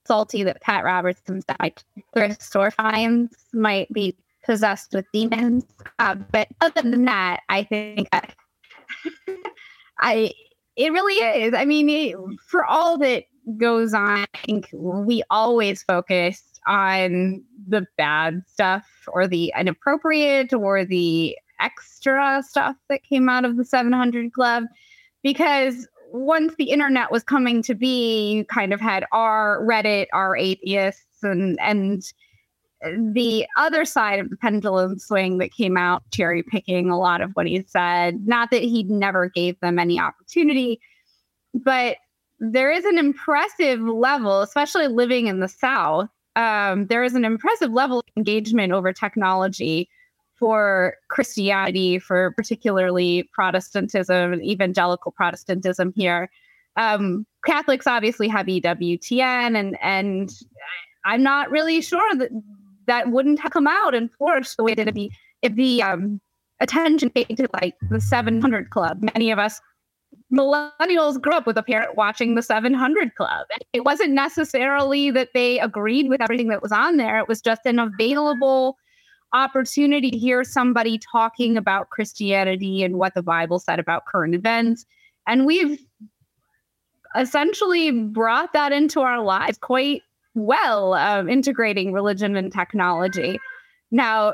salty 0.05 0.43
that 0.43 0.61
Pat 0.61 0.83
Robertson's 0.83 1.45
died. 1.45 1.81
Thrift 2.13 2.41
store 2.41 2.71
finds 2.71 3.35
might 3.53 3.91
be 3.91 4.15
possessed 4.45 4.93
with 4.93 5.05
demons. 5.13 5.65
Uh, 5.99 6.15
but 6.15 6.47
other 6.61 6.81
than 6.81 7.05
that, 7.05 7.41
I 7.49 7.63
think 7.63 8.07
I, 8.11 8.29
I 9.99 10.33
it 10.75 10.91
really 10.91 11.43
is. 11.43 11.53
I 11.53 11.65
mean, 11.65 11.89
it, 11.89 12.15
for 12.45 12.63
all 12.65 12.97
that 12.99 13.25
goes 13.57 13.93
on, 13.93 14.25
I 14.33 14.37
think 14.45 14.69
we 14.73 15.23
always 15.29 15.83
focused 15.83 16.59
on 16.67 17.43
the 17.67 17.85
bad 17.97 18.43
stuff 18.47 18.85
or 19.07 19.27
the 19.27 19.53
inappropriate 19.57 20.53
or 20.53 20.83
the 20.83 21.37
extra 21.59 22.43
stuff 22.45 22.75
that 22.89 23.03
came 23.03 23.29
out 23.29 23.45
of 23.45 23.57
the 23.57 23.65
700 23.65 24.33
Club 24.33 24.65
because 25.23 25.87
once 26.11 26.55
the 26.55 26.71
internet 26.71 27.11
was 27.11 27.23
coming 27.23 27.61
to 27.63 27.75
be, 27.75 28.31
you 28.31 28.45
kind 28.45 28.73
of 28.73 28.79
had 28.79 29.05
our 29.11 29.65
Reddit, 29.65 30.07
our 30.13 30.37
atheists, 30.37 31.23
and 31.23 31.57
and 31.59 32.03
the 32.81 33.45
other 33.57 33.85
side 33.85 34.19
of 34.19 34.29
the 34.29 34.37
pendulum 34.37 34.99
swing 34.99 35.39
that 35.39 35.51
came 35.51 35.77
out, 35.77 36.03
cherry 36.11 36.43
picking 36.43 36.89
a 36.89 36.97
lot 36.97 37.21
of 37.21 37.31
what 37.33 37.47
he 37.47 37.63
said. 37.67 38.25
Not 38.27 38.51
that 38.51 38.61
he 38.61 38.83
never 38.83 39.29
gave 39.29 39.59
them 39.59 39.79
any 39.79 39.99
opportunity, 39.99 40.79
but 41.53 41.97
there 42.39 42.71
is 42.71 42.85
an 42.85 42.97
impressive 42.97 43.81
level, 43.81 44.41
especially 44.41 44.87
living 44.87 45.27
in 45.27 45.39
the 45.39 45.47
South. 45.47 46.09
Um, 46.35 46.87
there 46.87 47.03
is 47.03 47.15
an 47.15 47.25
impressive 47.25 47.71
level 47.71 47.99
of 47.99 48.05
engagement 48.15 48.73
over 48.73 48.93
technology 48.93 49.89
for 50.35 50.95
Christianity, 51.09 51.97
for 51.97 52.31
particularly 52.37 53.27
Protestantism 53.33 54.33
and 54.33 54.43
evangelical 54.43 55.11
Protestantism 55.11 55.93
here. 55.95 56.29
Um, 56.75 57.25
Catholics 57.43 57.87
obviously 57.87 58.27
have 58.27 58.45
EWTN, 58.45 59.57
and 59.57 59.77
and 59.81 60.31
I'm 61.05 61.23
not 61.23 61.49
really 61.49 61.81
sure 61.81 62.15
that 62.15 62.29
that 62.85 63.09
wouldn't 63.09 63.39
have 63.39 63.51
come 63.51 63.67
out 63.67 63.95
in 63.95 64.09
force 64.09 64.55
the 64.55 64.63
way 64.63 64.75
that 64.75 64.87
it 64.87 64.93
be 64.93 65.11
if 65.41 65.55
the 65.55 65.81
um, 65.81 66.21
attention 66.59 67.09
paid 67.09 67.35
to 67.37 67.47
like 67.61 67.75
the 67.89 67.99
700 67.99 68.69
Club. 68.69 69.01
Many 69.15 69.31
of 69.31 69.39
us 69.39 69.59
millennials 70.33 71.21
grew 71.21 71.33
up 71.33 71.47
with 71.47 71.57
a 71.57 71.63
parent 71.63 71.95
watching 71.95 72.35
the 72.35 72.41
700 72.41 73.15
Club. 73.15 73.47
It 73.73 73.85
wasn't 73.85 74.11
necessarily 74.11 75.11
that 75.11 75.29
they 75.33 75.59
agreed 75.59 76.09
with 76.09 76.21
everything 76.21 76.49
that 76.49 76.61
was 76.61 76.71
on 76.71 76.97
there. 76.97 77.19
It 77.19 77.27
was 77.27 77.41
just 77.41 77.65
an 77.65 77.79
available 77.79 78.77
opportunity 79.33 80.11
to 80.11 80.17
hear 80.17 80.43
somebody 80.43 80.99
talking 80.99 81.57
about 81.57 81.89
Christianity 81.89 82.83
and 82.83 82.97
what 82.97 83.13
the 83.13 83.23
Bible 83.23 83.59
said 83.59 83.79
about 83.79 84.05
current 84.05 84.35
events. 84.35 84.85
And 85.27 85.45
we've 85.45 85.79
essentially 87.15 87.91
brought 87.91 88.53
that 88.53 88.71
into 88.71 89.01
our 89.01 89.21
lives 89.21 89.57
quite 89.57 90.01
well, 90.35 90.93
um, 90.93 91.29
integrating 91.29 91.93
religion 91.93 92.35
and 92.35 92.51
technology. 92.51 93.39
Now, 93.91 94.33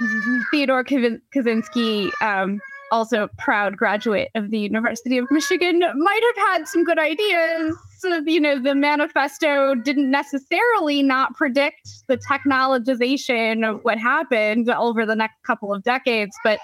Theodore 0.50 0.84
Kaczynski 0.84 2.10
um, 2.20 2.60
also 2.94 3.24
a 3.24 3.28
proud 3.38 3.76
graduate 3.76 4.30
of 4.36 4.50
the 4.50 4.58
University 4.58 5.18
of 5.18 5.28
Michigan, 5.30 5.80
might 5.80 6.20
have 6.36 6.46
had 6.48 6.68
some 6.68 6.84
good 6.84 6.98
ideas. 6.98 7.76
You 8.24 8.40
know, 8.40 8.62
the 8.62 8.74
manifesto 8.74 9.74
didn't 9.74 10.10
necessarily 10.10 11.02
not 11.02 11.34
predict 11.34 11.88
the 12.06 12.16
technologization 12.16 13.68
of 13.68 13.80
what 13.82 13.98
happened 13.98 14.70
over 14.70 15.04
the 15.04 15.16
next 15.16 15.42
couple 15.42 15.74
of 15.74 15.82
decades, 15.82 16.36
but 16.44 16.60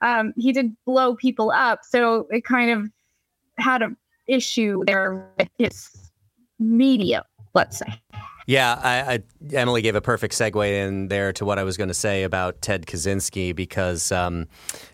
um, 0.00 0.32
he 0.36 0.52
did 0.52 0.74
blow 0.86 1.14
people 1.16 1.50
up. 1.50 1.80
So 1.82 2.26
it 2.30 2.44
kind 2.44 2.70
of 2.70 2.90
had 3.58 3.82
an 3.82 3.96
issue 4.26 4.84
there 4.86 5.28
with 5.36 5.48
his 5.58 5.90
media, 6.58 7.24
let's 7.54 7.78
say. 7.78 8.00
Yeah, 8.48 8.80
I, 8.82 9.12
I, 9.12 9.22
Emily 9.52 9.82
gave 9.82 9.94
a 9.94 10.00
perfect 10.00 10.32
segue 10.32 10.66
in 10.66 11.08
there 11.08 11.34
to 11.34 11.44
what 11.44 11.58
I 11.58 11.64
was 11.64 11.76
going 11.76 11.88
to 11.88 11.94
say 11.94 12.22
about 12.22 12.62
Ted 12.62 12.86
Kaczynski 12.86 13.54
because 13.54 14.10
um, 14.10 14.46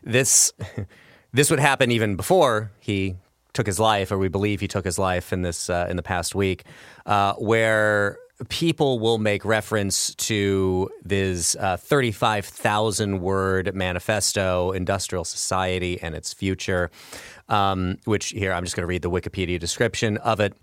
this 0.03 0.53
this 1.33 1.51
would 1.51 1.61
happen 1.61 1.93
even 1.93 2.17
before 2.17 2.73
he 2.81 3.15
took 3.53 3.69
his 3.69 3.79
life, 3.79 4.11
or 4.11 4.19
we 4.19 4.27
believe 4.27 4.59
he 4.59 4.67
took 4.67 4.85
his 4.85 4.99
life 4.99 5.33
in 5.33 5.43
this 5.43 5.71
uh, 5.71 5.87
in 5.89 5.95
the 5.95 6.03
past 6.03 6.35
week, 6.35 6.65
uh, 7.07 7.35
where 7.35 8.19
people 8.49 8.99
will 8.99 9.19
make 9.19 9.45
reference 9.45 10.17
to 10.17 10.91
this 11.05 11.55
uh, 11.55 11.77
35,000 11.77 13.21
word 13.21 13.73
manifesto, 13.73 14.73
Industrial 14.73 15.25
Society 15.25 16.03
and 16.03 16.17
Its 16.17 16.35
Future, 16.35 16.91
um, 17.49 17.99
which 18.05 18.31
here 18.31 18.53
I'm 18.53 18.65
just 18.65 18.75
going 18.75 18.83
to 18.83 18.89
read 18.89 19.03
the 19.03 19.11
Wikipedia 19.11 19.61
description 19.61 20.17
of 20.17 20.41
it 20.41 20.55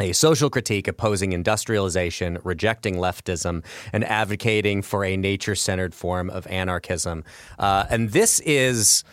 a 0.00 0.12
social 0.12 0.50
critique 0.50 0.88
opposing 0.88 1.32
industrialization, 1.32 2.38
rejecting 2.44 2.96
leftism, 2.96 3.64
and 3.92 4.04
advocating 4.04 4.82
for 4.82 5.04
a 5.04 5.16
nature 5.16 5.54
centered 5.54 5.94
form 5.94 6.30
of 6.30 6.46
anarchism. 6.46 7.24
Uh, 7.58 7.86
and 7.90 8.10
this 8.10 8.40
is 8.40 9.04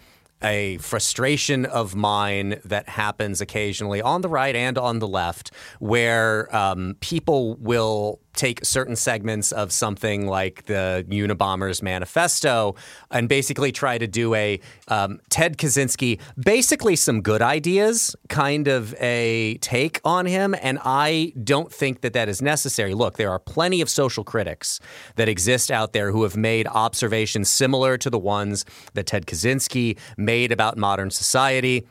a 0.43 0.77
frustration 0.77 1.65
of 1.65 1.95
mine 1.95 2.59
that 2.63 2.89
happens 2.89 3.41
occasionally 3.41 4.01
on 4.01 4.21
the 4.21 4.29
right 4.29 4.55
and 4.55 4.77
on 4.77 4.99
the 4.99 5.07
left, 5.07 5.51
where 5.79 6.55
um, 6.55 6.95
people 6.99 7.55
will 7.55 8.19
take 8.37 8.63
certain 8.63 8.95
segments 8.95 9.51
of 9.51 9.71
something 9.71 10.27
like 10.27 10.65
the 10.65 11.05
Unabomber's 11.09 11.81
manifesto 11.81 12.75
and 13.11 13.27
basically 13.27 13.71
try 13.71 13.97
to 13.97 14.07
do 14.07 14.33
a 14.35 14.59
um, 14.87 15.19
Ted 15.29 15.57
Kaczynski, 15.57 16.19
basically 16.37 16.95
some 16.95 17.21
good 17.21 17.41
ideas 17.41 18.15
kind 18.29 18.67
of 18.67 18.93
a 19.01 19.57
take 19.61 19.99
on 20.05 20.25
him. 20.25 20.55
And 20.61 20.79
I 20.85 21.33
don't 21.43 21.71
think 21.71 22.01
that 22.01 22.13
that 22.13 22.29
is 22.29 22.41
necessary. 22.41 22.93
Look, 22.93 23.17
there 23.17 23.31
are 23.31 23.39
plenty 23.39 23.81
of 23.81 23.89
social 23.89 24.23
critics 24.23 24.79
that 25.15 25.27
exist 25.27 25.71
out 25.71 25.93
there 25.93 26.11
who 26.11 26.23
have 26.23 26.37
made 26.37 26.67
observations 26.67 27.49
similar 27.49 27.97
to 27.97 28.09
the 28.09 28.19
ones 28.19 28.65
that 28.93 29.07
Ted 29.07 29.25
Kaczynski 29.25 29.97
made 30.17 30.51
about 30.51 30.77
modern 30.77 31.09
society. 31.09 31.85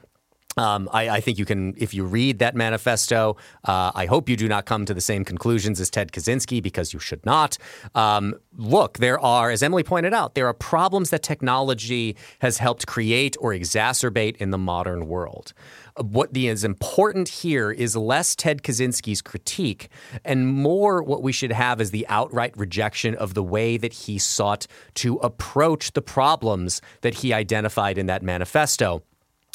Um, 0.59 0.89
I, 0.91 1.09
I, 1.11 1.21
think 1.21 1.39
you 1.39 1.45
can, 1.45 1.75
if 1.77 1.93
you 1.93 2.05
read 2.05 2.39
that 2.39 2.55
manifesto, 2.55 3.37
uh, 3.65 3.93
I 3.95 4.07
hope 4.07 4.27
you 4.27 4.37
do 4.37 4.49
not 4.49 4.65
come 4.65 4.87
to 4.87 4.95
the 4.95 5.03
same 5.03 5.23
conclusions 5.23 5.81
as 5.81 5.91
Ted 5.91 6.13
Kaczynski 6.13 6.63
because 6.63 6.95
you 6.95 6.99
should 6.99 7.25
not. 7.27 7.59
Um, 7.95 8.35
look, 8.57 8.97
there 8.97 9.21
are, 9.21 9.51
as 9.51 9.63
Emily 9.63 9.83
pointed 9.83 10.15
out, 10.15 10.35
there 10.35 10.47
are 10.47 10.55
problems 10.55 11.11
that 11.11 11.23
technology 11.23 12.17
has 12.39 12.57
helped 12.57 12.87
create 12.87 13.37
or 13.39 13.53
exacerbate 13.53 14.37
in 14.37 14.51
the 14.51 14.57
modern 14.57 15.07
world. 15.07 15.53
What 16.01 16.35
is 16.35 16.65
important 16.65 17.29
here 17.29 17.71
is 17.71 17.95
less 17.95 18.35
Ted 18.35 18.63
Kaczynski's 18.63 19.21
critique 19.21 19.91
and 20.25 20.49
more 20.49 21.03
what 21.03 21.23
we 21.23 21.33
should 21.33 21.53
have 21.53 21.83
is 21.83 21.91
the 21.91 22.07
outright 22.09 22.57
rejection 22.57 23.15
of 23.15 23.35
the 23.35 23.43
way 23.43 23.77
that 23.77 23.93
he 23.93 24.19
sought 24.19 24.67
to 24.95 25.17
approach 25.17 25.93
the 25.93 26.03
problems 26.03 26.81
that 27.03 27.17
he 27.17 27.35
identified 27.35 27.99
in 27.99 28.07
that 28.07 28.23
manifesto. 28.23 29.03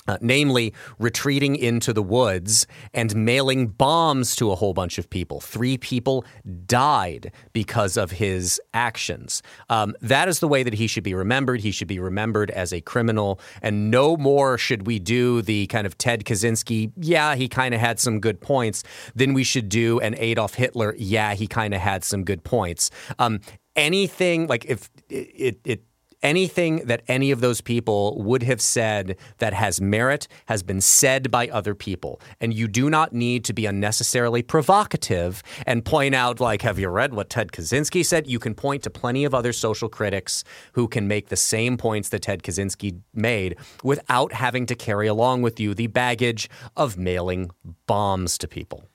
Uh, 0.08 0.18
namely 0.22 0.74
retreating 1.00 1.56
into 1.56 1.94
the 1.94 2.04
woods 2.04 2.68
and 2.94 3.16
mailing 3.16 3.68
bombs 3.68 4.36
to 4.36 4.52
a 4.52 4.56
whole 4.56 4.74
bunch 4.74 4.98
of 4.98 5.10
people. 5.10 5.40
Three 5.40 5.78
people 5.78 6.26
died 6.66 7.32
because 7.54 7.98
of 7.98 8.12
his 8.12 8.60
actions. 8.74 9.42
Um, 9.70 9.96
that 10.02 10.28
is 10.28 10.40
the 10.40 10.48
way 10.48 10.64
that 10.64 10.74
he 10.74 10.88
should 10.88 11.04
be 11.04 11.14
remembered. 11.14 11.62
He 11.62 11.72
should 11.72 11.88
be 11.88 12.00
remembered 12.00 12.52
as 12.52 12.74
a 12.74 12.82
criminal, 12.82 13.40
and 13.62 13.92
no 13.92 14.18
more 14.18 14.58
should 14.58 14.88
we 14.88 15.00
do 15.00 15.42
the 15.42 15.68
kind 15.68 15.86
of 15.86 15.98
Ted 15.98 16.26
Kaczynski, 16.26 16.92
yeah, 16.98 17.36
he 17.36 17.48
kind 17.48 17.74
of 17.74 17.80
had 17.80 18.00
some 18.00 18.20
good 18.20 18.42
points, 18.42 18.84
than 19.16 19.34
we 19.34 19.44
should 19.44 19.70
do 19.70 20.00
an 20.00 20.16
Adolf 20.18 20.56
Hitler, 20.56 20.96
yeah, 20.98 21.34
he 21.34 21.48
kind 21.48 21.74
of 21.74 21.82
had 21.82 22.04
some 22.04 22.24
good 22.24 22.44
points. 22.44 22.90
Um, 23.20 23.40
anything 23.76 24.48
like 24.48 24.66
if 24.66 24.90
it, 25.10 25.60
it 25.64 25.84
anything 26.24 26.78
that 26.86 27.02
any 27.08 27.32
of 27.32 27.42
those 27.42 27.62
people 27.62 28.22
would 28.22 28.44
have 28.44 28.62
said 28.62 29.18
that 29.40 29.54
has 29.54 29.82
merit 29.82 30.28
has 30.46 30.64
been 30.64 30.82
said 30.82 31.32
by 31.32 31.48
other 31.50 31.76
people. 31.76 32.20
And 32.40 32.54
you 32.54 32.68
do 32.68 32.90
not 32.90 33.14
need 33.14 33.44
to 33.46 33.54
be 33.54 33.66
unnecessarily 33.66 34.42
provocative 34.42 35.42
and 35.66 35.84
point 35.86 36.16
out, 36.16 36.40
like, 36.40 36.62
have 36.62 36.80
you 36.80 36.90
read 36.90 37.14
what 37.14 37.30
Ted 37.30 37.52
Kaczynski 37.52 38.06
said? 38.06 38.28
You 38.28 38.40
can 38.40 38.54
point 38.54 38.84
to 38.84 38.90
plenty 38.90 39.24
of 39.26 39.34
other 39.34 39.54
social 39.54 39.90
critics 39.90 40.44
who 40.74 40.88
can 40.88 41.08
make 41.08 41.30
the 41.30 41.36
same 41.36 41.78
points 41.78 42.10
that 42.10 42.24
Ted 42.24 42.44
Kaczynski 42.44 43.00
made 43.14 43.58
without 43.84 44.34
having 44.34 44.66
to 44.68 44.76
carry 44.76 45.08
along 45.08 45.42
with 45.42 45.60
you 45.60 45.74
the 45.74 45.88
baggage 45.88 46.50
of 46.76 46.98
mailing 46.98 47.50
bombs 47.88 48.38
to 48.38 48.48
people. 48.48 48.91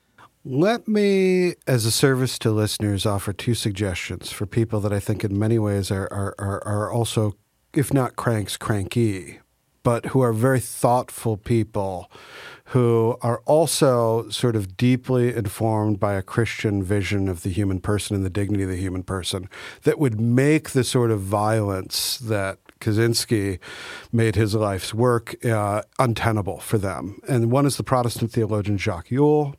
Let 0.49 0.87
me, 0.87 1.55
as 1.67 1.83
a 1.83 1.91
service 1.91 2.39
to 2.39 2.51
listeners, 2.51 3.05
offer 3.05 3.33
two 3.33 3.53
suggestions 3.53 4.31
for 4.31 4.45
people 4.45 4.79
that 4.79 4.93
I 4.93 4.99
think 5.01 5.25
in 5.25 5.37
many 5.37 5.59
ways 5.59 5.91
are, 5.91 6.07
are, 6.09 6.33
are, 6.39 6.63
are 6.65 6.89
also, 6.89 7.35
if 7.73 7.93
not 7.93 8.15
cranks, 8.15 8.55
cranky, 8.55 9.39
but 9.83 10.05
who 10.05 10.21
are 10.21 10.31
very 10.31 10.61
thoughtful 10.61 11.35
people 11.35 12.09
who 12.67 13.17
are 13.21 13.41
also 13.45 14.29
sort 14.29 14.55
of 14.55 14.77
deeply 14.77 15.35
informed 15.35 15.99
by 15.99 16.13
a 16.13 16.21
Christian 16.21 16.81
vision 16.81 17.27
of 17.27 17.43
the 17.43 17.49
human 17.49 17.81
person 17.81 18.15
and 18.15 18.23
the 18.23 18.29
dignity 18.29 18.63
of 18.63 18.69
the 18.69 18.77
human 18.77 19.03
person 19.03 19.49
that 19.83 19.99
would 19.99 20.17
make 20.17 20.69
the 20.69 20.85
sort 20.85 21.11
of 21.11 21.19
violence 21.19 22.17
that 22.19 22.59
Kaczynski 22.79 23.59
made 24.13 24.35
his 24.35 24.55
life's 24.55 24.93
work 24.93 25.43
uh, 25.45 25.81
untenable 25.99 26.59
for 26.59 26.77
them. 26.77 27.19
And 27.27 27.51
one 27.51 27.65
is 27.65 27.75
the 27.75 27.83
Protestant 27.83 28.31
theologian 28.31 28.77
Jacques 28.77 29.09
Ellul 29.09 29.55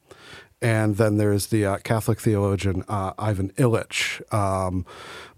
and 0.60 0.96
then 0.96 1.16
there's 1.16 1.46
the 1.46 1.64
uh, 1.64 1.78
Catholic 1.78 2.20
theologian 2.20 2.84
uh, 2.88 3.12
Ivan 3.18 3.50
Illich. 3.52 4.20
Um, 4.32 4.84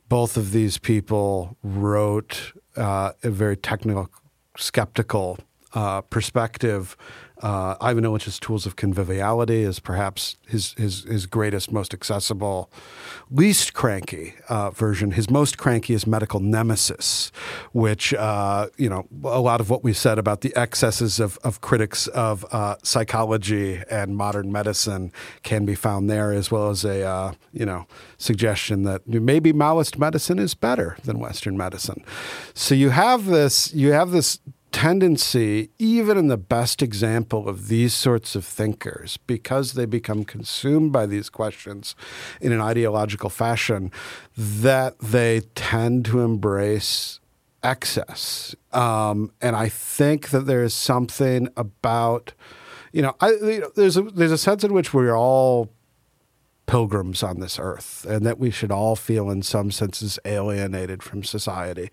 both 0.08 0.36
of 0.36 0.52
these 0.52 0.78
people 0.78 1.56
wrote 1.62 2.52
uh, 2.76 3.12
a 3.22 3.30
very 3.30 3.56
technical, 3.56 4.10
skeptical 4.56 5.38
uh, 5.74 6.00
perspective 6.02 6.96
uh, 7.42 7.76
Ivan 7.80 8.04
Illich's 8.04 8.38
Tools 8.38 8.66
of 8.66 8.76
Conviviality 8.76 9.62
is 9.62 9.80
perhaps 9.80 10.36
his, 10.46 10.74
his, 10.74 11.04
his 11.04 11.26
greatest, 11.26 11.72
most 11.72 11.94
accessible, 11.94 12.70
least 13.30 13.72
cranky 13.72 14.34
uh, 14.48 14.70
version. 14.70 15.12
His 15.12 15.30
most 15.30 15.56
cranky 15.56 15.94
is 15.94 16.06
Medical 16.06 16.40
Nemesis, 16.40 17.32
which, 17.72 18.12
uh, 18.14 18.68
you 18.76 18.88
know, 18.88 19.06
a 19.24 19.40
lot 19.40 19.60
of 19.60 19.70
what 19.70 19.82
we 19.82 19.92
said 19.92 20.18
about 20.18 20.42
the 20.42 20.54
excesses 20.56 21.18
of, 21.18 21.38
of 21.42 21.60
critics 21.60 22.06
of 22.08 22.44
uh, 22.52 22.76
psychology 22.82 23.82
and 23.90 24.16
modern 24.16 24.52
medicine 24.52 25.12
can 25.42 25.64
be 25.64 25.74
found 25.74 26.10
there, 26.10 26.32
as 26.32 26.50
well 26.50 26.68
as 26.70 26.84
a, 26.84 27.02
uh, 27.02 27.32
you 27.52 27.64
know, 27.64 27.86
suggestion 28.18 28.82
that 28.82 29.06
maybe 29.08 29.52
Maoist 29.52 29.98
medicine 29.98 30.38
is 30.38 30.54
better 30.54 30.96
than 31.04 31.18
Western 31.18 31.56
medicine. 31.56 32.04
So 32.54 32.74
you 32.74 32.90
have 32.90 33.26
this, 33.26 33.72
you 33.72 33.92
have 33.92 34.10
this 34.10 34.40
tendency, 34.80 35.68
even 35.78 36.16
in 36.16 36.28
the 36.28 36.38
best 36.38 36.80
example 36.80 37.46
of 37.46 37.68
these 37.68 37.92
sorts 37.92 38.34
of 38.34 38.46
thinkers, 38.46 39.18
because 39.26 39.74
they 39.74 39.84
become 39.84 40.24
consumed 40.24 40.90
by 40.90 41.04
these 41.04 41.28
questions 41.28 41.94
in 42.40 42.50
an 42.50 42.62
ideological 42.62 43.28
fashion, 43.28 43.92
that 44.38 44.98
they 45.00 45.42
tend 45.54 46.06
to 46.06 46.20
embrace 46.20 47.20
excess. 47.62 48.56
Um, 48.72 49.30
and 49.42 49.54
I 49.54 49.68
think 49.68 50.30
that 50.30 50.46
there 50.46 50.64
is 50.64 50.72
something 50.72 51.50
about, 51.58 52.32
you 52.90 53.02
know, 53.02 53.14
I, 53.20 53.32
you 53.32 53.60
know, 53.60 53.70
there's 53.76 53.98
a, 53.98 54.02
there's 54.04 54.32
a 54.32 54.38
sense 54.38 54.64
in 54.64 54.72
which 54.72 54.94
we're 54.94 55.14
all 55.14 55.68
pilgrims 56.64 57.22
on 57.22 57.40
this 57.40 57.58
earth, 57.58 58.06
and 58.08 58.24
that 58.24 58.38
we 58.38 58.50
should 58.50 58.72
all 58.72 58.96
feel, 58.96 59.28
in 59.28 59.42
some 59.42 59.70
senses, 59.70 60.18
alienated 60.24 61.02
from 61.02 61.22
society. 61.22 61.90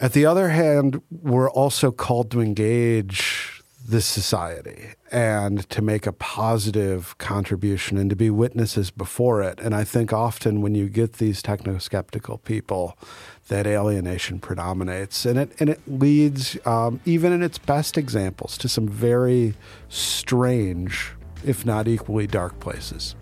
At 0.00 0.12
the 0.12 0.26
other 0.26 0.50
hand, 0.50 1.02
we're 1.10 1.50
also 1.50 1.90
called 1.90 2.30
to 2.30 2.40
engage 2.40 3.62
this 3.84 4.06
society 4.06 4.90
and 5.10 5.68
to 5.70 5.82
make 5.82 6.06
a 6.06 6.12
positive 6.12 7.16
contribution 7.18 7.96
and 7.96 8.08
to 8.10 8.14
be 8.14 8.30
witnesses 8.30 8.90
before 8.90 9.42
it. 9.42 9.58
And 9.58 9.74
I 9.74 9.82
think 9.82 10.12
often 10.12 10.60
when 10.60 10.74
you 10.74 10.88
get 10.88 11.14
these 11.14 11.42
techno 11.42 11.78
skeptical 11.78 12.38
people, 12.38 12.96
that 13.48 13.66
alienation 13.66 14.38
predominates, 14.38 15.24
and 15.24 15.38
it 15.38 15.58
and 15.58 15.70
it 15.70 15.80
leads, 15.86 16.58
um, 16.66 17.00
even 17.06 17.32
in 17.32 17.42
its 17.42 17.56
best 17.56 17.96
examples, 17.96 18.58
to 18.58 18.68
some 18.68 18.86
very 18.86 19.54
strange, 19.88 21.12
if 21.44 21.64
not 21.64 21.88
equally 21.88 22.26
dark 22.26 22.60
places. 22.60 23.16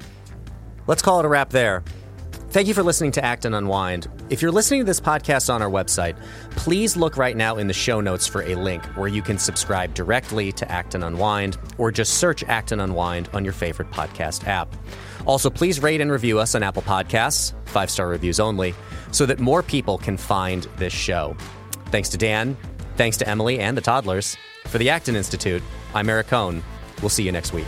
Let's 0.89 1.01
call 1.01 1.20
it 1.20 1.24
a 1.24 1.29
wrap 1.29 1.51
there. 1.51 1.85
Thank 2.57 2.68
you 2.68 2.72
for 2.72 2.82
listening 2.82 3.12
to 3.12 3.22
Acton 3.22 3.52
Unwind. 3.52 4.09
If 4.30 4.40
you're 4.40 4.50
listening 4.50 4.80
to 4.80 4.86
this 4.86 4.98
podcast 4.98 5.52
on 5.52 5.61
our 5.61 5.68
website, 5.68 6.16
please 6.52 6.96
look 6.96 7.18
right 7.18 7.36
now 7.36 7.59
in 7.59 7.66
the 7.66 7.74
show 7.74 8.00
notes 8.00 8.26
for 8.26 8.40
a 8.44 8.54
link 8.54 8.82
where 8.96 9.09
you 9.09 9.20
can 9.20 9.36
subscribe 9.36 9.92
directly 9.92 10.52
to 10.52 10.72
Acton 10.72 11.02
Unwind 11.02 11.59
or 11.76 11.92
just 11.92 12.14
search 12.14 12.42
Acton 12.44 12.80
Unwind 12.80 13.28
on 13.34 13.44
your 13.44 13.52
favorite 13.52 13.90
podcast 13.90 14.46
app. 14.46 14.74
Also, 15.26 15.50
please 15.50 15.82
rate 15.82 16.00
and 16.00 16.11
review 16.11 16.38
us 16.38 16.54
on 16.54 16.62
Apple 16.62 16.80
Podcasts, 16.80 17.52
five 17.66 17.90
star 17.90 18.09
reviews 18.09 18.40
only, 18.40 18.74
so 19.12 19.26
that 19.26 19.38
more 19.38 19.62
people 19.62 19.98
can 19.98 20.16
find 20.16 20.62
this 20.78 20.94
show. 20.94 21.36
Thanks 21.90 22.09
to 22.09 22.16
Dan, 22.16 22.57
thanks 22.96 23.18
to 23.18 23.28
Emily 23.28 23.59
and 23.59 23.76
the 23.76 23.82
toddlers. 23.82 24.34
For 24.64 24.78
the 24.78 24.88
Acton 24.88 25.14
Institute, 25.14 25.62
I'm 25.92 26.09
Eric 26.09 26.28
Kohn. 26.28 26.62
We'll 27.02 27.11
see 27.11 27.22
you 27.22 27.32
next 27.32 27.52
week. 27.52 27.66